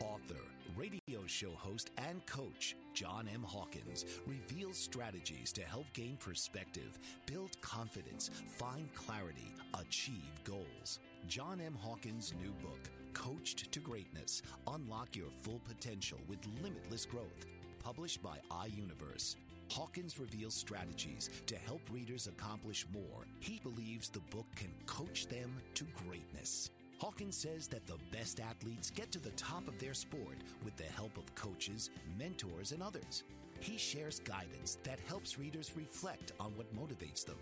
Author, 0.00 0.42
radio 0.76 1.26
show 1.26 1.52
host, 1.52 1.90
and 1.98 2.24
coach 2.26 2.76
John 2.94 3.28
M. 3.32 3.42
Hawkins 3.42 4.04
reveals 4.26 4.76
strategies 4.76 5.52
to 5.52 5.62
help 5.62 5.86
gain 5.92 6.16
perspective, 6.18 6.98
build 7.26 7.60
confidence, 7.60 8.30
find 8.46 8.92
clarity, 8.94 9.54
achieve 9.78 10.40
goals. 10.44 10.98
John 11.28 11.60
M. 11.60 11.76
Hawkins' 11.80 12.34
new 12.42 12.52
book, 12.62 12.90
Coached 13.14 13.70
to 13.72 13.80
Greatness 13.80 14.42
Unlock 14.66 15.16
Your 15.16 15.28
Full 15.42 15.60
Potential 15.66 16.18
with 16.28 16.38
Limitless 16.62 17.06
Growth, 17.06 17.46
published 17.82 18.22
by 18.22 18.38
iUniverse. 18.50 19.36
Hawkins 19.70 20.18
reveals 20.18 20.54
strategies 20.54 21.30
to 21.46 21.56
help 21.56 21.80
readers 21.90 22.26
accomplish 22.26 22.86
more. 22.92 23.24
He 23.40 23.60
believes 23.62 24.08
the 24.08 24.20
book 24.34 24.46
can 24.56 24.72
coach 24.86 25.26
them 25.28 25.50
to 25.74 25.84
greatness. 26.06 26.70
Hawkins 26.98 27.36
says 27.36 27.66
that 27.68 27.86
the 27.86 27.98
best 28.12 28.40
athletes 28.40 28.90
get 28.90 29.10
to 29.12 29.18
the 29.18 29.30
top 29.30 29.66
of 29.68 29.78
their 29.78 29.94
sport 29.94 30.38
with 30.64 30.76
the 30.76 30.84
help 30.84 31.16
of 31.16 31.34
coaches, 31.34 31.90
mentors, 32.18 32.72
and 32.72 32.82
others. 32.82 33.24
He 33.60 33.78
shares 33.78 34.20
guidance 34.20 34.78
that 34.84 34.98
helps 35.06 35.38
readers 35.38 35.72
reflect 35.76 36.32
on 36.40 36.52
what 36.56 36.74
motivates 36.74 37.24
them 37.24 37.36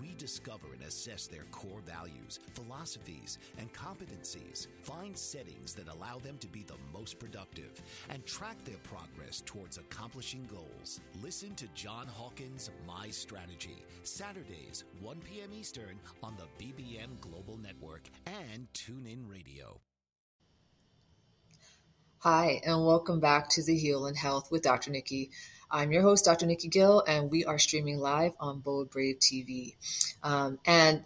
rediscover 0.00 0.66
and 0.72 0.82
assess 0.82 1.26
their 1.26 1.44
core 1.50 1.80
values, 1.86 2.40
philosophies, 2.54 3.38
and 3.58 3.72
competencies. 3.72 4.66
Find 4.82 5.16
settings 5.16 5.74
that 5.74 5.88
allow 5.88 6.18
them 6.18 6.38
to 6.38 6.48
be 6.48 6.62
the 6.62 6.76
most 6.92 7.18
productive 7.18 7.82
and 8.10 8.24
track 8.26 8.62
their 8.64 8.78
progress 8.78 9.42
towards 9.44 9.78
accomplishing 9.78 10.48
goals. 10.50 11.00
Listen 11.22 11.54
to 11.56 11.66
John 11.74 12.06
Hawkins' 12.06 12.70
My 12.86 13.10
Strategy, 13.10 13.84
Saturdays, 14.02 14.84
1 15.00 15.16
p.m. 15.20 15.50
Eastern 15.52 15.98
on 16.22 16.36
the 16.36 16.64
BBM 16.64 17.20
Global 17.20 17.58
Network 17.58 18.08
and 18.26 18.66
TuneIn 18.74 19.30
Radio. 19.30 19.80
Hi, 22.24 22.60
and 22.64 22.86
welcome 22.86 23.18
back 23.18 23.48
to 23.48 23.64
the 23.64 23.76
Heal 23.76 24.06
in 24.06 24.14
Health 24.14 24.48
with 24.52 24.62
Dr. 24.62 24.92
Nikki. 24.92 25.32
I'm 25.68 25.90
your 25.90 26.02
host, 26.02 26.24
Dr. 26.24 26.46
Nikki 26.46 26.68
Gill, 26.68 27.02
and 27.08 27.32
we 27.32 27.44
are 27.44 27.58
streaming 27.58 27.98
live 27.98 28.34
on 28.38 28.60
Bold 28.60 28.90
Brave 28.90 29.18
TV. 29.18 29.74
Um, 30.22 30.60
and 30.64 31.04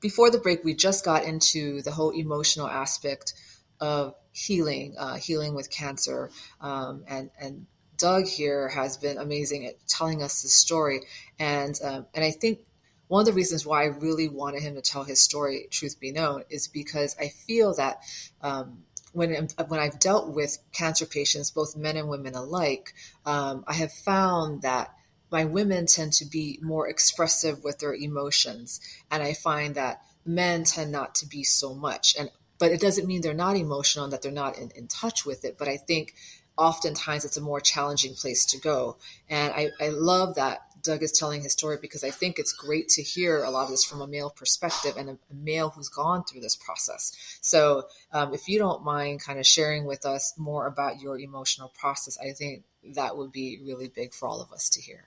before 0.00 0.30
the 0.30 0.38
break, 0.38 0.64
we 0.64 0.72
just 0.72 1.04
got 1.04 1.24
into 1.24 1.82
the 1.82 1.90
whole 1.90 2.08
emotional 2.08 2.66
aspect 2.66 3.34
of 3.80 4.14
healing, 4.32 4.94
uh, 4.96 5.16
healing 5.16 5.54
with 5.54 5.70
cancer, 5.70 6.30
um, 6.62 7.04
and 7.06 7.28
and 7.38 7.66
Doug 7.98 8.26
here 8.26 8.70
has 8.70 8.96
been 8.96 9.18
amazing 9.18 9.66
at 9.66 9.74
telling 9.86 10.22
us 10.22 10.40
the 10.40 10.48
story, 10.48 11.02
and 11.38 11.78
um, 11.84 12.06
and 12.14 12.24
I 12.24 12.30
think 12.30 12.60
one 13.08 13.20
of 13.20 13.26
the 13.26 13.34
reasons 13.34 13.66
why 13.66 13.82
I 13.82 13.88
really 13.88 14.30
wanted 14.30 14.62
him 14.62 14.74
to 14.76 14.80
tell 14.80 15.04
his 15.04 15.20
story, 15.20 15.68
truth 15.70 16.00
be 16.00 16.12
known, 16.12 16.44
is 16.48 16.66
because 16.66 17.14
I 17.20 17.28
feel 17.28 17.74
that 17.74 17.98
um, 18.40 18.84
when 19.16 19.48
when 19.68 19.80
I've 19.80 19.98
dealt 19.98 20.28
with 20.28 20.58
cancer 20.72 21.06
patients, 21.06 21.50
both 21.50 21.74
men 21.74 21.96
and 21.96 22.08
women 22.08 22.34
alike, 22.34 22.92
um, 23.24 23.64
I 23.66 23.72
have 23.72 23.92
found 23.92 24.60
that 24.60 24.94
my 25.32 25.44
women 25.46 25.86
tend 25.86 26.12
to 26.14 26.26
be 26.26 26.58
more 26.62 26.86
expressive 26.86 27.64
with 27.64 27.78
their 27.78 27.94
emotions, 27.94 28.78
and 29.10 29.22
I 29.22 29.32
find 29.32 29.74
that 29.74 30.02
men 30.26 30.64
tend 30.64 30.92
not 30.92 31.14
to 31.16 31.26
be 31.26 31.44
so 31.44 31.74
much. 31.74 32.14
And 32.18 32.30
but 32.58 32.72
it 32.72 32.80
doesn't 32.80 33.06
mean 33.06 33.22
they're 33.22 33.34
not 33.34 33.56
emotional 33.56 34.04
and 34.04 34.12
that 34.12 34.20
they're 34.20 34.32
not 34.32 34.58
in, 34.58 34.70
in 34.76 34.86
touch 34.86 35.24
with 35.24 35.44
it. 35.46 35.56
But 35.58 35.68
I 35.68 35.78
think 35.78 36.14
oftentimes 36.58 37.24
it's 37.24 37.36
a 37.38 37.42
more 37.42 37.60
challenging 37.60 38.14
place 38.14 38.44
to 38.46 38.60
go. 38.60 38.96
And 39.28 39.52
I, 39.52 39.70
I 39.80 39.88
love 39.88 40.34
that 40.36 40.65
Doug 40.86 41.02
is 41.02 41.12
telling 41.12 41.42
his 41.42 41.52
story 41.52 41.78
because 41.80 42.02
I 42.02 42.10
think 42.10 42.38
it's 42.38 42.52
great 42.52 42.88
to 42.90 43.02
hear 43.02 43.42
a 43.42 43.50
lot 43.50 43.64
of 43.64 43.70
this 43.70 43.84
from 43.84 44.00
a 44.00 44.06
male 44.06 44.30
perspective 44.30 44.96
and 44.96 45.10
a, 45.10 45.12
a 45.12 45.34
male 45.34 45.70
who's 45.70 45.88
gone 45.88 46.24
through 46.24 46.40
this 46.40 46.56
process. 46.56 47.38
So, 47.40 47.84
um, 48.12 48.32
if 48.32 48.48
you 48.48 48.58
don't 48.58 48.84
mind 48.84 49.22
kind 49.22 49.38
of 49.38 49.46
sharing 49.46 49.84
with 49.84 50.06
us 50.06 50.34
more 50.36 50.66
about 50.66 51.00
your 51.00 51.18
emotional 51.18 51.72
process, 51.78 52.18
I 52.18 52.32
think 52.32 52.64
that 52.94 53.16
would 53.16 53.32
be 53.32 53.60
really 53.64 53.88
big 53.88 54.14
for 54.14 54.28
all 54.28 54.40
of 54.40 54.52
us 54.52 54.68
to 54.70 54.80
hear. 54.80 55.04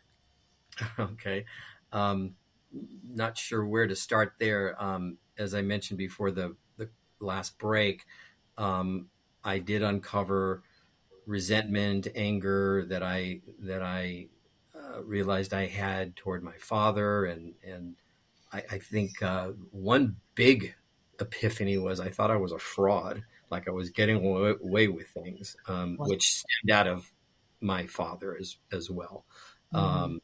Okay. 0.99 1.45
Um, 1.91 2.36
not 3.03 3.38
sure 3.38 3.65
where 3.65 3.88
to 3.88 3.95
start 3.95 4.34
there. 4.39 4.82
Um, 4.82 5.17
as 5.38 5.53
I 5.53 5.61
mentioned 5.61 5.97
before 5.97 6.32
the, 6.32 6.55
the 6.77 6.89
last 7.19 7.57
break, 7.57 8.05
um, 8.57 9.07
I 9.43 9.59
did 9.59 9.82
uncover 9.82 10.63
resentment, 11.25 12.07
anger 12.15 12.86
that 12.86 13.03
I 13.03 13.41
that 13.59 13.82
I 13.82 14.27
uh, 14.93 15.03
realized 15.03 15.53
I 15.53 15.67
had 15.67 16.15
toward 16.15 16.43
my 16.43 16.57
father, 16.57 17.25
and 17.25 17.53
and 17.65 17.95
I, 18.51 18.63
I 18.71 18.77
think 18.79 19.21
uh, 19.21 19.49
one 19.71 20.17
big 20.35 20.75
epiphany 21.19 21.77
was 21.77 21.99
I 21.99 22.09
thought 22.09 22.31
I 22.31 22.37
was 22.37 22.51
a 22.51 22.59
fraud, 22.59 23.23
like 23.49 23.67
I 23.67 23.71
was 23.71 23.89
getting 23.89 24.17
away 24.17 24.87
with 24.87 25.07
things, 25.07 25.55
um, 25.67 25.97
wow. 25.97 26.07
which 26.07 26.31
stemmed 26.31 26.71
out 26.71 26.87
of 26.87 27.11
my 27.61 27.85
father 27.85 28.35
as 28.39 28.57
as 28.71 28.89
well. 28.89 29.25
Mm-hmm. 29.73 29.85
Um, 29.85 30.21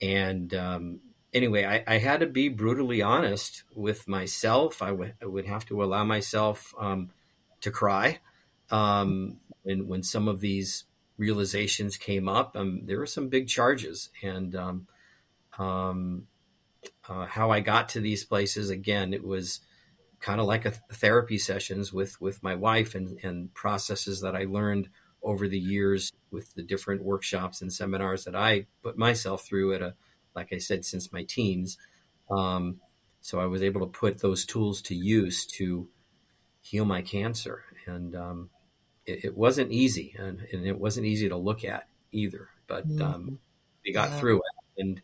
and 0.00 0.54
um, 0.54 1.00
anyway, 1.32 1.64
I, 1.64 1.94
I, 1.94 1.98
had 1.98 2.20
to 2.20 2.26
be 2.26 2.48
brutally 2.48 3.00
honest 3.00 3.62
with 3.74 4.06
myself. 4.06 4.82
I, 4.82 4.90
w- 4.90 5.14
I 5.22 5.26
would 5.26 5.46
have 5.46 5.64
to 5.66 5.82
allow 5.82 6.04
myself 6.04 6.74
um, 6.78 7.10
to 7.62 7.70
cry 7.70 8.18
um, 8.70 9.38
when 9.62 9.86
when 9.86 10.02
some 10.02 10.28
of 10.28 10.40
these 10.40 10.84
realizations 11.16 11.96
came 11.96 12.28
up. 12.28 12.56
Um, 12.56 12.82
there 12.84 12.98
were 12.98 13.06
some 13.06 13.28
big 13.28 13.48
charges, 13.48 14.10
and 14.22 14.54
um, 14.54 14.86
um, 15.58 16.26
uh, 17.08 17.26
how 17.26 17.50
I 17.50 17.60
got 17.60 17.88
to 17.90 18.00
these 18.00 18.24
places 18.24 18.70
again, 18.70 19.14
it 19.14 19.24
was 19.24 19.60
kind 20.20 20.40
of 20.40 20.46
like 20.46 20.64
a 20.64 20.70
therapy 20.70 21.38
sessions 21.38 21.92
with 21.92 22.20
with 22.20 22.42
my 22.42 22.54
wife 22.54 22.94
and 22.94 23.18
and 23.22 23.52
processes 23.54 24.20
that 24.22 24.34
I 24.34 24.44
learned 24.44 24.88
over 25.22 25.48
the 25.48 25.58
years 25.58 26.12
with 26.30 26.54
the 26.54 26.62
different 26.62 27.02
workshops 27.02 27.62
and 27.62 27.72
seminars 27.72 28.24
that 28.24 28.34
I 28.34 28.66
put 28.82 28.98
myself 28.98 29.44
through 29.44 29.74
at 29.74 29.82
a 29.82 29.94
like 30.34 30.52
I 30.52 30.58
said 30.58 30.84
since 30.84 31.12
my 31.12 31.24
teens. 31.24 31.78
Um, 32.30 32.80
so 33.20 33.40
I 33.40 33.46
was 33.46 33.62
able 33.62 33.80
to 33.80 33.86
put 33.86 34.18
those 34.18 34.44
tools 34.44 34.82
to 34.82 34.94
use 34.94 35.46
to 35.46 35.88
heal 36.60 36.84
my 36.84 37.02
cancer, 37.02 37.64
and 37.86 38.14
um, 38.14 38.50
it, 39.06 39.24
it 39.26 39.36
wasn't 39.36 39.72
easy, 39.72 40.14
and, 40.18 40.40
and, 40.52 40.66
it 40.66 40.78
wasn't 40.78 41.06
easy 41.06 41.28
to 41.28 41.36
look 41.36 41.64
at 41.64 41.88
either. 42.12 42.48
But 42.66 42.88
mm-hmm. 42.88 43.02
um, 43.02 43.38
we 43.84 43.92
got 43.92 44.10
yeah. 44.10 44.18
through 44.18 44.36
it, 44.36 44.82
and 44.82 45.02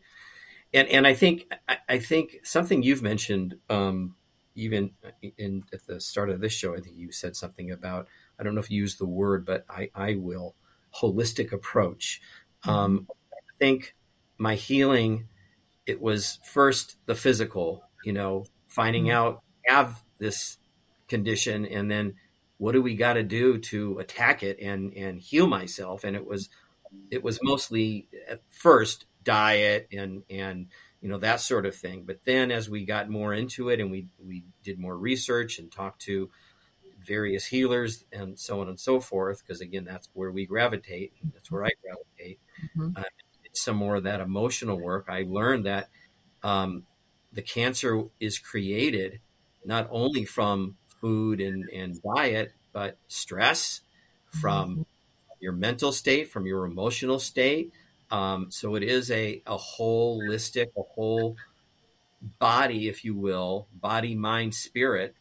and 0.72 0.88
and 0.88 1.06
I 1.06 1.14
think 1.14 1.52
I, 1.68 1.78
I 1.88 1.98
think 1.98 2.40
something 2.42 2.82
you've 2.82 3.02
mentioned, 3.02 3.56
um, 3.68 4.16
even 4.54 4.92
in 5.36 5.64
at 5.72 5.86
the 5.86 6.00
start 6.00 6.30
of 6.30 6.40
this 6.40 6.52
show, 6.52 6.74
I 6.74 6.80
think 6.80 6.96
you 6.96 7.12
said 7.12 7.36
something 7.36 7.70
about 7.70 8.08
I 8.38 8.42
don't 8.42 8.54
know 8.54 8.60
if 8.60 8.70
you 8.70 8.80
used 8.80 8.98
the 8.98 9.06
word, 9.06 9.44
but 9.44 9.64
I 9.68 9.90
I 9.94 10.16
will 10.16 10.54
holistic 10.94 11.52
approach. 11.52 12.20
Mm-hmm. 12.64 12.70
Um, 12.70 13.08
I 13.32 13.52
think 13.58 13.94
my 14.38 14.54
healing 14.54 15.28
it 15.86 16.00
was 16.00 16.38
first 16.44 16.96
the 17.06 17.14
physical, 17.14 17.82
you 18.04 18.12
know, 18.12 18.44
finding 18.68 19.04
mm-hmm. 19.04 19.16
out 19.16 19.42
have 19.66 20.02
this 20.18 20.58
condition 21.08 21.66
and 21.66 21.90
then 21.90 22.14
what 22.60 22.72
do 22.72 22.82
we 22.82 22.94
got 22.94 23.14
to 23.14 23.22
do 23.22 23.58
to 23.58 23.98
attack 23.98 24.42
it 24.42 24.58
and 24.60 24.92
and 24.94 25.20
heal 25.20 25.46
myself? 25.46 26.04
And 26.04 26.14
it 26.14 26.26
was 26.26 26.48
it 27.10 27.24
was 27.24 27.38
mostly 27.42 28.08
at 28.28 28.42
first 28.50 29.06
diet 29.24 29.88
and 29.92 30.22
and 30.28 30.66
you 31.00 31.08
know 31.08 31.18
that 31.18 31.40
sort 31.40 31.66
of 31.66 31.74
thing. 31.74 32.04
But 32.06 32.20
then 32.24 32.50
as 32.50 32.68
we 32.68 32.84
got 32.84 33.08
more 33.08 33.32
into 33.32 33.68
it 33.70 33.80
and 33.80 33.90
we 33.90 34.08
we 34.24 34.44
did 34.62 34.78
more 34.78 34.96
research 34.96 35.58
and 35.58 35.72
talked 35.72 36.02
to 36.02 36.30
various 37.06 37.46
healers 37.46 38.04
and 38.12 38.38
so 38.38 38.60
on 38.60 38.68
and 38.68 38.78
so 38.78 39.00
forth 39.00 39.42
because 39.42 39.62
again 39.62 39.84
that's 39.86 40.10
where 40.12 40.30
we 40.30 40.44
gravitate 40.44 41.14
that's 41.32 41.50
where 41.50 41.64
i 41.64 41.70
gravitate 41.82 42.38
mm-hmm. 42.76 42.90
uh, 42.94 43.04
some 43.52 43.76
more 43.76 43.96
of 43.96 44.04
that 44.04 44.20
emotional 44.20 44.78
work. 44.78 45.06
I 45.08 45.24
learned 45.26 45.66
that 45.66 45.88
um, 46.42 46.84
the 47.32 47.42
cancer 47.42 48.04
is 48.18 48.38
created 48.38 49.20
not 49.64 49.88
only 49.90 50.24
from 50.24 50.76
food 51.00 51.40
and, 51.40 51.68
and 51.70 52.00
diet, 52.02 52.52
but 52.72 52.96
stress 53.08 53.80
from 54.40 54.70
mm-hmm. 54.70 54.82
your 55.40 55.52
mental 55.52 55.92
state, 55.92 56.30
from 56.30 56.46
your 56.46 56.64
emotional 56.64 57.18
state. 57.18 57.72
Um, 58.10 58.50
so 58.50 58.74
it 58.74 58.82
is 58.82 59.10
a, 59.10 59.42
a 59.46 59.56
holistic, 59.56 60.68
a 60.76 60.82
whole 60.82 61.36
body, 62.38 62.88
if 62.88 63.04
you 63.04 63.14
will, 63.14 63.66
body, 63.72 64.14
mind, 64.14 64.54
spirit 64.54 65.14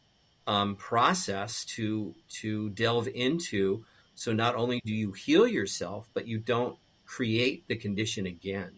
um, 0.46 0.74
process 0.76 1.64
to 1.64 2.14
to 2.28 2.70
delve 2.70 3.08
into. 3.08 3.84
So 4.14 4.32
not 4.32 4.56
only 4.56 4.80
do 4.84 4.92
you 4.92 5.12
heal 5.12 5.46
yourself, 5.46 6.08
but 6.12 6.26
you 6.26 6.38
don't 6.38 6.76
create 7.06 7.66
the 7.68 7.76
condition 7.76 8.26
again. 8.26 8.72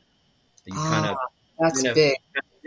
You 0.66 0.74
ah, 0.76 0.90
kind 0.90 1.06
of 1.06 1.16
that's 1.58 1.82
kind 1.82 1.88
of 1.88 1.94
big. 1.94 2.16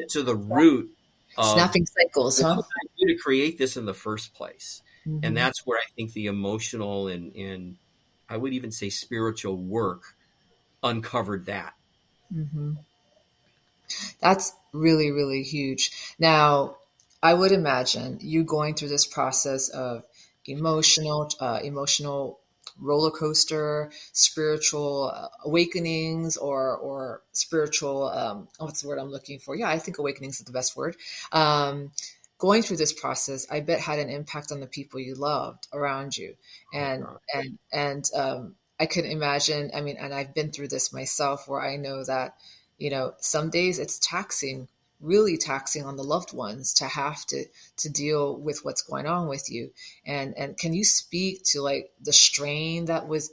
To 0.09 0.23
the 0.23 0.35
root 0.35 0.91
Of, 1.37 1.53
snapping 1.53 1.85
cycles, 1.85 2.41
huh? 2.41 2.61
To 3.07 3.17
create 3.17 3.57
this 3.57 3.77
in 3.77 3.85
the 3.85 3.93
first 3.93 4.33
place, 4.33 4.81
mm-hmm. 5.07 5.23
and 5.23 5.37
that's 5.37 5.65
where 5.65 5.79
I 5.79 5.87
think 5.95 6.13
the 6.13 6.27
emotional 6.27 7.07
and 7.07 7.35
and 7.35 7.77
I 8.29 8.37
would 8.37 8.53
even 8.53 8.71
say 8.71 8.89
spiritual 8.89 9.57
work 9.57 10.15
uncovered 10.83 11.45
that. 11.45 11.73
Mm-hmm. 12.33 12.73
That's 14.19 14.53
really 14.73 15.11
really 15.11 15.43
huge. 15.43 16.15
Now, 16.19 16.77
I 17.21 17.33
would 17.33 17.51
imagine 17.51 18.19
you 18.21 18.43
going 18.43 18.75
through 18.75 18.89
this 18.89 19.05
process 19.05 19.69
of 19.69 20.03
emotional 20.45 21.29
uh, 21.39 21.59
emotional 21.63 22.39
roller 22.79 23.11
coaster, 23.11 23.91
spiritual 24.11 25.11
uh, 25.13 25.27
awakenings, 25.45 26.37
or 26.37 26.75
or 26.77 27.21
spiritual 27.31 28.09
um, 28.09 28.47
what's 28.57 28.81
the 28.81 28.87
word 28.87 28.99
I'm 28.99 29.11
looking 29.11 29.39
for? 29.39 29.55
Yeah, 29.55 29.69
I 29.69 29.79
think 29.79 29.97
awakenings 29.97 30.39
is 30.39 30.45
the 30.45 30.51
best 30.51 30.75
word. 30.75 30.97
Um, 31.31 31.91
going 32.37 32.61
through 32.61 32.77
this 32.77 32.93
process, 32.93 33.47
I 33.49 33.61
bet 33.61 33.79
had 33.79 33.99
an 33.99 34.09
impact 34.09 34.51
on 34.51 34.59
the 34.59 34.67
people 34.67 34.99
you 34.99 35.15
loved 35.15 35.67
around 35.73 36.17
you, 36.17 36.35
and 36.73 37.03
oh, 37.03 37.17
and 37.33 37.57
and 37.71 38.09
um, 38.15 38.55
I 38.79 38.85
could 38.85 39.05
imagine. 39.05 39.71
I 39.73 39.81
mean, 39.81 39.97
and 39.97 40.13
I've 40.13 40.33
been 40.33 40.51
through 40.51 40.69
this 40.69 40.93
myself, 40.93 41.47
where 41.47 41.61
I 41.61 41.77
know 41.77 42.03
that 42.03 42.35
you 42.77 42.89
know 42.89 43.13
some 43.19 43.49
days 43.49 43.79
it's 43.79 43.99
taxing 43.99 44.67
really 45.01 45.37
taxing 45.37 45.85
on 45.85 45.97
the 45.97 46.03
loved 46.03 46.33
ones 46.33 46.73
to 46.73 46.85
have 46.85 47.25
to 47.25 47.45
to 47.77 47.89
deal 47.89 48.37
with 48.37 48.63
what's 48.63 48.81
going 48.81 49.05
on 49.05 49.27
with 49.27 49.51
you 49.51 49.71
and 50.05 50.33
and 50.37 50.57
can 50.57 50.73
you 50.73 50.83
speak 50.83 51.43
to 51.43 51.61
like 51.61 51.91
the 52.01 52.13
strain 52.13 52.85
that 52.85 53.07
was 53.07 53.31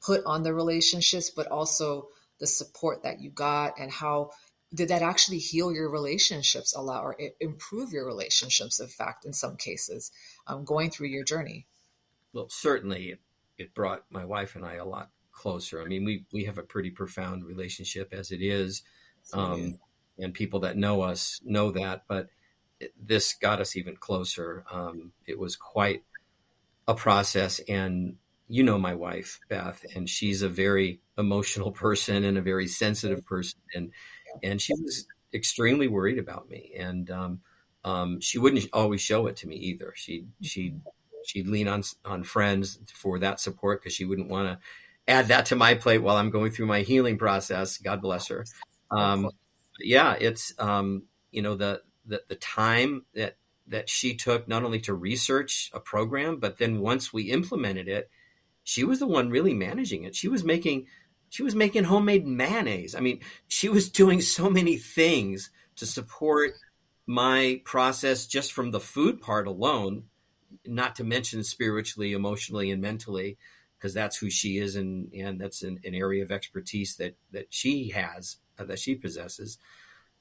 put 0.00 0.24
on 0.24 0.42
the 0.42 0.54
relationships 0.54 1.30
but 1.30 1.46
also 1.48 2.08
the 2.40 2.46
support 2.46 3.02
that 3.02 3.20
you 3.20 3.30
got 3.30 3.78
and 3.78 3.90
how 3.90 4.30
did 4.74 4.88
that 4.88 5.02
actually 5.02 5.38
heal 5.38 5.72
your 5.72 5.90
relationships 5.90 6.74
a 6.74 6.80
lot 6.80 7.02
or 7.02 7.16
improve 7.40 7.92
your 7.92 8.06
relationships 8.06 8.80
in 8.80 8.88
fact 8.88 9.24
in 9.24 9.32
some 9.32 9.56
cases 9.56 10.10
um, 10.46 10.64
going 10.64 10.90
through 10.90 11.08
your 11.08 11.24
journey? 11.24 11.66
Well 12.32 12.48
certainly 12.48 13.18
it 13.58 13.74
brought 13.74 14.04
my 14.10 14.24
wife 14.24 14.56
and 14.56 14.64
i 14.64 14.74
a 14.74 14.84
lot 14.84 15.10
closer. 15.32 15.82
I 15.82 15.84
mean 15.84 16.04
we 16.04 16.24
we 16.32 16.44
have 16.44 16.58
a 16.58 16.62
pretty 16.62 16.90
profound 16.90 17.44
relationship 17.44 18.12
as 18.12 18.30
it 18.30 18.42
is 18.42 18.82
um, 19.32 19.78
and 20.18 20.34
people 20.34 20.60
that 20.60 20.76
know 20.76 21.02
us 21.02 21.40
know 21.44 21.70
that 21.72 22.04
but 22.08 22.28
it, 22.80 22.92
this 23.00 23.34
got 23.34 23.60
us 23.60 23.76
even 23.76 23.96
closer. 23.96 24.64
Um, 24.70 25.12
it 25.26 25.38
was 25.38 25.56
quite 25.56 26.02
a 26.88 26.94
process 26.94 27.60
and 27.68 28.16
you 28.48 28.62
know 28.62 28.76
my 28.76 28.94
wife 28.94 29.38
beth 29.48 29.84
and 29.94 30.08
she's 30.08 30.42
a 30.42 30.48
very 30.48 31.00
emotional 31.16 31.70
person 31.86 32.24
and 32.24 32.36
a 32.36 32.42
very 32.42 32.66
sensitive 32.66 33.24
person 33.24 33.60
and 33.74 33.92
and 34.42 34.60
she 34.60 34.74
was 34.74 35.06
extremely 35.34 35.88
worried 35.88 36.18
about 36.18 36.48
me. 36.48 36.72
And 36.78 37.10
um, 37.10 37.40
um, 37.84 38.20
she 38.20 38.38
wouldn't 38.38 38.66
always 38.72 39.00
show 39.00 39.26
it 39.26 39.36
to 39.38 39.48
me 39.48 39.56
either. 39.56 39.92
She 39.96 40.26
she 40.42 40.74
she'd 41.24 41.48
lean 41.48 41.68
on 41.68 41.82
on 42.04 42.24
friends 42.24 42.78
for 42.92 43.18
that 43.20 43.40
support 43.40 43.80
because 43.80 43.94
she 43.94 44.04
wouldn't 44.04 44.28
want 44.28 44.48
to 44.48 44.58
add 45.12 45.28
that 45.28 45.46
to 45.46 45.56
my 45.56 45.74
plate 45.74 45.98
while 45.98 46.16
i'm 46.16 46.30
going 46.30 46.50
through 46.50 46.66
my 46.66 46.82
healing 46.82 47.18
process. 47.18 47.78
God 47.78 48.00
bless 48.00 48.28
her. 48.28 48.44
Um, 48.90 49.30
yeah 49.80 50.14
it's 50.20 50.52
um, 50.58 51.04
you 51.30 51.42
know 51.42 51.54
the, 51.54 51.82
the 52.06 52.22
the 52.28 52.34
time 52.36 53.04
that 53.14 53.36
that 53.66 53.88
she 53.88 54.14
took 54.14 54.46
not 54.48 54.64
only 54.64 54.80
to 54.80 54.94
research 54.94 55.70
a 55.72 55.80
program 55.80 56.38
but 56.38 56.58
then 56.58 56.80
once 56.80 57.12
we 57.12 57.30
implemented 57.30 57.88
it 57.88 58.10
she 58.64 58.84
was 58.84 58.98
the 58.98 59.06
one 59.06 59.30
really 59.30 59.54
managing 59.54 60.04
it. 60.04 60.14
She 60.14 60.28
was 60.28 60.44
making 60.44 60.86
she 61.32 61.42
was 61.42 61.54
making 61.54 61.84
homemade 61.84 62.26
mayonnaise. 62.26 62.94
I 62.94 63.00
mean, 63.00 63.20
she 63.48 63.70
was 63.70 63.88
doing 63.88 64.20
so 64.20 64.50
many 64.50 64.76
things 64.76 65.48
to 65.76 65.86
support 65.86 66.52
my 67.06 67.62
process 67.64 68.26
just 68.26 68.52
from 68.52 68.70
the 68.70 68.78
food 68.78 69.18
part 69.22 69.46
alone, 69.46 70.04
not 70.66 70.94
to 70.96 71.04
mention 71.04 71.42
spiritually, 71.42 72.12
emotionally, 72.12 72.70
and 72.70 72.82
mentally, 72.82 73.38
because 73.78 73.94
that's 73.94 74.18
who 74.18 74.28
she 74.28 74.58
is, 74.58 74.76
and 74.76 75.10
and 75.14 75.40
that's 75.40 75.62
an, 75.62 75.80
an, 75.86 75.94
area 75.94 76.22
of 76.22 76.30
expertise 76.30 76.96
that 76.96 77.16
that 77.30 77.46
she 77.48 77.88
has, 77.88 78.36
uh, 78.58 78.64
that 78.64 78.78
she 78.78 78.94
possesses. 78.94 79.56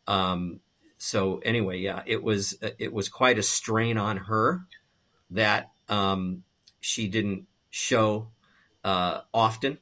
Um, 0.07 0.61
so 0.97 1.39
anyway, 1.43 1.79
yeah, 1.79 2.03
it 2.05 2.23
was 2.23 2.57
it 2.79 2.93
was 2.93 3.09
quite 3.09 3.37
a 3.37 3.43
strain 3.43 3.97
on 3.97 4.15
her 4.15 4.61
that 5.29 5.71
um, 5.89 6.43
she 6.79 7.09
didn't 7.09 7.47
show 7.69 8.29
uh, 8.85 9.19
often 9.33 9.77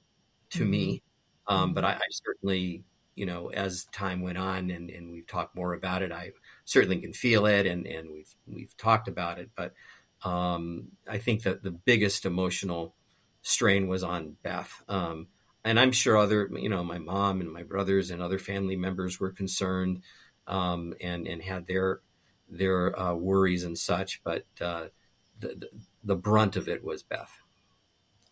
to 0.49 0.61
mm-hmm. 0.61 0.71
me 0.71 1.03
um, 1.49 1.73
but 1.73 1.83
I, 1.83 1.93
I, 1.93 2.01
certainly, 2.11 2.83
you 3.15 3.25
know, 3.25 3.49
as 3.51 3.85
time 3.85 4.21
went 4.21 4.37
on 4.37 4.69
and, 4.69 4.89
and 4.89 5.11
we've 5.11 5.27
talked 5.27 5.55
more 5.55 5.73
about 5.73 6.03
it, 6.03 6.11
I 6.11 6.31
certainly 6.63 6.97
can 6.97 7.11
feel 7.11 7.45
it 7.47 7.65
and, 7.65 7.85
and 7.87 8.11
we've, 8.11 8.33
we've 8.47 8.77
talked 8.77 9.07
about 9.07 9.39
it. 9.39 9.49
But 9.55 9.73
um, 10.23 10.89
I 11.07 11.17
think 11.17 11.43
that 11.43 11.63
the 11.63 11.71
biggest 11.71 12.25
emotional 12.25 12.95
strain 13.41 13.87
was 13.87 14.03
on 14.03 14.37
Beth. 14.43 14.83
Um, 14.87 15.27
and 15.63 15.79
I'm 15.79 15.91
sure 15.91 16.17
other, 16.17 16.49
you 16.53 16.69
know, 16.69 16.83
my 16.83 16.99
mom 16.99 17.41
and 17.41 17.51
my 17.51 17.63
brothers 17.63 18.11
and 18.11 18.21
other 18.21 18.39
family 18.39 18.75
members 18.75 19.19
were 19.19 19.31
concerned 19.31 20.03
um, 20.47 20.93
and, 21.01 21.27
and 21.27 21.41
had 21.41 21.67
their, 21.67 22.01
their 22.47 22.97
uh, 22.97 23.13
worries 23.13 23.63
and 23.63 23.77
such. 23.77 24.21
But 24.23 24.45
uh, 24.61 24.85
the, 25.39 25.67
the 26.03 26.15
brunt 26.15 26.55
of 26.55 26.69
it 26.69 26.83
was 26.83 27.03
Beth. 27.03 27.31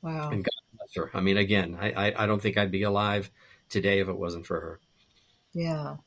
Wow. 0.02 0.30
And 0.30 0.44
God 0.44 0.52
her. 0.98 1.12
I 1.14 1.22
mean, 1.22 1.38
again, 1.38 1.78
I, 1.80 1.92
I, 1.92 2.24
I 2.24 2.26
don't 2.26 2.42
think 2.42 2.58
I'd 2.58 2.72
be 2.72 2.84
alive 2.84 3.32
today 3.70 4.00
if 4.00 4.08
it 4.08 4.18
wasn't 4.18 4.46
for 4.46 4.60
her. 4.60 4.80
Yeah. 5.54 5.98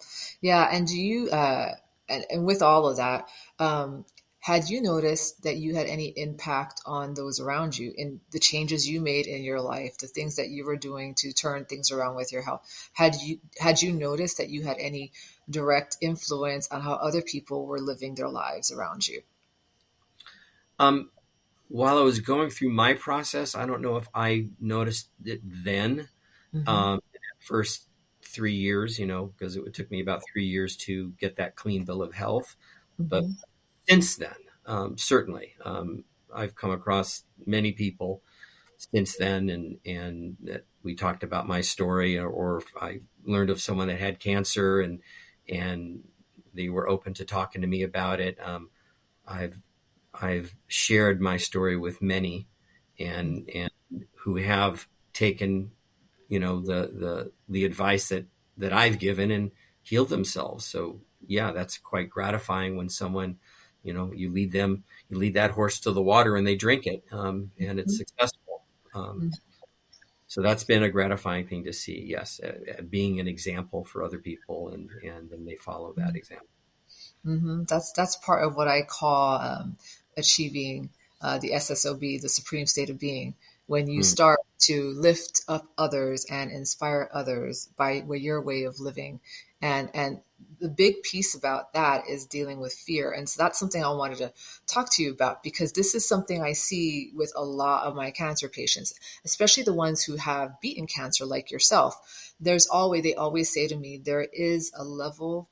Yeah. 0.40 0.68
And 0.70 0.86
do 0.86 1.00
you, 1.00 1.30
uh, 1.30 1.74
and, 2.08 2.24
and 2.30 2.44
with 2.44 2.62
all 2.62 2.86
of 2.86 2.96
that, 2.98 3.28
um, 3.58 4.04
had 4.40 4.70
you 4.70 4.80
noticed 4.80 5.42
that 5.42 5.58
you 5.58 5.74
had 5.74 5.86
any 5.86 6.06
impact 6.16 6.80
on 6.86 7.14
those 7.14 7.40
around 7.40 7.76
you 7.76 7.92
in 7.96 8.20
the 8.30 8.38
changes 8.38 8.88
you 8.88 9.00
made 9.00 9.26
in 9.26 9.44
your 9.44 9.60
life 9.60 9.98
the 9.98 10.06
things 10.06 10.36
that 10.36 10.48
you 10.48 10.64
were 10.64 10.76
doing 10.76 11.14
to 11.14 11.32
turn 11.32 11.64
things 11.64 11.90
around 11.90 12.16
with 12.16 12.32
your 12.32 12.42
health 12.42 12.90
had 12.94 13.14
you 13.16 13.38
had 13.58 13.80
you 13.80 13.92
noticed 13.92 14.38
that 14.38 14.48
you 14.48 14.62
had 14.62 14.78
any 14.78 15.12
direct 15.48 15.96
influence 16.00 16.68
on 16.70 16.80
how 16.80 16.94
other 16.94 17.22
people 17.22 17.66
were 17.66 17.78
living 17.78 18.14
their 18.14 18.28
lives 18.28 18.72
around 18.72 19.06
you 19.06 19.20
um 20.78 21.10
while 21.70 21.98
I 21.98 22.02
was 22.02 22.18
going 22.18 22.50
through 22.50 22.70
my 22.70 22.94
process, 22.94 23.54
I 23.54 23.64
don't 23.64 23.80
know 23.80 23.96
if 23.96 24.08
I 24.12 24.48
noticed 24.60 25.08
it 25.24 25.40
then. 25.44 26.08
Mm-hmm. 26.52 26.68
Um, 26.68 27.00
first 27.38 27.86
three 28.22 28.54
years, 28.54 28.98
you 28.98 29.06
know, 29.06 29.26
because 29.26 29.54
it 29.54 29.72
took 29.72 29.88
me 29.88 30.00
about 30.00 30.22
three 30.30 30.44
years 30.44 30.76
to 30.78 31.10
get 31.20 31.36
that 31.36 31.54
clean 31.54 31.84
bill 31.84 32.02
of 32.02 32.12
health. 32.12 32.56
Mm-hmm. 33.00 33.08
But 33.08 33.24
since 33.88 34.16
then, 34.16 34.34
um, 34.66 34.98
certainly, 34.98 35.54
um, 35.64 36.02
I've 36.34 36.56
come 36.56 36.72
across 36.72 37.22
many 37.46 37.70
people 37.70 38.22
since 38.76 39.16
then, 39.16 39.48
and 39.48 39.78
and 39.86 40.36
that 40.42 40.64
we 40.82 40.96
talked 40.96 41.22
about 41.22 41.46
my 41.46 41.60
story, 41.60 42.18
or, 42.18 42.28
or 42.28 42.62
I 42.80 43.00
learned 43.24 43.50
of 43.50 43.60
someone 43.60 43.86
that 43.88 44.00
had 44.00 44.18
cancer, 44.18 44.80
and 44.80 45.00
and 45.48 46.02
they 46.52 46.68
were 46.68 46.88
open 46.88 47.14
to 47.14 47.24
talking 47.24 47.60
to 47.60 47.68
me 47.68 47.82
about 47.82 48.18
it. 48.20 48.38
Um, 48.42 48.70
I've 49.24 49.56
I've 50.22 50.54
shared 50.66 51.20
my 51.20 51.36
story 51.36 51.76
with 51.76 52.02
many, 52.02 52.46
and 52.98 53.48
and 53.54 53.70
who 54.16 54.36
have 54.36 54.86
taken, 55.12 55.72
you 56.28 56.38
know, 56.38 56.60
the 56.60 56.90
the 56.92 57.32
the 57.48 57.64
advice 57.64 58.08
that 58.08 58.26
that 58.56 58.72
I've 58.72 58.98
given 58.98 59.30
and 59.30 59.50
healed 59.82 60.08
themselves. 60.08 60.64
So 60.64 61.00
yeah, 61.26 61.52
that's 61.52 61.78
quite 61.78 62.10
gratifying 62.10 62.76
when 62.76 62.88
someone, 62.88 63.38
you 63.82 63.92
know, 63.92 64.12
you 64.12 64.30
lead 64.30 64.52
them, 64.52 64.84
you 65.08 65.18
lead 65.18 65.34
that 65.34 65.52
horse 65.52 65.80
to 65.80 65.92
the 65.92 66.02
water 66.02 66.36
and 66.36 66.46
they 66.46 66.56
drink 66.56 66.86
it, 66.86 67.04
um, 67.10 67.50
and 67.58 67.78
it's 67.78 67.94
mm-hmm. 67.94 67.98
successful. 67.98 68.62
Um, 68.94 69.04
mm-hmm. 69.04 69.28
so 70.26 70.42
that's 70.42 70.64
been 70.64 70.82
a 70.82 70.90
gratifying 70.90 71.46
thing 71.46 71.64
to 71.64 71.72
see. 71.72 72.04
Yes, 72.06 72.40
uh, 72.42 72.52
uh, 72.78 72.82
being 72.82 73.20
an 73.20 73.28
example 73.28 73.84
for 73.84 74.02
other 74.02 74.18
people, 74.18 74.68
and 74.70 74.90
and 75.02 75.30
then 75.30 75.44
they 75.44 75.56
follow 75.56 75.92
that 75.96 76.08
mm-hmm. 76.08 76.16
example. 76.16 76.46
Mm-hmm. 77.26 77.64
That's 77.68 77.92
that's 77.92 78.16
part 78.16 78.44
of 78.44 78.56
what 78.56 78.68
I 78.68 78.82
call 78.82 79.40
um, 79.40 79.76
achieving 80.16 80.90
uh, 81.20 81.38
the 81.38 81.50
SSOB, 81.50 82.20
the 82.20 82.28
supreme 82.28 82.66
state 82.66 82.90
of 82.90 82.98
being, 82.98 83.34
when 83.66 83.88
you 83.88 84.00
mm. 84.00 84.04
start 84.04 84.40
to 84.58 84.90
lift 84.96 85.42
up 85.48 85.66
others 85.78 86.26
and 86.30 86.50
inspire 86.50 87.08
others 87.12 87.68
by 87.76 88.02
your 88.10 88.40
way 88.42 88.64
of 88.64 88.80
living. 88.80 89.20
And, 89.62 89.90
and 89.94 90.20
the 90.60 90.68
big 90.68 91.02
piece 91.02 91.34
about 91.34 91.72
that 91.74 92.08
is 92.08 92.26
dealing 92.26 92.60
with 92.60 92.72
fear. 92.72 93.12
And 93.12 93.28
so 93.28 93.42
that's 93.42 93.58
something 93.58 93.84
I 93.84 93.92
wanted 93.92 94.18
to 94.18 94.32
talk 94.66 94.90
to 94.94 95.02
you 95.02 95.12
about 95.12 95.42
because 95.42 95.72
this 95.72 95.94
is 95.94 96.06
something 96.06 96.42
I 96.42 96.52
see 96.52 97.12
with 97.14 97.32
a 97.36 97.44
lot 97.44 97.84
of 97.84 97.94
my 97.94 98.10
cancer 98.10 98.48
patients, 98.48 98.92
especially 99.24 99.62
the 99.62 99.72
ones 99.72 100.02
who 100.02 100.16
have 100.16 100.60
beaten 100.60 100.86
cancer 100.86 101.24
like 101.24 101.50
yourself. 101.50 102.32
There's 102.40 102.66
always, 102.66 103.02
they 103.02 103.14
always 103.14 103.52
say 103.52 103.68
to 103.68 103.76
me, 103.76 103.98
there 103.98 104.26
is 104.32 104.72
a 104.76 104.84
level 104.84 105.48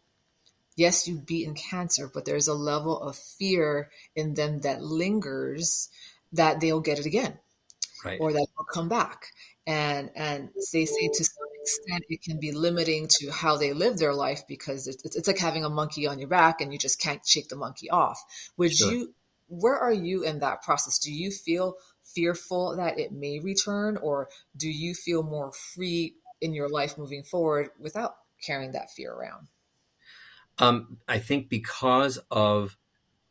yes, 0.79 1.09
you've 1.09 1.27
beaten 1.27 1.55
cancer, 1.55 2.09
but 2.13 2.25
there's 2.25 2.49
a 2.49 2.55
level 2.55 2.99
of 3.01 3.17
fear 3.17 3.91
in 4.15 4.35
them 4.35 4.61
that 4.61 4.81
lingers 4.81 5.89
that 6.33 6.61
they'll 6.61 6.81
get 6.81 7.01
it 7.01 7.07
again. 7.07 7.39
Right. 8.05 8.19
Or 8.21 8.33
that 8.33 8.47
will 8.57 8.65
come 8.73 8.89
back. 8.89 9.27
And 9.67 10.11
and 10.15 10.51
they 10.73 10.87
say 10.87 11.09
to 11.13 11.25
some 11.25 11.47
extent 11.61 12.05
it 12.09 12.23
can 12.23 12.39
be 12.39 12.53
limiting 12.53 13.09
to 13.19 13.31
how 13.31 13.57
they 13.57 13.73
live 13.73 13.99
their 13.99 14.15
life 14.15 14.43
because 14.49 14.87
it's, 14.87 15.17
it's 15.17 15.27
like 15.27 15.39
having 15.39 15.65
a 15.65 15.69
monkey 15.69 16.07
on 16.07 16.19
your 16.19 16.29
back 16.29 16.61
and 16.61 16.73
you 16.73 16.79
just 16.79 17.01
can't 17.01 17.27
shake 17.27 17.49
the 17.49 17.57
monkey 17.57 17.91
off. 17.91 18.25
Would 18.57 18.75
sure. 18.75 18.93
you 18.93 19.15
where 19.49 19.77
are 19.77 19.93
you 19.93 20.23
in 20.23 20.39
that 20.39 20.63
process? 20.63 20.99
Do 20.99 21.13
you 21.13 21.31
feel 21.31 21.75
fearful 22.05 22.77
that 22.77 22.99
it 22.99 23.13
may 23.13 23.41
return 23.41 23.97
or 23.99 24.29
do 24.57 24.69
you 24.69 24.95
feel 24.95 25.23
more 25.23 25.53
free 25.53 26.15
in 26.41 26.55
your 26.55 26.69
life 26.69 26.97
moving 26.97 27.25
forward 27.25 27.71
without 27.79 28.15
carrying 28.41 28.73
that 28.73 28.91
fear 28.91 29.13
around? 29.13 29.49
Um, 30.59 30.99
I 31.07 31.19
think 31.19 31.49
because 31.49 32.19
of 32.31 32.77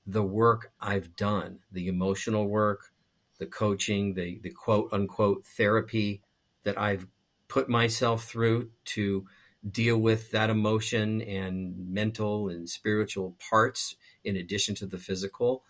the 0.05 0.23
work 0.23 0.71
I've 0.79 1.15
done, 1.15 1.59
the 1.71 1.87
emotional 1.87 2.47
work, 2.47 2.91
the 3.39 3.45
coaching, 3.45 4.13
the 4.13 4.39
the 4.41 4.49
quote 4.49 4.89
unquote 4.91 5.45
therapy 5.45 6.21
that 6.63 6.79
I've 6.79 7.07
put 7.47 7.69
myself 7.69 8.23
through 8.23 8.71
to 8.85 9.25
deal 9.69 9.97
with 9.97 10.31
that 10.31 10.49
emotion 10.49 11.21
and 11.21 11.89
mental 11.89 12.49
and 12.49 12.69
spiritual 12.69 13.35
parts 13.49 13.95
in 14.23 14.35
addition 14.37 14.75
to 14.75 14.85
the 14.85 14.97
physical. 14.97 15.63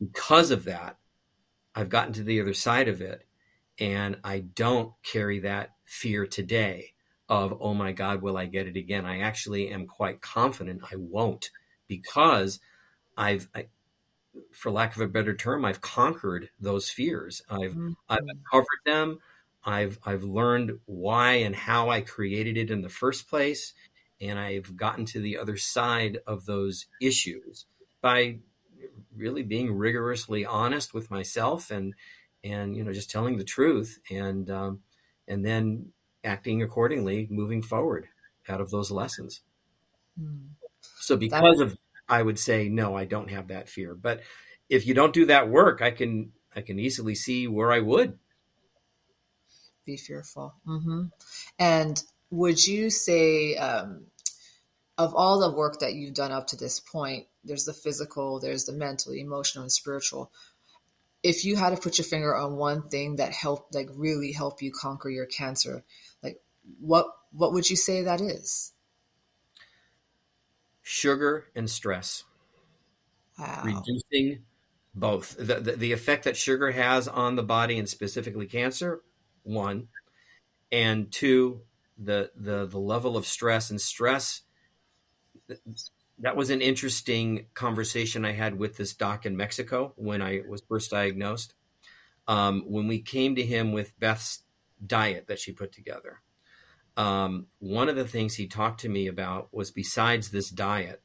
Because 0.00 0.50
of 0.50 0.64
that, 0.64 0.96
I've 1.74 1.88
gotten 1.88 2.12
to 2.14 2.22
the 2.22 2.40
other 2.40 2.54
side 2.54 2.88
of 2.88 3.00
it 3.00 3.26
and 3.78 4.18
I 4.24 4.40
don't 4.40 4.92
carry 5.02 5.40
that 5.40 5.72
fear 5.84 6.26
today 6.26 6.92
of, 7.28 7.58
oh 7.60 7.74
my 7.74 7.92
God, 7.92 8.22
will 8.22 8.36
I 8.36 8.46
get 8.46 8.66
it 8.66 8.76
again? 8.76 9.04
I 9.04 9.20
actually 9.20 9.70
am 9.70 9.86
quite 9.86 10.20
confident 10.20 10.82
I 10.90 10.96
won't 10.96 11.50
because 11.88 12.60
I've, 13.16 13.48
I, 13.54 13.66
for 14.52 14.70
lack 14.70 14.94
of 14.94 15.02
a 15.02 15.08
better 15.08 15.34
term, 15.34 15.64
I've 15.64 15.80
conquered 15.80 16.50
those 16.60 16.90
fears. 16.90 17.42
I've, 17.48 17.72
mm-hmm. 17.72 17.92
I've 18.08 18.20
covered 18.50 18.66
them. 18.84 19.18
I've, 19.64 19.98
I've 20.04 20.24
learned 20.24 20.78
why 20.86 21.34
and 21.34 21.56
how 21.56 21.90
I 21.90 22.00
created 22.00 22.56
it 22.56 22.70
in 22.70 22.82
the 22.82 22.88
first 22.88 23.28
place. 23.28 23.74
and 24.20 24.38
I've 24.38 24.76
gotten 24.76 25.04
to 25.06 25.20
the 25.20 25.38
other 25.38 25.56
side 25.56 26.18
of 26.26 26.46
those 26.46 26.86
issues 27.00 27.66
by 28.00 28.38
really 29.16 29.42
being 29.42 29.72
rigorously 29.72 30.44
honest 30.44 30.94
with 30.94 31.10
myself 31.10 31.70
and 31.70 31.94
and 32.44 32.76
you 32.76 32.84
know 32.84 32.92
just 32.92 33.10
telling 33.10 33.36
the 33.36 33.44
truth 33.44 33.98
and 34.10 34.50
um, 34.50 34.80
and 35.26 35.44
then 35.44 35.92
acting 36.26 36.62
accordingly 36.62 37.26
moving 37.30 37.62
forward 37.62 38.08
out 38.48 38.60
of 38.60 38.70
those 38.70 38.90
lessons. 38.90 39.40
Mm. 40.20 40.48
so 40.98 41.14
because 41.14 41.60
of 41.60 41.76
i 42.08 42.22
would 42.22 42.38
say 42.38 42.70
no 42.70 42.96
i 42.96 43.04
don't 43.04 43.30
have 43.30 43.48
that 43.48 43.68
fear. 43.68 43.94
But 43.94 44.22
if 44.70 44.86
you 44.86 44.94
don't 44.94 45.12
do 45.12 45.26
that 45.26 45.50
work 45.50 45.82
i 45.82 45.90
can 45.90 46.32
i 46.54 46.62
can 46.62 46.78
easily 46.78 47.14
see 47.14 47.46
where 47.46 47.70
i 47.70 47.80
would. 47.80 48.18
Be 49.84 49.96
fearful. 49.96 50.54
Mm-hmm. 50.66 51.04
and 51.58 52.02
would 52.30 52.66
you 52.66 52.90
say 52.90 53.54
um, 53.56 54.06
of 54.98 55.14
all 55.14 55.38
the 55.38 55.54
work 55.54 55.80
that 55.80 55.94
you've 55.94 56.14
done 56.14 56.32
up 56.32 56.48
to 56.48 56.56
this 56.56 56.80
point 56.80 57.26
there's 57.44 57.64
the 57.64 57.72
physical 57.72 58.40
there's 58.40 58.64
the 58.64 58.72
mental 58.72 59.12
emotional 59.12 59.62
and 59.62 59.72
spiritual. 59.72 60.32
If 61.22 61.44
you 61.44 61.56
had 61.56 61.74
to 61.74 61.80
put 61.80 61.98
your 61.98 62.04
finger 62.04 62.34
on 62.36 62.56
one 62.56 62.88
thing 62.88 63.16
that 63.16 63.32
helped 63.32 63.74
like 63.74 63.88
really 63.94 64.32
help 64.32 64.62
you 64.62 64.72
conquer 64.72 65.08
your 65.08 65.26
cancer 65.26 65.84
what 66.80 67.06
what 67.32 67.52
would 67.52 67.68
you 67.68 67.76
say 67.76 68.02
that 68.02 68.20
is 68.20 68.72
sugar 70.82 71.46
and 71.54 71.68
stress 71.68 72.24
wow. 73.38 73.62
reducing 73.64 74.42
both 74.94 75.36
the, 75.36 75.56
the, 75.56 75.72
the 75.72 75.92
effect 75.92 76.24
that 76.24 76.36
sugar 76.36 76.70
has 76.70 77.06
on 77.08 77.36
the 77.36 77.42
body 77.42 77.78
and 77.78 77.88
specifically 77.88 78.46
cancer 78.46 79.02
one 79.42 79.88
and 80.72 81.12
two 81.12 81.60
the 81.98 82.30
the 82.36 82.66
the 82.66 82.78
level 82.78 83.16
of 83.16 83.26
stress 83.26 83.70
and 83.70 83.80
stress 83.80 84.42
that 86.18 86.36
was 86.36 86.50
an 86.50 86.62
interesting 86.62 87.46
conversation 87.54 88.24
I 88.24 88.32
had 88.32 88.58
with 88.58 88.76
this 88.76 88.94
doc 88.94 89.26
in 89.26 89.36
Mexico 89.36 89.92
when 89.96 90.22
I 90.22 90.42
was 90.48 90.62
first 90.62 90.90
diagnosed. 90.90 91.54
Um, 92.26 92.64
when 92.66 92.88
we 92.88 93.00
came 93.00 93.36
to 93.36 93.42
him 93.44 93.72
with 93.72 93.98
Beth's 94.00 94.42
diet 94.84 95.26
that 95.28 95.38
she 95.38 95.52
put 95.52 95.72
together, 95.72 96.22
um, 96.96 97.46
one 97.58 97.88
of 97.88 97.96
the 97.96 98.06
things 98.06 98.34
he 98.34 98.46
talked 98.46 98.80
to 98.80 98.88
me 98.88 99.06
about 99.06 99.48
was 99.52 99.70
besides 99.70 100.30
this 100.30 100.50
diet, 100.50 101.02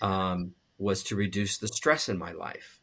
um, 0.00 0.52
was 0.78 1.02
to 1.04 1.16
reduce 1.16 1.58
the 1.58 1.68
stress 1.68 2.08
in 2.08 2.18
my 2.18 2.32
life. 2.32 2.80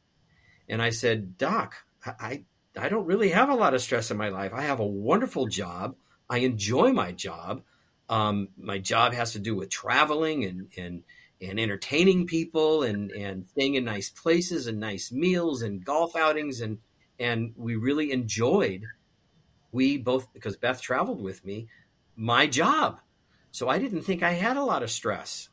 And 0.69 0.81
I 0.81 0.89
said, 0.89 1.37
Doc, 1.37 1.75
I, 2.05 2.43
I 2.77 2.89
don't 2.89 3.05
really 3.05 3.29
have 3.29 3.49
a 3.49 3.55
lot 3.55 3.73
of 3.73 3.81
stress 3.81 4.11
in 4.11 4.17
my 4.17 4.29
life. 4.29 4.51
I 4.53 4.63
have 4.63 4.79
a 4.79 4.85
wonderful 4.85 5.47
job. 5.47 5.95
I 6.29 6.39
enjoy 6.39 6.91
my 6.91 7.11
job. 7.11 7.63
Um, 8.09 8.49
my 8.57 8.77
job 8.77 9.13
has 9.13 9.33
to 9.33 9.39
do 9.39 9.55
with 9.55 9.69
traveling 9.69 10.43
and, 10.45 10.67
and 10.77 11.03
and 11.39 11.59
entertaining 11.59 12.25
people 12.25 12.83
and 12.83 13.11
and 13.11 13.47
staying 13.47 13.75
in 13.75 13.85
nice 13.85 14.09
places 14.09 14.65
and 14.65 14.79
nice 14.79 15.11
meals 15.11 15.61
and 15.61 15.85
golf 15.85 16.15
outings 16.15 16.61
and 16.61 16.79
and 17.19 17.53
we 17.55 17.75
really 17.75 18.11
enjoyed 18.11 18.83
we 19.71 19.97
both 19.97 20.33
because 20.33 20.57
Beth 20.57 20.81
traveled 20.81 21.21
with 21.21 21.45
me 21.45 21.67
my 22.17 22.47
job. 22.47 22.99
So 23.51 23.69
I 23.69 23.79
didn't 23.79 24.01
think 24.01 24.21
I 24.21 24.33
had 24.33 24.57
a 24.57 24.65
lot 24.65 24.83
of 24.83 24.91
stress. 24.91 25.49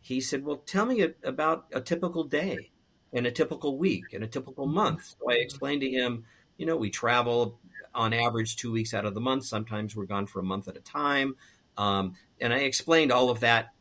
He 0.00 0.20
said 0.20 0.44
well 0.44 0.58
tell 0.58 0.84
me 0.84 1.06
about 1.22 1.66
a 1.72 1.80
typical 1.80 2.24
day 2.24 2.72
and 3.12 3.26
a 3.26 3.30
typical 3.30 3.78
week 3.78 4.12
and 4.12 4.22
a 4.22 4.28
typical 4.28 4.66
month. 4.66 5.14
So 5.18 5.30
I 5.30 5.34
explained 5.34 5.80
to 5.80 5.90
him 5.90 6.24
you 6.58 6.66
know 6.66 6.76
we 6.76 6.90
travel 6.90 7.58
on 7.94 8.12
average 8.12 8.56
two 8.56 8.72
weeks 8.72 8.92
out 8.92 9.06
of 9.06 9.14
the 9.14 9.20
month. 9.20 9.44
Sometimes 9.44 9.96
we're 9.96 10.06
gone 10.06 10.26
for 10.26 10.40
a 10.40 10.44
month 10.44 10.68
at 10.68 10.76
a 10.76 10.80
time. 10.80 11.36
Um, 11.76 12.14
and 12.40 12.52
I 12.52 12.58
explained 12.58 13.12
all 13.12 13.30
of 13.30 13.40
that 13.40 13.72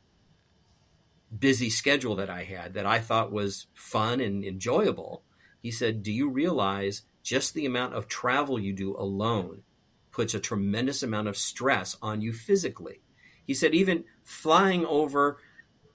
busy 1.38 1.70
schedule 1.70 2.16
that 2.16 2.30
I 2.30 2.44
had 2.44 2.74
that 2.74 2.86
I 2.86 3.00
thought 3.00 3.32
was 3.32 3.68
fun 3.74 4.20
and 4.20 4.44
enjoyable. 4.44 5.24
He 5.62 5.72
said, 5.72 6.04
Do 6.04 6.12
you 6.12 6.30
realize 6.30 7.04
just 7.24 7.54
the 7.54 7.66
amount 7.66 7.94
of 7.94 8.08
travel 8.08 8.60
you 8.60 8.74
do 8.74 8.96
alone 8.98 9.64
puts 10.12 10.34
a 10.34 10.40
tremendous 10.40 11.04
amount 11.04 11.28
of 11.28 11.38
stress 11.38 11.98
on 12.02 12.22
you 12.22 12.34
physically? 12.34 13.02
He 13.46 13.54
said, 13.54 13.74
even 13.74 14.06
flying 14.24 14.86
over 14.86 15.38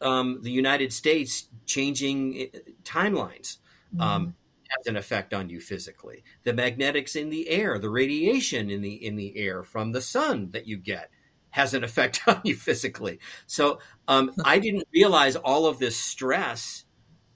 um, 0.01 0.41
the 0.43 0.51
United 0.51 0.93
States, 0.93 1.49
changing 1.65 2.37
eh, 2.39 2.59
timelines. 2.83 3.59
Mm-hmm. 3.95 4.01
Um, 4.01 4.35
has 4.69 4.87
an 4.87 4.97
effect 4.97 5.33
on 5.33 5.49
you 5.49 5.61
physically. 5.61 6.25
The 6.43 6.53
magnetics 6.53 7.17
in 7.17 7.31
the 7.31 7.49
air, 7.49 7.79
the 7.79 7.91
radiation 7.91 8.71
in 8.71 8.83
the 8.83 8.95
in 8.95 9.17
the 9.17 9.37
air 9.37 9.63
from 9.63 9.93
the 9.93 10.01
sun 10.01 10.51
that 10.51 10.67
you 10.67 10.77
get 10.77 11.11
has 11.51 11.75
an 11.75 11.85
effect 11.85 12.21
on 12.27 12.41
you 12.45 12.55
physically. 12.55 13.19
So 13.47 13.79
um, 14.09 14.33
I 14.45 14.59
didn't 14.59 14.89
realize 14.93 15.37
all 15.37 15.67
of 15.67 15.79
this 15.79 15.97
stress 15.97 16.85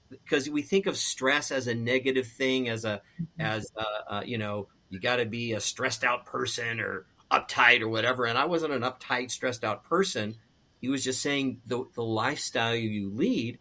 because 0.09 0.49
we 0.49 0.61
think 0.61 0.87
of 0.87 0.97
stress 0.97 1.51
as 1.51 1.67
a 1.67 1.75
negative 1.75 2.27
thing, 2.27 2.67
as 2.67 2.85
a 2.85 3.01
mm-hmm. 3.19 3.41
as 3.41 3.71
a, 3.77 4.13
uh, 4.13 4.21
you 4.25 4.37
know 4.37 4.67
you 4.91 4.99
got 4.99 5.15
to 5.15 5.25
be 5.25 5.53
a 5.53 5.59
stressed 5.59 6.03
out 6.03 6.27
person 6.27 6.79
or 6.79 7.07
uptight 7.31 7.81
or 7.81 7.89
whatever. 7.89 8.25
And 8.25 8.37
I 8.37 8.45
wasn't 8.45 8.73
an 8.73 8.83
uptight, 8.83 9.31
stressed 9.31 9.63
out 9.63 9.83
person. 9.83 10.35
He 10.79 10.89
was 10.89 11.03
just 11.03 11.21
saying 11.21 11.61
the 11.65 11.85
the 11.95 12.03
lifestyle 12.03 12.75
you 12.75 13.09
lead 13.09 13.57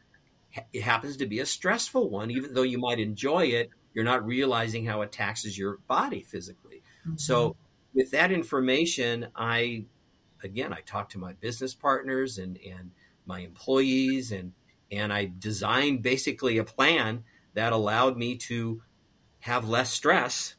it 0.72 0.82
happens 0.82 1.16
to 1.18 1.26
be 1.26 1.38
a 1.38 1.46
stressful 1.46 2.10
one, 2.10 2.30
even 2.30 2.54
though 2.54 2.62
you 2.62 2.78
might 2.78 2.98
enjoy 2.98 3.46
it. 3.46 3.70
You're 3.94 4.04
not 4.04 4.24
realizing 4.24 4.84
how 4.84 5.02
it 5.02 5.12
taxes 5.12 5.58
your 5.58 5.78
body 5.88 6.22
physically. 6.22 6.82
Mm-hmm. 7.06 7.16
So 7.16 7.56
with 7.94 8.10
that 8.12 8.32
information, 8.32 9.28
I 9.34 9.84
again, 10.42 10.72
I 10.72 10.80
talked 10.80 11.12
to 11.12 11.18
my 11.18 11.34
business 11.34 11.74
partners 11.74 12.38
and, 12.38 12.58
and 12.66 12.92
my 13.26 13.40
employees 13.40 14.32
and, 14.32 14.52
and 14.90 15.12
I 15.12 15.30
designed 15.38 16.02
basically 16.02 16.56
a 16.58 16.64
plan 16.64 17.24
that 17.54 17.72
allowed 17.72 18.16
me 18.16 18.36
to 18.36 18.82
have 19.40 19.68
less 19.68 19.90
stress 19.90 20.54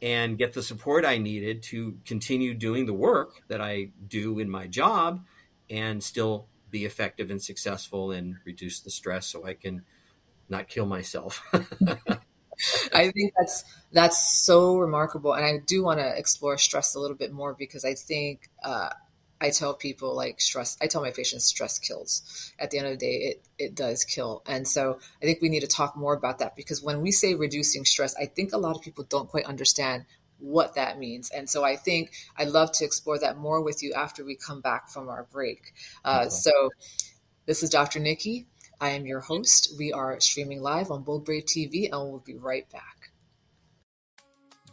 and 0.00 0.38
get 0.38 0.52
the 0.52 0.62
support 0.62 1.04
I 1.04 1.18
needed 1.18 1.62
to 1.64 1.98
continue 2.04 2.54
doing 2.54 2.86
the 2.86 2.94
work 2.94 3.42
that 3.48 3.60
I 3.60 3.90
do 4.06 4.38
in 4.38 4.48
my 4.48 4.66
job 4.66 5.24
and 5.68 6.02
still 6.02 6.46
be 6.70 6.84
effective 6.84 7.30
and 7.30 7.42
successful 7.42 8.10
and 8.10 8.36
reduce 8.44 8.80
the 8.80 8.90
stress 8.90 9.26
so 9.26 9.44
I 9.44 9.54
can 9.54 9.84
not 10.48 10.68
kill 10.68 10.86
myself. 10.86 11.42
I 12.92 13.10
think 13.10 13.32
that's 13.38 13.64
that's 13.92 14.42
so 14.44 14.78
remarkable, 14.78 15.32
and 15.32 15.44
I 15.44 15.58
do 15.64 15.84
want 15.84 16.00
to 16.00 16.18
explore 16.18 16.58
stress 16.58 16.94
a 16.94 17.00
little 17.00 17.16
bit 17.16 17.32
more 17.32 17.54
because 17.54 17.84
I 17.84 17.94
think 17.94 18.48
uh, 18.64 18.90
I 19.40 19.50
tell 19.50 19.74
people 19.74 20.14
like 20.16 20.40
stress, 20.40 20.76
I 20.80 20.86
tell 20.86 21.02
my 21.02 21.10
patients 21.10 21.44
stress 21.44 21.78
kills. 21.78 22.52
At 22.58 22.70
the 22.70 22.78
end 22.78 22.88
of 22.88 22.98
the 22.98 23.06
day, 23.06 23.14
it, 23.14 23.48
it 23.58 23.74
does 23.74 24.04
kill. 24.04 24.42
And 24.46 24.66
so 24.66 24.98
I 25.22 25.26
think 25.26 25.40
we 25.40 25.48
need 25.48 25.60
to 25.60 25.68
talk 25.68 25.96
more 25.96 26.14
about 26.14 26.38
that 26.38 26.56
because 26.56 26.82
when 26.82 27.00
we 27.00 27.12
say 27.12 27.34
reducing 27.34 27.84
stress, 27.84 28.16
I 28.16 28.26
think 28.26 28.52
a 28.52 28.58
lot 28.58 28.76
of 28.76 28.82
people 28.82 29.04
don't 29.04 29.28
quite 29.28 29.44
understand 29.44 30.06
what 30.38 30.74
that 30.74 30.98
means. 30.98 31.30
And 31.30 31.48
so 31.48 31.64
I 31.64 31.76
think 31.76 32.12
I'd 32.36 32.48
love 32.48 32.72
to 32.72 32.84
explore 32.84 33.18
that 33.18 33.36
more 33.36 33.62
with 33.62 33.82
you 33.82 33.92
after 33.94 34.24
we 34.24 34.36
come 34.36 34.60
back 34.60 34.88
from 34.88 35.08
our 35.08 35.26
break. 35.30 35.72
Uh, 36.04 36.22
okay. 36.22 36.30
So 36.30 36.70
this 37.46 37.62
is 37.62 37.70
Dr. 37.70 38.00
Nikki. 38.00 38.46
I 38.80 38.90
am 38.90 39.06
your 39.06 39.20
host. 39.20 39.74
We 39.78 39.92
are 39.92 40.20
streaming 40.20 40.62
live 40.62 40.90
on 40.90 41.02
Bold 41.02 41.24
Brave 41.24 41.44
TV 41.44 41.90
and 41.90 42.10
we'll 42.10 42.22
be 42.24 42.36
right 42.36 42.70
back. 42.70 43.10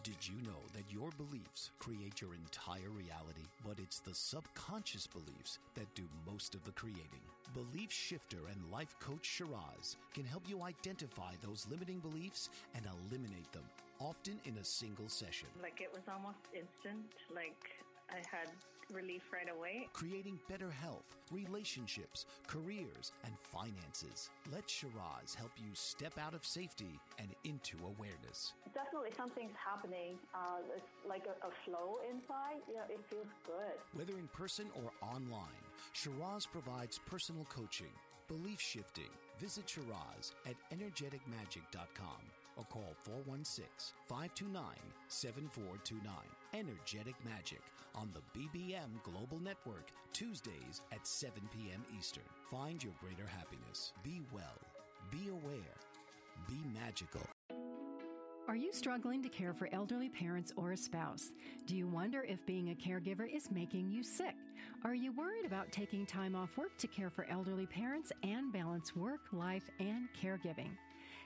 Did 0.03 0.28
you 0.28 0.36
know 0.43 0.51
that 0.51 0.64
your 1.05 1.27
beliefs 1.27 1.69
create 1.77 2.19
your 2.19 2.33
entire 2.33 2.89
reality? 2.89 3.45
but 3.65 3.77
it's 3.79 3.99
the 3.99 4.13
subconscious 4.13 5.07
beliefs 5.07 5.59
that 5.73 5.93
do 5.95 6.03
most 6.31 6.53
of 6.53 6.63
the 6.63 6.71
creating. 6.71 7.25
Belief 7.53 7.91
shifter 7.91 8.37
and 8.51 8.71
life 8.71 8.95
coach 8.99 9.25
Shiraz 9.25 9.97
can 10.13 10.23
help 10.23 10.43
you 10.47 10.61
identify 10.61 11.33
those 11.41 11.65
limiting 11.69 11.99
beliefs 11.99 12.49
and 12.75 12.85
eliminate 12.85 13.51
them, 13.51 13.63
often 13.99 14.39
in 14.45 14.57
a 14.57 14.63
single 14.63 15.09
session. 15.09 15.47
Like 15.61 15.81
it 15.81 15.91
was 15.93 16.03
almost 16.07 16.41
instant, 16.53 17.05
like 17.33 17.57
I 18.09 18.21
had 18.29 18.49
relief 18.91 19.23
right 19.31 19.49
away. 19.49 19.88
Creating 19.93 20.39
better 20.49 20.69
health, 20.69 21.05
relationships, 21.31 22.25
careers, 22.47 23.11
and 23.23 23.33
finances. 23.41 24.29
Let 24.51 24.69
Shiraz 24.69 25.33
help 25.36 25.51
you 25.57 25.69
step 25.73 26.17
out 26.17 26.33
of 26.33 26.45
safety 26.45 26.99
and 27.19 27.29
into 27.43 27.77
awareness. 27.83 28.53
Definitely 28.73 29.11
something's 29.17 29.55
happening. 29.57 30.17
Uh, 30.33 30.61
it's 30.75 30.86
like 31.07 31.25
a, 31.25 31.47
a 31.47 31.51
flow 31.63 31.99
inside. 32.09 32.61
You 32.67 32.75
know, 32.75 32.88
it 32.89 32.99
feels 33.09 33.27
good. 33.45 33.75
Whether 33.93 34.17
in 34.19 34.27
person 34.27 34.67
or 34.75 34.91
online, 35.05 35.63
Shiraz 35.93 36.45
provides 36.45 36.99
personal 37.05 37.45
coaching, 37.45 37.93
belief 38.27 38.59
shifting. 38.59 39.09
Visit 39.39 39.69
Shiraz 39.69 40.31
at 40.45 40.55
energeticmagic.com 40.71 42.21
or 42.57 42.63
call 42.65 42.95
416 43.03 43.65
529 44.07 44.63
7429. 45.07 46.13
Energetic 46.55 47.15
Magic 47.25 47.59
on 47.93 48.09
the 48.13 48.39
BBM 48.39 49.03
Global 49.03 49.39
Network, 49.39 49.91
Tuesdays 50.13 50.81
at 50.93 51.05
7 51.05 51.33
p.m. 51.53 51.83
Eastern. 51.97 52.23
Find 52.49 52.81
your 52.81 52.93
greater 53.01 53.27
happiness. 53.27 53.91
Be 54.03 54.21
well, 54.31 54.61
be 55.11 55.27
aware, 55.27 55.75
be 56.47 56.55
magical. 56.73 57.27
Are 58.47 58.55
you 58.55 58.71
struggling 58.71 59.21
to 59.23 59.27
care 59.27 59.53
for 59.53 59.67
elderly 59.73 60.07
parents 60.07 60.53
or 60.55 60.71
a 60.71 60.77
spouse? 60.77 61.33
Do 61.65 61.75
you 61.75 61.87
wonder 61.87 62.23
if 62.23 62.45
being 62.45 62.69
a 62.69 62.75
caregiver 62.75 63.27
is 63.29 63.51
making 63.51 63.91
you 63.91 64.01
sick? 64.01 64.35
Are 64.85 64.95
you 64.95 65.11
worried 65.11 65.45
about 65.45 65.73
taking 65.73 66.05
time 66.05 66.35
off 66.35 66.55
work 66.55 66.77
to 66.77 66.87
care 66.87 67.09
for 67.09 67.27
elderly 67.29 67.65
parents 67.65 68.13
and 68.23 68.53
balance 68.53 68.95
work, 68.95 69.21
life, 69.33 69.69
and 69.79 70.07
caregiving? 70.23 70.69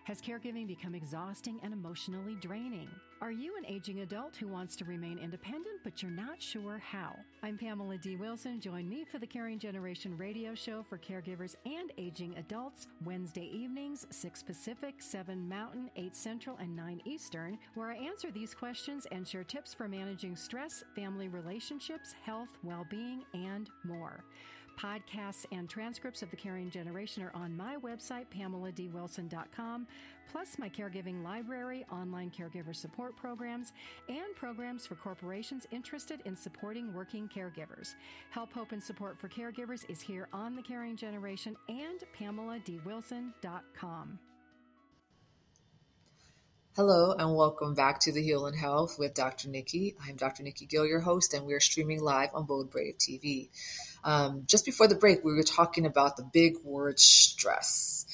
Has 0.10 0.24
caregiving 0.24 0.66
become 0.66 0.96
exhausting 0.96 1.60
and 1.62 1.72
emotionally 1.72 2.34
draining? 2.42 2.90
Are 3.22 3.30
you 3.30 3.56
an 3.58 3.66
aging 3.68 4.00
adult 4.00 4.36
who 4.36 4.48
wants 4.48 4.76
to 4.78 4.86
remain 4.86 5.20
independent 5.20 5.82
but 5.84 6.02
you're 6.02 6.10
not 6.10 6.42
sure 6.42 6.80
how? 6.80 7.16
I'm 7.44 7.60
Pamela 7.60 7.96
D. 8.00 8.16
Wilson. 8.16 8.60
Join 8.60 8.90
me 8.90 9.06
for 9.06 9.20
the 9.20 9.28
Caring 9.28 9.60
Generation 9.60 10.18
radio 10.18 10.56
show 10.56 10.82
for 10.82 10.98
caregivers 10.98 11.58
and 11.68 11.92
aging 12.00 12.36
adults 12.38 12.88
Wednesday 13.06 13.52
evenings, 13.54 14.08
6 14.10 14.42
Pacific, 14.42 14.96
7 14.98 15.48
Mountain, 15.48 15.92
8 15.96 16.16
Central, 16.16 16.58
and 16.58 16.76
9 16.76 17.02
Eastern, 17.06 17.60
where 17.76 17.92
I 17.92 17.98
answer 17.98 18.32
these 18.32 18.56
questions 18.56 19.06
and 19.12 19.28
share 19.28 19.44
tips 19.44 19.76
for 19.76 19.88
managing 19.88 20.36
stress, 20.36 20.84
family 20.96 21.28
relationships, 21.28 22.16
health, 22.26 22.50
well-being, 22.64 23.26
and 23.36 23.70
more. 23.84 24.24
Podcasts 24.80 25.46
and 25.52 25.70
transcripts 25.70 26.22
of 26.22 26.32
The 26.32 26.38
Caring 26.38 26.70
Generation 26.70 27.22
are 27.24 27.36
on 27.36 27.58
my 27.58 27.76
website, 27.78 28.28
pameladwilson.com, 28.34 29.86
plus 30.32 30.58
my 30.58 30.70
caregiving 30.70 31.22
library, 31.22 31.86
online 31.92 32.32
caregiver 32.32 32.74
support 32.74 33.18
programs, 33.18 33.74
and 34.08 34.34
programs 34.36 34.88
for 34.88 34.96
corporations 34.96 35.68
interested 35.72 36.22
in 36.24 36.34
supporting 36.34 36.94
working 36.94 37.28
caregivers. 37.28 37.96
Help, 38.30 38.54
hope, 38.54 38.72
and 38.72 38.82
support 38.82 39.20
for 39.20 39.28
caregivers 39.28 39.84
is 39.90 40.00
here 40.00 40.30
on 40.32 40.56
The 40.56 40.62
Caring 40.62 40.96
Generation 40.96 41.58
and 41.68 42.00
pameladwilson.com. 42.18 44.20
Hello 46.76 47.14
and 47.18 47.36
welcome 47.36 47.74
back 47.74 48.00
to 48.02 48.12
the 48.12 48.22
Heal 48.22 48.46
in 48.46 48.54
Health 48.54 49.00
with 49.00 49.16
Dr. 49.16 49.50
Nikki. 49.50 49.96
I'm 50.08 50.16
Dr. 50.16 50.44
Nikki 50.44 50.68
Gill, 50.68 50.86
your 50.86 51.00
host, 51.00 51.34
and 51.34 51.48
we're 51.48 51.60
streaming 51.60 52.00
live 52.00 52.30
on 52.36 52.46
Bold 52.46 52.70
Brave 52.70 53.00
TV. 53.00 53.50
Um, 54.04 54.44
just 54.46 54.66
before 54.66 54.88
the 54.88 54.96
break, 54.96 55.24
we 55.24 55.34
were 55.34 55.44
talking 55.44 55.88
about 55.88 56.16
the 56.16 56.24
big 56.24 56.58
word 56.64 57.00
stress, 57.00 58.06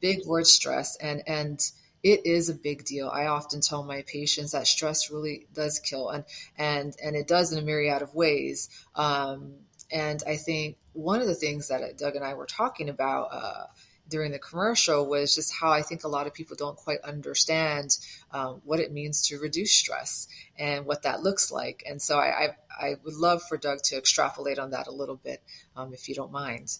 big 0.00 0.24
word 0.26 0.46
stress, 0.46 0.96
and 0.96 1.24
and 1.26 1.60
it 2.04 2.24
is 2.24 2.48
a 2.48 2.54
big 2.54 2.84
deal. 2.84 3.08
I 3.08 3.26
often 3.26 3.60
tell 3.60 3.82
my 3.82 4.02
patients 4.02 4.52
that 4.52 4.68
stress 4.68 5.10
really 5.10 5.48
does 5.52 5.80
kill, 5.80 6.08
and 6.08 6.24
and 6.56 6.94
and 7.02 7.16
it 7.16 7.26
does 7.26 7.52
in 7.52 7.58
a 7.58 7.62
myriad 7.62 8.00
of 8.00 8.14
ways. 8.14 8.70
Um, 8.94 9.54
and 9.90 10.22
I 10.24 10.36
think 10.36 10.76
one 10.92 11.20
of 11.20 11.26
the 11.26 11.34
things 11.34 11.66
that 11.68 11.98
Doug 11.98 12.14
and 12.14 12.24
I 12.24 12.34
were 12.34 12.46
talking 12.46 12.88
about. 12.88 13.28
Uh, 13.32 13.64
during 14.08 14.32
the 14.32 14.38
commercial 14.38 15.06
was 15.08 15.34
just 15.34 15.52
how 15.54 15.70
I 15.70 15.82
think 15.82 16.04
a 16.04 16.08
lot 16.08 16.26
of 16.26 16.34
people 16.34 16.56
don't 16.56 16.76
quite 16.76 17.00
understand 17.00 17.96
um, 18.30 18.60
what 18.64 18.80
it 18.80 18.92
means 18.92 19.22
to 19.28 19.38
reduce 19.38 19.72
stress 19.72 20.28
and 20.58 20.86
what 20.86 21.02
that 21.02 21.22
looks 21.22 21.50
like. 21.50 21.82
And 21.88 22.00
so 22.00 22.18
I, 22.18 22.26
I, 22.26 22.48
I 22.86 22.94
would 23.04 23.14
love 23.14 23.42
for 23.42 23.56
Doug 23.56 23.82
to 23.84 23.96
extrapolate 23.96 24.58
on 24.58 24.70
that 24.70 24.86
a 24.86 24.92
little 24.92 25.16
bit, 25.16 25.42
um, 25.76 25.94
if 25.94 26.08
you 26.08 26.14
don't 26.14 26.32
mind. 26.32 26.78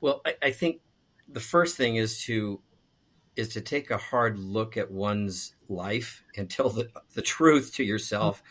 Well, 0.00 0.22
I, 0.26 0.34
I 0.42 0.50
think 0.50 0.80
the 1.28 1.40
first 1.40 1.76
thing 1.76 1.96
is 1.96 2.22
to 2.24 2.60
is 3.36 3.48
to 3.50 3.60
take 3.60 3.90
a 3.90 3.96
hard 3.96 4.38
look 4.38 4.76
at 4.76 4.90
one's 4.90 5.54
life 5.68 6.24
and 6.36 6.50
tell 6.50 6.68
the, 6.68 6.90
the 7.14 7.22
truth 7.22 7.72
to 7.74 7.84
yourself 7.84 8.42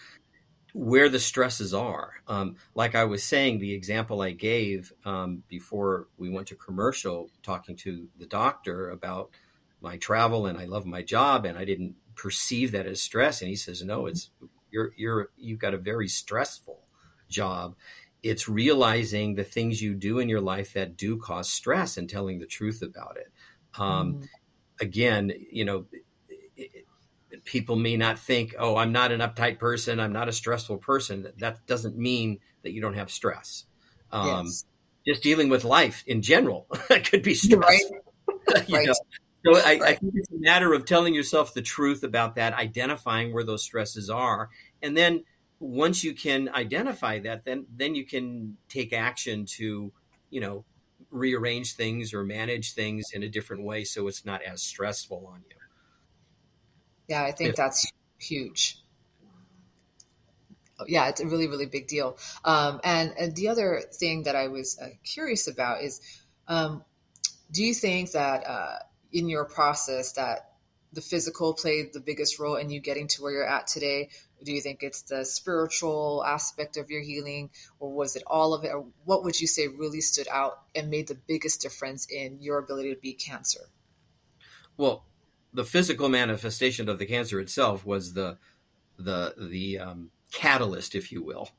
where 0.80 1.10
the 1.10 1.20
stresses 1.20 1.74
are. 1.74 2.14
Um, 2.26 2.56
like 2.74 2.96
I 2.96 3.04
was 3.04 3.22
saying, 3.22 3.60
the 3.60 3.74
example 3.74 4.22
I 4.22 4.32
gave 4.32 4.94
um, 5.04 5.44
before 5.50 6.08
we 6.18 6.30
went 6.30 6.48
to 6.48 6.56
commercial, 6.56 7.30
talking 7.44 7.76
to 7.78 8.08
the 8.18 8.26
doctor 8.26 8.90
about 8.90 9.30
my 9.82 9.98
travel 9.98 10.46
and 10.46 10.58
I 10.58 10.64
love 10.64 10.86
my 10.86 11.02
job 11.02 11.44
and 11.44 11.58
I 11.58 11.66
didn't 11.66 11.96
perceive 12.16 12.72
that 12.72 12.86
as 12.86 13.02
stress. 13.02 13.42
And 13.42 13.50
he 13.50 13.58
says, 13.58 13.84
no, 13.84 14.06
it's 14.06 14.30
you're 14.72 14.94
you're 14.96 15.32
you've 15.36 15.60
got 15.60 15.74
a 15.74 15.78
very 15.78 16.08
stressful 16.08 16.80
job. 17.28 17.76
It's 18.24 18.48
realizing 18.48 19.36
the 19.36 19.44
things 19.44 19.82
you 19.82 19.94
do 19.96 20.18
in 20.20 20.30
your 20.30 20.42
life 20.42 20.72
that 20.74 20.96
do 20.96 21.18
cause 21.18 21.50
stress 21.50 21.98
and 21.98 22.10
telling 22.10 22.40
the 22.40 22.46
truth 22.46 22.82
about 22.82 23.18
it. 23.18 23.34
Um, 23.78 24.14
mm. 24.14 24.28
Again, 24.80 25.34
you 25.52 25.66
know, 25.66 25.88
it, 26.56 26.86
people 27.46 27.76
may 27.76 27.98
not 27.98 28.20
think, 28.20 28.56
oh, 28.58 28.76
I'm 28.78 28.92
not 28.92 29.12
an 29.12 29.20
uptight 29.20 29.60
person, 29.60 30.00
I'm 30.00 30.14
not 30.14 30.30
a 30.30 30.34
stressful 30.34 30.78
person. 30.78 31.28
That 31.38 31.66
doesn't 31.66 31.98
mean 31.98 32.40
that 32.64 32.72
you 32.72 32.82
don't 32.82 32.96
have 32.96 33.12
stress. 33.12 33.66
Um, 34.12 34.46
yes. 34.46 34.66
Just 35.08 35.24
dealing 35.24 35.50
with 35.50 35.64
life 35.64 36.04
in 36.06 36.22
general 36.22 36.68
could 37.06 37.24
be 37.24 37.34
stressful. 37.34 37.98
Right. 38.52 38.70
right. 38.70 38.88
Know? 38.88 38.94
So 39.46 39.58
I, 39.58 39.62
right. 39.62 39.82
I, 39.82 39.96
think 39.96 40.14
it's 40.16 40.32
a 40.32 40.40
matter 40.40 40.74
of 40.74 40.86
telling 40.86 41.14
yourself 41.14 41.54
the 41.54 41.62
truth 41.62 42.04
about 42.04 42.36
that, 42.36 42.54
identifying 42.54 43.32
where 43.32 43.44
those 43.44 43.64
stresses 43.64 44.10
are, 44.10 44.50
and 44.82 44.98
then 44.98 45.24
once 45.60 46.04
you 46.04 46.14
can 46.14 46.50
identify 46.50 47.20
that, 47.20 47.46
then 47.46 47.66
then 47.76 47.96
you 47.96 48.06
can 48.06 48.58
take 48.68 48.92
action 48.92 49.46
to, 49.58 49.92
you 50.30 50.42
know, 50.42 50.66
rearrange 51.12 51.74
things 51.74 52.14
or 52.14 52.24
manage 52.24 52.74
things 52.74 53.12
in 53.14 53.24
a 53.24 53.30
different 53.30 53.64
way 53.64 53.84
so 53.84 54.08
it's 54.08 54.26
not 54.26 54.42
as 54.44 54.62
stressful 54.62 55.28
on 55.32 55.42
you. 55.50 55.59
Yeah, 57.10 57.24
I 57.24 57.32
think 57.32 57.56
that's 57.56 57.92
huge. 58.20 58.78
Yeah, 60.88 61.10
it's 61.10 61.20
a 61.20 61.26
really, 61.26 61.48
really 61.48 61.66
big 61.66 61.88
deal. 61.88 62.18
Um, 62.46 62.80
and, 62.84 63.14
and, 63.20 63.36
the 63.36 63.50
other 63.50 63.82
thing 63.92 64.24
that 64.24 64.36
I 64.36 64.48
was 64.48 64.80
uh, 64.80 64.90
curious 65.04 65.48
about 65.48 65.82
is, 65.82 66.00
um, 66.48 66.86
do 67.52 67.64
you 67.64 67.74
think 67.74 68.12
that 68.12 68.48
uh, 68.48 68.78
in 69.12 69.28
your 69.28 69.44
process 69.44 70.14
that 70.14 70.52
the 70.94 71.02
physical 71.02 71.54
played 71.54 71.92
the 71.92 72.00
biggest 72.00 72.40
role 72.40 72.56
in 72.56 72.70
you 72.70 72.80
getting 72.80 73.08
to 73.08 73.22
where 73.22 73.34
you're 73.34 73.46
at 73.46 73.68
today? 73.68 74.10
Do 74.44 74.54
you 74.54 74.62
think 74.62 74.84
it's 74.84 75.02
the 75.02 75.26
spiritual 75.26 76.24
aspect 76.26 76.78
of 76.78 76.90
your 76.90 77.02
healing, 77.02 77.50
or 77.80 77.92
was 77.92 78.16
it 78.16 78.24
all 78.26 78.54
of 78.54 78.64
it? 78.64 78.70
Or 78.70 78.86
what 79.04 79.24
would 79.24 79.42
you 79.42 79.48
say 79.48 79.68
really 79.68 80.00
stood 80.00 80.28
out 80.30 80.62
and 80.76 80.90
made 80.90 81.08
the 81.08 81.20
biggest 81.28 81.62
difference 81.62 82.06
in 82.10 82.38
your 82.40 82.60
ability 82.60 82.94
to 82.94 83.02
beat 83.02 83.20
cancer? 83.20 83.62
Well, 84.78 85.04
the 85.54 85.64
physical 85.64 86.10
manifestation 86.10 86.90
of 86.90 87.00
the 87.00 87.06
cancer 87.06 87.40
itself 87.40 87.86
was 87.86 88.14
the 88.14 88.38
the 88.98 89.34
the 89.38 89.80
um, 89.80 90.12
catalyst, 90.32 90.96
if 90.96 91.12
you 91.12 91.24
will, 91.24 91.50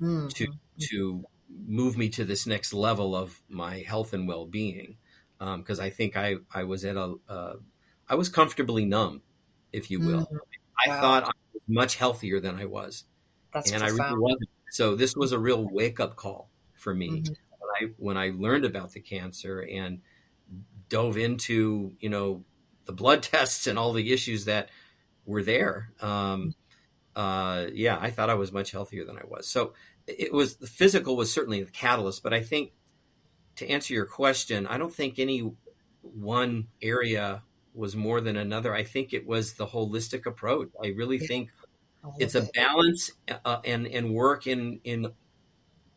mm-hmm. 0.00 0.28
to 0.28 0.46
to 0.90 1.24
move 1.66 1.96
me 1.96 2.08
to 2.08 2.24
this 2.24 2.46
next 2.46 2.72
level 2.72 3.14
of 3.14 3.42
my 3.48 3.78
health 3.78 4.12
and 4.12 4.26
well 4.26 4.46
being. 4.46 4.96
Because 5.38 5.78
um, 5.78 5.84
I 5.84 5.90
think 5.90 6.16
I 6.16 6.36
I 6.52 6.64
was 6.64 6.84
at 6.84 6.96
a 6.96 7.14
uh, 7.28 7.54
I 8.08 8.14
was 8.14 8.28
comfortably 8.28 8.84
numb, 8.84 9.22
if 9.72 9.90
you 9.90 10.00
will. 10.00 10.22
Mm-hmm. 10.22 10.36
I 10.84 10.88
wow. 10.88 11.00
thought 11.00 11.24
I 11.24 11.32
was 11.52 11.62
much 11.68 11.96
healthier 11.96 12.40
than 12.40 12.56
I 12.56 12.64
was, 12.64 13.04
That's 13.52 13.70
and 13.70 13.82
profound. 13.82 14.00
I 14.00 14.04
really 14.04 14.20
wasn't. 14.20 14.50
So 14.70 14.96
this 14.96 15.14
was 15.14 15.32
a 15.32 15.38
real 15.38 15.68
wake 15.68 16.00
up 16.00 16.16
call 16.16 16.50
for 16.74 16.94
me 16.94 17.10
mm-hmm. 17.10 17.32
when 17.58 17.70
I 17.80 17.92
when 17.98 18.16
I 18.16 18.32
learned 18.36 18.64
about 18.64 18.92
the 18.92 19.00
cancer 19.00 19.60
and 19.60 20.00
dove 20.88 21.16
into 21.16 21.92
you 22.00 22.08
know 22.08 22.44
the 22.86 22.92
blood 22.92 23.22
tests 23.22 23.66
and 23.66 23.78
all 23.78 23.92
the 23.92 24.12
issues 24.12 24.46
that 24.46 24.70
were 25.24 25.42
there. 25.42 25.90
Um, 26.00 26.54
uh, 27.14 27.66
yeah, 27.72 27.98
I 28.00 28.10
thought 28.10 28.30
I 28.30 28.34
was 28.34 28.52
much 28.52 28.70
healthier 28.70 29.04
than 29.04 29.16
I 29.16 29.24
was. 29.26 29.46
So 29.46 29.72
it 30.06 30.32
was 30.32 30.56
the 30.56 30.66
physical 30.66 31.16
was 31.16 31.32
certainly 31.32 31.62
the 31.62 31.70
catalyst, 31.70 32.22
but 32.22 32.32
I 32.32 32.42
think 32.42 32.72
to 33.56 33.68
answer 33.68 33.94
your 33.94 34.06
question, 34.06 34.66
I 34.66 34.78
don't 34.78 34.94
think 34.94 35.18
any 35.18 35.50
one 36.02 36.68
area 36.80 37.42
was 37.74 37.96
more 37.96 38.20
than 38.20 38.36
another. 38.36 38.74
I 38.74 38.84
think 38.84 39.12
it 39.12 39.26
was 39.26 39.54
the 39.54 39.66
holistic 39.66 40.26
approach. 40.26 40.68
I 40.82 40.88
really 40.88 41.18
think 41.18 41.50
it's 42.18 42.34
a 42.34 42.42
balance 42.54 43.10
uh, 43.44 43.58
and 43.64 43.86
and 43.86 44.14
work 44.14 44.46
in 44.46 44.80
in 44.84 45.12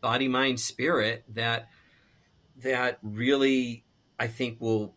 body, 0.02 0.28
mind, 0.28 0.60
spirit 0.60 1.24
that 1.30 1.70
that 2.58 3.00
really 3.04 3.86
I 4.20 4.28
think 4.28 4.60
will 4.60 4.96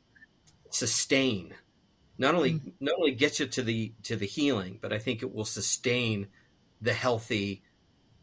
sustain 0.71 1.55
not 2.19 2.35
only 2.35 2.55
mm-hmm. 2.55 2.71
not 2.81 2.95
only 2.99 3.13
gets 3.13 3.41
you 3.41 3.47
to 3.47 3.63
the 3.63 3.93
to 4.05 4.17
the 4.17 4.27
healing, 4.27 4.79
but 4.81 4.93
I 4.93 4.99
think 4.99 5.23
it 5.23 5.35
will 5.35 5.45
sustain 5.45 6.29
the 6.81 6.93
healthy 6.93 7.63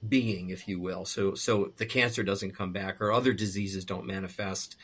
being, 0.07 0.49
if 0.49 0.67
you 0.67 0.79
will. 0.79 1.05
So 1.05 1.33
so 1.33 1.73
the 1.77 1.85
cancer 1.85 2.23
doesn't 2.23 2.55
come 2.55 2.71
back 2.71 3.01
or 3.01 3.11
other 3.11 3.33
diseases 3.33 3.85
don't 3.85 4.05
manifest. 4.05 4.75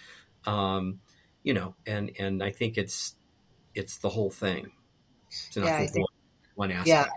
Um, 0.46 1.00
you 1.44 1.54
know, 1.54 1.76
and 1.86 2.12
and 2.20 2.44
I 2.44 2.52
think 2.52 2.78
it's 2.78 3.16
it's 3.74 3.98
the 3.98 4.10
whole 4.10 4.32
thing. 4.32 4.72
It's 5.28 5.58
not 5.58 5.66
yeah, 5.66 5.80
think, 5.86 6.08
one, 6.56 6.70
one 6.70 6.72
aspect. 6.72 6.88
Yeah. 6.88 7.08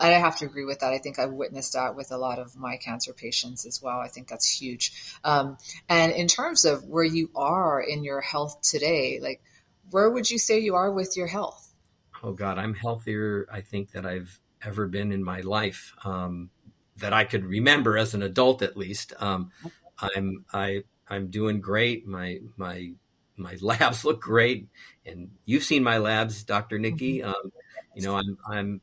I 0.00 0.08
have 0.12 0.38
to 0.38 0.46
agree 0.46 0.64
with 0.64 0.80
that. 0.80 0.92
I 0.92 0.98
think 0.98 1.18
I've 1.18 1.32
witnessed 1.32 1.74
that 1.74 1.94
with 1.94 2.10
a 2.10 2.16
lot 2.16 2.38
of 2.38 2.56
my 2.56 2.78
cancer 2.78 3.12
patients 3.12 3.66
as 3.66 3.82
well. 3.82 3.98
I 3.98 4.08
think 4.08 4.28
that's 4.28 4.48
huge. 4.48 4.92
Um, 5.22 5.58
and 5.88 6.12
in 6.12 6.26
terms 6.26 6.64
of 6.64 6.84
where 6.84 7.04
you 7.04 7.30
are 7.36 7.80
in 7.80 8.02
your 8.02 8.22
health 8.22 8.62
today, 8.62 9.18
like 9.20 9.42
where 9.90 10.10
would 10.10 10.30
you 10.30 10.38
say 10.38 10.58
you 10.58 10.74
are 10.74 10.92
with 10.92 11.16
your 11.16 11.26
health? 11.26 11.74
Oh 12.22 12.32
God, 12.32 12.58
I'm 12.58 12.74
healthier. 12.74 13.46
I 13.50 13.60
think 13.60 13.92
that 13.92 14.04
I've 14.06 14.38
ever 14.62 14.86
been 14.86 15.12
in 15.12 15.24
my 15.24 15.40
life 15.40 15.94
um, 16.04 16.50
that 16.96 17.12
I 17.12 17.24
could 17.24 17.44
remember 17.44 17.96
as 17.96 18.14
an 18.14 18.22
adult, 18.22 18.62
at 18.62 18.76
least. 18.76 19.12
Um, 19.20 19.50
I'm 19.98 20.44
I 20.52 20.84
I'm 21.08 21.28
doing 21.28 21.60
great. 21.60 22.06
My 22.06 22.40
my 22.56 22.92
my 23.36 23.56
labs 23.60 24.04
look 24.04 24.20
great, 24.20 24.68
and 25.06 25.30
you've 25.44 25.64
seen 25.64 25.82
my 25.82 25.98
labs, 25.98 26.44
Doctor 26.44 26.78
Nikki. 26.78 27.18
Mm-hmm. 27.20 27.30
Um, 27.30 27.52
You 27.94 28.02
know, 28.02 28.16
I'm 28.16 28.38
I'm 28.48 28.80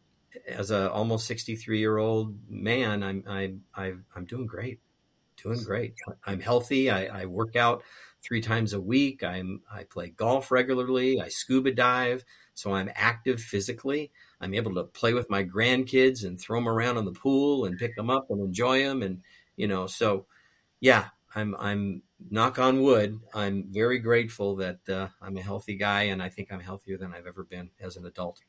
as 0.48 0.72
a 0.72 0.92
almost 0.92 1.28
63 1.28 1.80
year 1.80 1.98
old 1.98 2.36
man, 2.50 3.04
I'm 3.04 3.24
I'm 3.28 3.64
I'm 3.74 4.06
I'm 4.16 4.26
doing 4.26 4.46
great, 4.46 4.80
doing 5.42 5.62
great. 5.64 5.96
I'm 6.26 6.40
healthy. 6.40 6.90
I, 6.90 7.22
I 7.22 7.26
work 7.26 7.56
out 7.56 7.84
three 8.24 8.42
times 8.42 8.74
a 8.74 8.82
week. 8.82 9.24
I'm 9.24 9.62
I 9.72 9.84
play 9.84 10.10
golf 10.10 10.52
regularly. 10.52 11.20
I 11.20 11.30
scuba 11.30 11.72
dive, 11.72 12.24
so 12.54 12.74
I'm 12.74 12.90
active 12.96 13.42
physically. 13.42 14.12
I'm 14.40 14.54
able 14.54 14.76
to 14.76 14.84
play 14.84 15.14
with 15.14 15.30
my 15.30 15.44
grandkids 15.44 16.26
and 16.26 16.40
throw 16.40 16.60
them 16.60 16.70
around 16.70 16.98
in 16.98 17.06
the 17.06 17.12
pool 17.12 17.66
and 17.66 17.78
pick 17.78 17.96
them 17.96 18.10
up 18.10 18.28
and 18.30 18.42
enjoy 18.42 18.84
them. 18.84 19.02
And 19.02 19.22
you 19.56 19.68
know, 19.68 19.88
so 19.88 20.26
yeah, 20.80 21.10
I'm 21.36 21.56
I'm 21.60 22.04
knock 22.30 22.60
on 22.60 22.82
wood. 22.82 23.20
I'm 23.34 23.66
very 23.70 24.00
grateful 24.00 24.56
that 24.58 24.90
uh, 24.90 25.08
I'm 25.22 25.38
a 25.38 25.42
healthy 25.42 25.76
guy, 25.76 26.04
and 26.04 26.22
I 26.22 26.30
think 26.30 26.52
I'm 26.52 26.60
healthier 26.60 26.98
than 26.98 27.14
I've 27.14 27.28
ever 27.28 27.44
been 27.44 27.70
as 27.80 27.98
an 27.98 28.06
adult. 28.06 28.42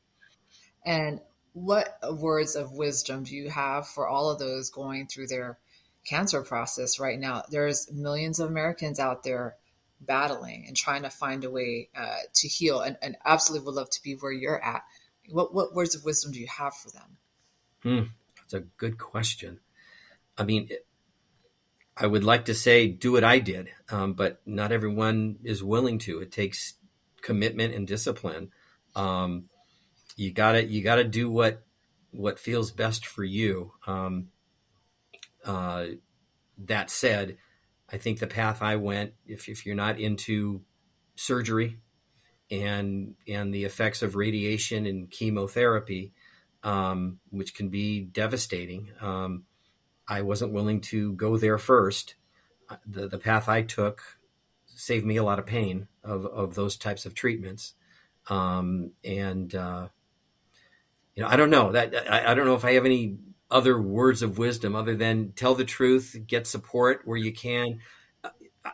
And 0.85 1.19
what 1.53 1.97
words 2.11 2.55
of 2.55 2.71
wisdom 2.73 3.23
do 3.23 3.35
you 3.35 3.49
have 3.49 3.87
for 3.87 4.07
all 4.07 4.29
of 4.29 4.39
those 4.39 4.69
going 4.69 5.07
through 5.07 5.27
their 5.27 5.59
cancer 6.05 6.41
process 6.41 6.99
right 6.99 7.19
now? 7.19 7.43
There's 7.49 7.91
millions 7.91 8.39
of 8.39 8.49
Americans 8.49 8.99
out 8.99 9.23
there 9.23 9.55
battling 10.01 10.65
and 10.67 10.75
trying 10.75 11.03
to 11.03 11.09
find 11.09 11.43
a 11.43 11.51
way 11.51 11.89
uh, 11.95 12.17
to 12.33 12.47
heal, 12.47 12.81
and, 12.81 12.97
and, 13.01 13.17
absolutely 13.25 13.65
would 13.65 13.75
love 13.75 13.89
to 13.89 14.03
be 14.03 14.13
where 14.13 14.31
you're 14.31 14.63
at. 14.63 14.83
What 15.29 15.53
what 15.53 15.73
words 15.73 15.95
of 15.95 16.05
wisdom 16.05 16.31
do 16.31 16.39
you 16.39 16.47
have 16.47 16.73
for 16.73 16.89
them? 16.91 17.17
Hmm, 17.83 18.09
that's 18.37 18.53
a 18.53 18.61
good 18.77 18.97
question. 18.97 19.59
I 20.37 20.43
mean. 20.43 20.67
It, 20.69 20.85
I 22.01 22.07
would 22.07 22.23
like 22.23 22.45
to 22.45 22.53
say 22.53 22.87
do 22.87 23.11
what 23.11 23.25
I 23.25 23.39
did, 23.39 23.69
um, 23.89 24.13
but 24.13 24.39
not 24.45 24.71
everyone 24.71 25.39
is 25.43 25.61
willing 25.61 25.99
to. 25.99 26.21
It 26.21 26.31
takes 26.31 26.75
commitment 27.21 27.73
and 27.73 27.85
discipline. 27.85 28.51
Um, 28.95 29.49
you 30.15 30.31
gotta 30.31 30.63
you 30.65 30.81
gotta 30.81 31.03
do 31.03 31.29
what 31.29 31.61
what 32.11 32.39
feels 32.39 32.71
best 32.71 33.05
for 33.05 33.23
you. 33.23 33.73
Um, 33.85 34.29
uh, 35.49 35.85
that 36.65 36.91
said, 36.91 37.37
I 37.91 37.97
think 37.97 38.19
the 38.19 38.27
path 38.27 38.61
I 38.61 38.75
went, 38.75 39.13
if 39.25 39.49
if 39.49 39.65
you're 39.65 39.75
not 39.75 39.99
into 39.99 40.61
surgery 41.15 41.79
and 42.51 43.15
and 43.27 43.51
the 43.51 43.65
effects 43.65 44.03
of 44.03 44.15
radiation 44.15 44.85
and 44.85 45.09
chemotherapy, 45.09 46.13
um, 46.61 47.19
which 47.31 47.55
can 47.55 47.69
be 47.69 48.01
devastating 48.01 48.91
um, 49.01 49.45
I 50.07 50.21
wasn't 50.21 50.53
willing 50.53 50.81
to 50.81 51.13
go 51.13 51.37
there 51.37 51.57
first. 51.57 52.13
Uh, 52.69 52.77
the 52.85 53.07
the 53.07 53.17
path 53.17 53.49
I 53.49 53.63
took 53.63 54.19
saved 54.67 55.05
me 55.05 55.17
a 55.17 55.23
lot 55.23 55.39
of 55.39 55.47
pain 55.47 55.87
of 56.03 56.27
of 56.27 56.53
those 56.53 56.77
types 56.77 57.07
of 57.07 57.15
treatments, 57.15 57.73
um, 58.27 58.91
and 59.03 59.53
uh, 59.55 59.87
you 61.15 61.23
know 61.23 61.29
I 61.29 61.37
don't 61.37 61.49
know 61.49 61.71
that 61.71 61.95
I, 62.07 62.31
I 62.31 62.33
don't 62.35 62.45
know 62.45 62.55
if 62.55 62.65
I 62.65 62.73
have 62.73 62.85
any 62.85 63.17
other 63.51 63.81
words 63.81 64.21
of 64.21 64.37
wisdom 64.37 64.75
other 64.75 64.95
than 64.95 65.31
tell 65.31 65.55
the 65.55 65.65
truth, 65.65 66.15
get 66.27 66.47
support 66.47 67.01
where 67.05 67.17
you 67.17 67.33
can. 67.33 67.79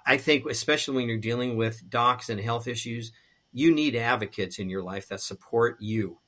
I 0.06 0.18
think, 0.18 0.46
especially 0.50 0.96
when 0.96 1.08
you're 1.08 1.18
dealing 1.18 1.58
with 1.58 1.90
docs 1.90 2.30
and 2.30 2.40
health 2.40 2.68
issues, 2.68 3.12
you 3.54 3.74
need 3.74 3.96
advocates 3.96 4.60
in 4.60 4.70
your 4.70 4.84
life 4.84 5.08
that 5.08 5.22
support 5.22 5.78
you. 5.80 6.20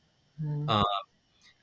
Mm-hmm. 0.42 0.70
Uh, 0.70 0.84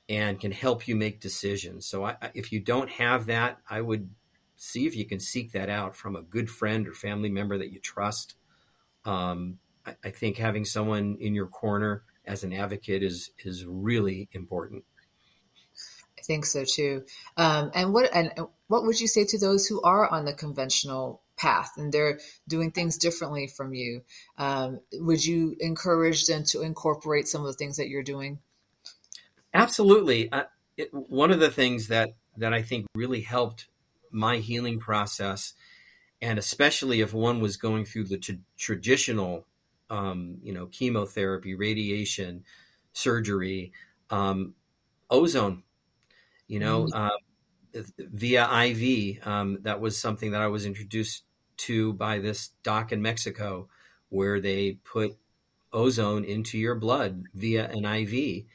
and 0.07 0.39
can 0.39 0.51
help 0.51 0.87
you 0.87 0.95
make 0.95 1.19
decisions. 1.19 1.85
So 1.87 2.05
I, 2.05 2.15
if 2.33 2.51
you 2.51 2.59
don't 2.59 2.89
have 2.89 3.25
that, 3.25 3.59
I 3.69 3.81
would 3.81 4.09
see 4.55 4.85
if 4.85 4.95
you 4.95 5.05
can 5.05 5.19
seek 5.19 5.51
that 5.53 5.69
out 5.69 5.95
from 5.95 6.15
a 6.15 6.21
good 6.21 6.49
friend 6.49 6.87
or 6.87 6.93
family 6.93 7.29
member 7.29 7.57
that 7.57 7.71
you 7.71 7.79
trust. 7.79 8.35
Um, 9.03 9.59
I, 9.85 9.95
I, 10.03 10.09
think 10.11 10.37
having 10.37 10.65
someone 10.65 11.17
in 11.19 11.33
your 11.33 11.47
corner 11.47 12.03
as 12.25 12.43
an 12.43 12.53
advocate 12.53 13.03
is 13.03 13.31
is 13.43 13.65
really 13.65 14.29
important. 14.31 14.83
Think 16.25 16.45
so 16.45 16.63
too. 16.65 17.03
Um, 17.37 17.71
and 17.75 17.93
what 17.93 18.09
and 18.13 18.31
what 18.67 18.83
would 18.83 18.99
you 18.99 19.07
say 19.07 19.25
to 19.25 19.37
those 19.37 19.67
who 19.67 19.81
are 19.81 20.09
on 20.09 20.25
the 20.25 20.33
conventional 20.33 21.21
path 21.37 21.73
and 21.77 21.91
they're 21.91 22.19
doing 22.47 22.71
things 22.71 22.97
differently 22.97 23.47
from 23.47 23.73
you? 23.73 24.01
Um, 24.37 24.79
would 24.93 25.23
you 25.23 25.55
encourage 25.59 26.25
them 26.25 26.43
to 26.45 26.61
incorporate 26.61 27.27
some 27.27 27.41
of 27.41 27.47
the 27.47 27.53
things 27.53 27.77
that 27.77 27.89
you're 27.89 28.03
doing? 28.03 28.39
Absolutely. 29.53 30.31
Uh, 30.31 30.45
it, 30.77 30.89
one 30.91 31.31
of 31.31 31.39
the 31.39 31.51
things 31.51 31.89
that 31.89 32.15
that 32.37 32.53
I 32.53 32.61
think 32.61 32.87
really 32.95 33.21
helped 33.21 33.67
my 34.11 34.37
healing 34.37 34.79
process, 34.79 35.53
and 36.21 36.39
especially 36.39 37.01
if 37.01 37.13
one 37.13 37.39
was 37.39 37.55
going 37.55 37.85
through 37.85 38.05
the 38.05 38.17
t- 38.17 38.39
traditional, 38.57 39.45
um, 39.89 40.37
you 40.41 40.53
know, 40.53 40.65
chemotherapy, 40.65 41.53
radiation, 41.53 42.43
surgery, 42.93 43.71
um, 44.09 44.55
ozone, 45.09 45.63
you 46.47 46.59
know, 46.59 46.85
mm-hmm. 46.85 47.07
uh, 47.77 47.81
via 47.97 48.49
IV. 48.63 49.25
Um, 49.27 49.59
that 49.61 49.81
was 49.81 49.97
something 49.97 50.31
that 50.31 50.41
I 50.41 50.47
was 50.47 50.65
introduced 50.65 51.23
to 51.57 51.93
by 51.93 52.19
this 52.19 52.51
doc 52.63 52.91
in 52.91 53.01
Mexico, 53.01 53.69
where 54.09 54.39
they 54.39 54.73
put 54.83 55.17
ozone 55.73 56.23
into 56.23 56.57
your 56.57 56.75
blood 56.75 57.23
via 57.33 57.69
an 57.69 57.85
IV 57.85 58.45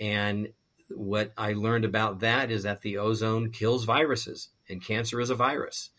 and 0.00 0.48
what 0.88 1.32
I 1.36 1.52
learned 1.52 1.84
about 1.84 2.20
that 2.20 2.50
is 2.50 2.62
that 2.64 2.82
the 2.82 2.98
ozone 2.98 3.50
kills 3.50 3.84
viruses, 3.84 4.48
and 4.68 4.84
cancer 4.84 5.20
is 5.20 5.30
a 5.30 5.34
virus. 5.34 5.90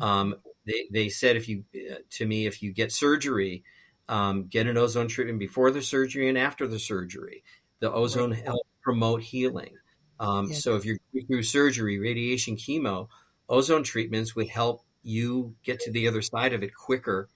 Um, 0.00 0.36
they, 0.66 0.86
they 0.90 1.08
said 1.08 1.36
if 1.36 1.48
you 1.48 1.64
uh, 1.74 1.96
to 2.10 2.26
me 2.26 2.46
if 2.46 2.62
you 2.62 2.72
get 2.72 2.92
surgery, 2.92 3.62
um, 4.08 4.46
get 4.48 4.66
an 4.66 4.78
ozone 4.78 5.08
treatment 5.08 5.38
before 5.38 5.70
the 5.70 5.82
surgery 5.82 6.28
and 6.28 6.38
after 6.38 6.66
the 6.66 6.78
surgery. 6.78 7.44
The 7.80 7.92
ozone 7.92 8.32
helps 8.32 8.68
promote 8.80 9.22
healing. 9.22 9.74
Um, 10.22 10.50
yeah. 10.50 10.56
So 10.56 10.76
if 10.76 10.84
you're 10.84 10.98
through 11.26 11.42
surgery, 11.42 11.98
radiation, 11.98 12.56
chemo, 12.56 13.08
ozone 13.48 13.82
treatments 13.82 14.36
would 14.36 14.48
help 14.48 14.84
you 15.02 15.56
get 15.64 15.80
to 15.80 15.90
the 15.90 16.06
other 16.06 16.22
side 16.22 16.52
of 16.52 16.62
it 16.62 16.76
quicker 16.76 17.28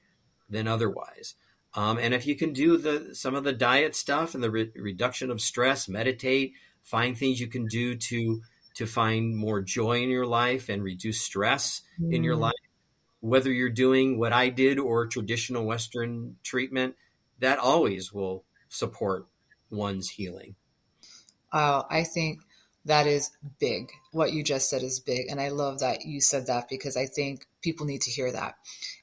than 0.49 0.69
otherwise. 0.69 1.35
Um, 1.75 1.99
and 1.99 2.15
if 2.15 2.29
you 2.29 2.37
can 2.37 2.53
do 2.53 2.77
the 2.77 3.13
some 3.13 3.35
of 3.35 3.43
the 3.43 3.53
diet 3.53 3.97
stuff 3.97 4.35
and 4.35 4.43
the 4.43 4.53
re- 4.53 4.71
reduction 4.77 5.33
of 5.33 5.41
stress, 5.41 5.89
meditate, 5.89 6.53
find 6.85 7.19
things 7.19 7.41
you 7.41 7.49
can 7.49 7.67
do 7.67 7.97
to 7.97 8.41
to 8.75 8.87
find 8.87 9.37
more 9.37 9.61
joy 9.61 10.01
in 10.03 10.09
your 10.09 10.27
life 10.27 10.69
and 10.69 10.85
reduce 10.85 11.21
stress 11.21 11.83
mm. 12.01 12.15
in 12.15 12.23
your 12.23 12.37
mm. 12.37 12.41
life. 12.41 12.55
Whether 13.21 13.53
you're 13.53 13.69
doing 13.69 14.17
what 14.17 14.33
I 14.33 14.49
did 14.49 14.79
or 14.79 15.09
traditional 15.09 15.67
Western 15.67 16.37
treatment, 16.45 16.95
that 17.41 17.59
always 17.59 18.13
will 18.13 18.45
support 18.69 19.27
one's 19.71 20.11
healing. 20.11 20.55
Uh, 21.53 21.83
I 21.91 22.05
think 22.05 22.41
that 22.87 23.07
is 23.07 23.31
big. 23.59 23.91
What 24.13 24.33
you 24.33 24.43
just 24.43 24.71
said 24.71 24.83
is 24.83 25.01
big. 25.01 25.27
And 25.29 25.41
I 25.41 25.49
love 25.49 25.81
that 25.81 26.07
you 26.07 26.21
said 26.21 26.47
that 26.47 26.69
because 26.69 26.97
I 26.97 27.07
think 27.07 27.45
people 27.61 27.85
need 27.85 28.03
to 28.03 28.11
hear 28.11 28.31
that. 28.31 28.55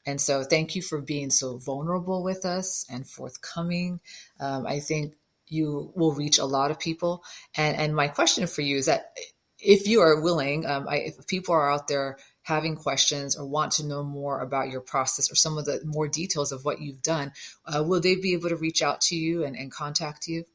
And 0.05 0.19
so 0.19 0.43
thank 0.43 0.75
you 0.75 0.81
for 0.81 1.01
being 1.01 1.29
so 1.29 1.57
vulnerable 1.57 2.23
with 2.23 2.45
us 2.45 2.86
and 2.89 3.07
forthcoming. 3.07 3.99
Um, 4.39 4.65
I 4.65 4.79
think 4.79 5.15
you 5.47 5.91
will 5.95 6.13
reach 6.13 6.39
a 6.39 6.45
lot 6.45 6.71
of 6.71 6.79
people. 6.79 7.23
And, 7.55 7.75
and 7.77 7.95
my 7.95 8.07
question 8.07 8.47
for 8.47 8.61
you 8.61 8.77
is 8.77 8.86
that 8.86 9.13
if 9.59 9.88
you 9.88 9.99
are 9.99 10.21
willing, 10.21 10.65
um, 10.65 10.88
I, 10.88 10.97
if 10.97 11.27
people 11.27 11.53
are 11.53 11.71
out 11.71 11.88
there 11.88 12.17
having 12.43 12.75
questions 12.75 13.38
or 13.38 13.45
want 13.45 13.73
to 13.73 13.86
know 13.86 14.03
more 14.03 14.39
about 14.39 14.69
your 14.69 14.81
process 14.81 15.31
or 15.31 15.36
some 15.36 15.57
of 15.57 15.65
the 15.65 15.81
more 15.86 16.07
details 16.07 16.53
of 16.53 16.63
what 16.63 16.81
you've 16.81 17.01
done, 17.01 17.34
uh, 17.65 17.84
will 17.84 18.01
they 18.01 18.15
be 18.15 18.34
able 18.34 18.49
to 18.49 18.55
reach 18.55 18.81
out 18.81 19.01
to 19.01 19.15
you 19.15 19.43
and, 19.43 19.57
and 19.57 19.71
contact 19.71 20.27
you? 20.27 20.45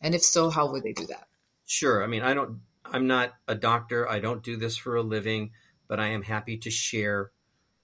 And 0.00 0.14
if 0.14 0.22
so, 0.22 0.50
how 0.50 0.70
would 0.70 0.84
they 0.84 0.92
do 0.92 1.06
that? 1.06 1.26
Sure. 1.66 2.02
I 2.02 2.06
mean, 2.06 2.22
I 2.22 2.32
don't 2.32 2.60
I'm 2.92 3.06
not 3.06 3.34
a 3.48 3.54
doctor. 3.54 4.08
I 4.08 4.18
don't 4.18 4.42
do 4.42 4.56
this 4.56 4.76
for 4.76 4.96
a 4.96 5.02
living, 5.02 5.50
but 5.88 6.00
I 6.00 6.08
am 6.08 6.22
happy 6.22 6.56
to 6.58 6.70
share 6.70 7.30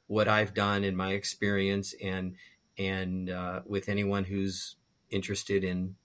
what 0.06 0.28
I've 0.28 0.54
done 0.54 0.84
in 0.84 0.96
my 0.96 1.12
experience 1.12 1.94
and 2.02 2.36
and 2.78 3.30
uh, 3.30 3.60
with 3.66 3.88
anyone 3.88 4.24
who's 4.24 4.76
interested 5.10 5.64
in 5.64 5.96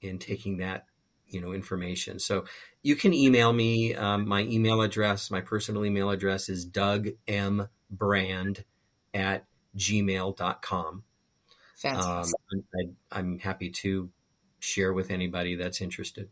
in 0.00 0.18
taking 0.18 0.58
that 0.58 0.86
you 1.28 1.40
know 1.40 1.52
information. 1.52 2.18
So 2.18 2.44
you 2.82 2.96
can 2.96 3.12
email 3.12 3.52
me. 3.52 3.94
Um, 3.94 4.28
my 4.28 4.42
email 4.42 4.82
address, 4.82 5.30
my 5.30 5.40
personal 5.40 5.84
email 5.84 6.10
address 6.10 6.48
is 6.48 6.64
Doug 6.64 7.08
M 7.26 7.68
Brand 7.90 8.64
at 9.14 9.46
gmail.com. 9.76 11.02
Fantastic. 11.76 12.34
Um, 12.52 12.64
I, 12.74 13.18
I'm 13.18 13.38
happy 13.38 13.70
to 13.70 14.10
share 14.58 14.92
with 14.92 15.10
anybody 15.10 15.56
that's 15.56 15.80
interested. 15.80 16.28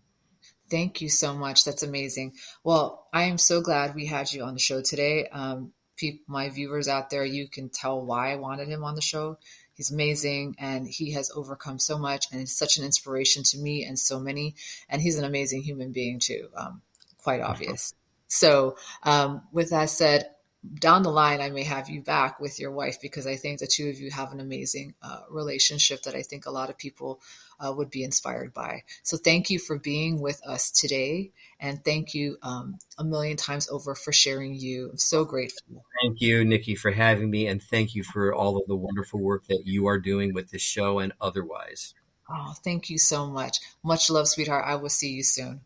Thank 0.71 1.01
you 1.01 1.09
so 1.09 1.35
much. 1.35 1.65
That's 1.65 1.83
amazing. 1.83 2.35
Well, 2.63 3.07
I 3.13 3.25
am 3.25 3.39
so 3.39 3.61
glad 3.61 3.95
we 3.95 4.07
had 4.07 4.33
you 4.33 4.43
on 4.45 4.55
the 4.55 4.61
show 4.61 4.81
today. 4.81 5.29
Um, 5.29 5.73
people, 5.97 6.25
my 6.27 6.49
viewers 6.49 6.89
out 6.89 7.11
there, 7.11 7.25
you 7.25 7.49
can 7.49 7.69
tell 7.69 8.01
why 8.01 8.33
I 8.33 8.37
wanted 8.37 8.69
him 8.69 8.83
on 8.83 8.95
the 8.95 9.03
show. 9.03 9.39
He's 9.75 9.91
amazing 9.91 10.55
and 10.59 10.87
he 10.89 11.13
has 11.13 11.31
overcome 11.35 11.79
so 11.79 11.99
much 11.99 12.27
and 12.33 12.41
is 12.41 12.57
such 12.57 12.79
an 12.79 12.85
inspiration 12.85 13.43
to 13.45 13.59
me 13.59 13.85
and 13.85 13.99
so 13.99 14.21
many. 14.21 14.55
And 14.89 15.03
he's 15.03 15.19
an 15.19 15.25
amazing 15.25 15.63
human 15.63 15.93
being 15.93 16.21
too, 16.21 16.49
um, 16.57 16.83
quite 17.19 17.41
obvious. 17.41 17.93
So, 18.29 18.77
um, 19.03 19.43
with 19.53 19.71
that 19.71 19.91
said, 19.91 20.31
down 20.73 21.03
the 21.03 21.11
line, 21.11 21.41
I 21.41 21.51
may 21.51 21.63
have 21.65 21.89
you 21.91 22.01
back 22.01 22.41
with 22.41 22.59
your 22.59 22.71
wife 22.71 23.01
because 23.01 23.27
I 23.27 23.37
think 23.37 23.59
the 23.59 23.67
two 23.67 23.89
of 23.89 24.01
you 24.01 24.11
have 24.11 24.33
an 24.33 24.41
amazing 24.41 24.95
uh, 25.03 25.21
relationship 25.31 26.03
that 26.03 26.15
I 26.15 26.23
think 26.23 26.47
a 26.47 26.51
lot 26.51 26.71
of 26.71 26.79
people 26.79 27.21
uh, 27.61 27.73
would 27.73 27.91
be 27.91 28.03
inspired 28.03 28.55
by. 28.55 28.83
So 29.03 29.17
thank 29.17 29.51
you 29.51 29.59
for 29.59 29.79
being 29.79 30.21
with 30.21 30.41
us 30.47 30.71
today. 30.71 31.33
And 31.61 31.85
thank 31.85 32.15
you 32.15 32.39
um, 32.43 32.79
a 32.99 33.05
million 33.05 33.37
times 33.37 33.69
over 33.69 33.95
for 33.95 34.13
sharing 34.13 34.55
you. 34.55 34.91
I'm 34.91 34.99
so 34.99 35.25
grateful. 35.25 35.85
Thank 36.03 36.21
you, 36.21 36.45
Nikki, 36.45 36.75
for 36.75 36.91
having 36.91 37.31
me. 37.31 37.47
And 37.47 37.63
thank 37.63 37.95
you 37.95 38.03
for 38.03 38.35
all 38.35 38.57
of 38.57 38.67
the 38.67 38.77
wonderful 38.77 39.21
work 39.21 39.47
that 39.49 39.63
you 39.67 39.87
are 39.87 39.99
doing 39.99 40.33
with 40.33 40.51
this 40.51 40.63
show 40.63 40.99
and 40.99 41.13
otherwise. 41.21 41.95
Oh, 42.31 42.55
thank 42.65 42.89
you 42.89 42.99
so 42.99 43.27
much. 43.27 43.59
Much 43.83 44.09
love, 44.09 44.29
sweetheart. 44.29 44.65
I 44.67 44.77
will 44.77 44.89
see 44.89 45.11
you 45.11 45.23
soon. 45.23 45.61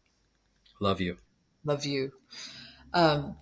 Love 0.81 1.01
you. 1.01 1.17
Love 1.65 1.85
you. 1.85 2.13
Um, 2.93 3.37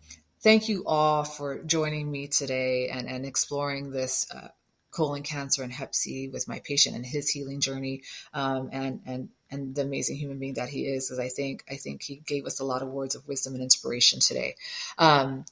thank 0.46 0.68
you 0.68 0.84
all 0.86 1.24
for 1.24 1.60
joining 1.64 2.08
me 2.08 2.28
today 2.28 2.88
and, 2.88 3.08
and 3.08 3.26
exploring 3.26 3.90
this 3.90 4.30
uh, 4.32 4.46
colon 4.92 5.24
cancer 5.24 5.64
and 5.64 5.72
hep 5.72 5.92
C 5.92 6.28
with 6.28 6.46
my 6.46 6.60
patient 6.60 6.94
and 6.94 7.04
his 7.04 7.28
healing 7.28 7.60
journey 7.60 8.04
um, 8.32 8.70
and, 8.70 9.00
and, 9.04 9.28
and 9.50 9.74
the 9.74 9.82
amazing 9.82 10.14
human 10.14 10.38
being 10.38 10.54
that 10.54 10.68
he 10.68 10.82
is. 10.82 11.08
Because 11.08 11.18
I 11.18 11.30
think, 11.30 11.64
I 11.68 11.74
think 11.74 12.04
he 12.04 12.22
gave 12.24 12.46
us 12.46 12.60
a 12.60 12.64
lot 12.64 12.80
of 12.80 12.90
words 12.90 13.16
of 13.16 13.26
wisdom 13.26 13.54
and 13.54 13.62
inspiration 13.64 14.20
today. 14.20 14.54
Um, 14.98 15.46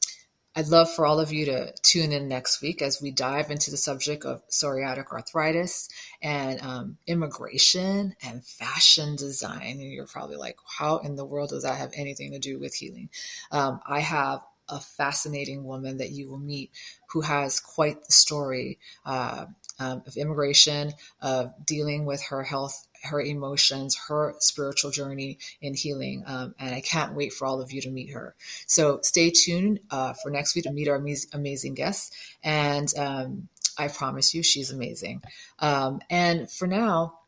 I'd 0.55 0.69
love 0.69 0.95
for 0.95 1.05
all 1.05 1.19
of 1.19 1.33
you 1.33 1.47
to 1.47 1.73
tune 1.83 2.13
in 2.13 2.29
next 2.29 2.63
week 2.63 2.81
as 2.81 3.03
we 3.03 3.11
dive 3.11 3.51
into 3.51 3.73
the 3.73 3.77
subject 3.77 4.25
of 4.25 4.49
psoriatic 4.49 5.11
arthritis 5.11 5.89
and 6.23 6.61
um, 6.63 6.99
immigration 7.09 8.15
and 8.23 8.45
fashion 8.45 9.17
design. 9.17 9.81
And 9.81 9.93
you're 9.93 10.07
probably 10.07 10.37
like, 10.37 10.57
how 10.79 10.99
in 10.99 11.17
the 11.17 11.25
world 11.25 11.51
does 11.51 11.65
that 11.65 11.79
have 11.79 11.91
anything 11.97 12.31
to 12.31 12.39
do 12.39 12.61
with 12.61 12.77
healing? 12.77 13.09
Um, 13.51 13.81
I 13.85 13.99
have 13.99 14.43
a 14.69 14.81
fascinating 14.81 15.65
woman 15.65 15.99
that 15.99 16.11
you 16.11 16.29
will 16.29 16.39
meet 16.39 16.71
who 17.11 17.21
has 17.21 17.61
quite 17.61 18.05
the 18.05 18.13
story 18.13 18.79
uh, 19.05 19.47
um, 19.79 20.03
of 20.07 20.17
immigration, 20.17 20.93
of 21.21 21.53
dealing 21.65 22.05
with 22.05 22.23
her 22.25 22.43
health 22.43 22.87
her 23.05 23.21
emotions, 23.21 23.97
her 24.09 24.35
spiritual 24.39 24.91
journey 24.91 25.39
in 25.61 25.75
healing. 25.75 26.25
Um, 26.27 26.55
and 26.59 26.75
I 26.75 26.81
can't 26.81 27.15
wait 27.15 27.33
for 27.33 27.47
all 27.47 27.61
of 27.61 27.73
you 27.73 27.81
to 27.83 27.91
meet 27.91 28.11
her. 28.11 28.35
So 28.67 29.01
stay 29.03 29.31
tuned 29.31 29.81
uh, 29.91 30.15
for 30.15 30.31
next 30.31 30.55
week 30.55 30.65
to 30.65 30.73
meet 30.73 30.89
our 30.89 30.97
amazing 31.33 31.75
guests. 31.75 32.11
And 32.43 32.89
um, 32.97 33.49
I 33.79 33.89
promise 33.89 34.35
you, 34.35 34.43
she's 34.43 34.71
amazing. 34.71 35.23
Um, 35.59 36.01
and 36.11 36.51
for 36.51 36.67
now, 36.67 37.19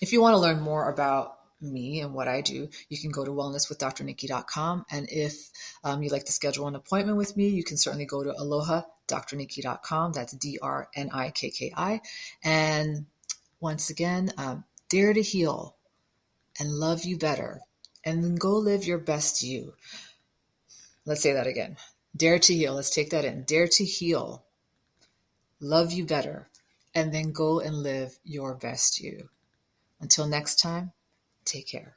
if 0.00 0.12
you 0.12 0.20
want 0.20 0.34
to 0.34 0.40
learn 0.40 0.60
more 0.60 0.88
about 0.88 1.38
me 1.64 2.00
and 2.00 2.14
what 2.14 2.28
I 2.28 2.40
do, 2.40 2.68
you 2.88 2.98
can 2.98 3.10
go 3.10 3.24
to 3.24 3.30
wellnesswithdrnikki.com. 3.30 4.86
And 4.90 5.08
if 5.10 5.50
um, 5.82 6.02
you'd 6.02 6.12
like 6.12 6.24
to 6.24 6.32
schedule 6.32 6.68
an 6.68 6.74
appointment 6.74 7.16
with 7.16 7.36
me, 7.36 7.48
you 7.48 7.64
can 7.64 7.76
certainly 7.76 8.06
go 8.06 8.22
to 8.22 8.32
aloha.drnikki.com. 8.32 10.12
That's 10.12 10.32
D 10.34 10.58
R 10.60 10.88
N 10.94 11.10
I 11.12 11.30
K 11.30 11.50
K 11.50 11.72
I. 11.76 12.00
And 12.42 13.06
once 13.60 13.90
again, 13.90 14.30
um, 14.36 14.64
dare 14.88 15.14
to 15.14 15.22
heal 15.22 15.76
and 16.60 16.70
love 16.70 17.04
you 17.04 17.18
better, 17.18 17.60
and 18.04 18.22
then 18.22 18.36
go 18.36 18.52
live 18.52 18.84
your 18.84 18.98
best 18.98 19.42
you. 19.42 19.74
Let's 21.04 21.22
say 21.22 21.32
that 21.32 21.46
again. 21.46 21.76
Dare 22.16 22.38
to 22.38 22.54
heal. 22.54 22.74
Let's 22.74 22.90
take 22.90 23.10
that 23.10 23.24
in. 23.24 23.42
Dare 23.42 23.66
to 23.68 23.84
heal, 23.84 24.44
love 25.60 25.92
you 25.92 26.04
better, 26.04 26.48
and 26.94 27.12
then 27.12 27.32
go 27.32 27.58
and 27.58 27.82
live 27.82 28.18
your 28.22 28.54
best 28.54 29.00
you. 29.00 29.30
Until 30.00 30.26
next 30.26 30.60
time, 30.60 30.92
take 31.44 31.68
care. 31.68 31.96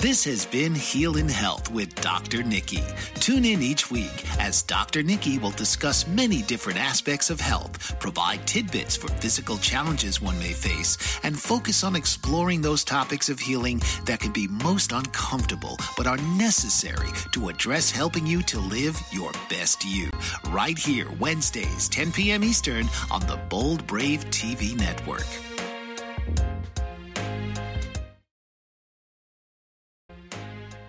This 0.00 0.24
has 0.24 0.46
been 0.46 0.74
Heal 0.74 1.18
in 1.18 1.28
Health 1.28 1.70
with 1.70 1.94
Dr. 1.96 2.42
Nikki. 2.42 2.82
Tune 3.16 3.44
in 3.44 3.60
each 3.60 3.90
week 3.90 4.24
as 4.40 4.62
Dr. 4.62 5.02
Nikki 5.02 5.36
will 5.36 5.50
discuss 5.50 6.06
many 6.06 6.40
different 6.40 6.78
aspects 6.78 7.28
of 7.28 7.38
health, 7.38 7.98
provide 8.00 8.46
tidbits 8.46 8.96
for 8.96 9.08
physical 9.08 9.58
challenges 9.58 10.18
one 10.18 10.38
may 10.38 10.54
face, 10.54 10.96
and 11.22 11.38
focus 11.38 11.84
on 11.84 11.96
exploring 11.96 12.62
those 12.62 12.82
topics 12.82 13.28
of 13.28 13.38
healing 13.38 13.82
that 14.06 14.20
can 14.20 14.32
be 14.32 14.48
most 14.48 14.92
uncomfortable 14.92 15.76
but 15.98 16.06
are 16.06 16.16
necessary 16.38 17.10
to 17.32 17.50
address 17.50 17.90
helping 17.90 18.26
you 18.26 18.40
to 18.44 18.58
live 18.58 18.98
your 19.12 19.32
best 19.50 19.84
you. 19.84 20.08
Right 20.48 20.78
here, 20.78 21.08
Wednesdays, 21.18 21.90
10 21.90 22.12
p.m. 22.12 22.42
Eastern 22.42 22.88
on 23.10 23.20
the 23.26 23.36
Bold 23.50 23.86
Brave 23.86 24.24
TV 24.30 24.74
network. 24.74 25.26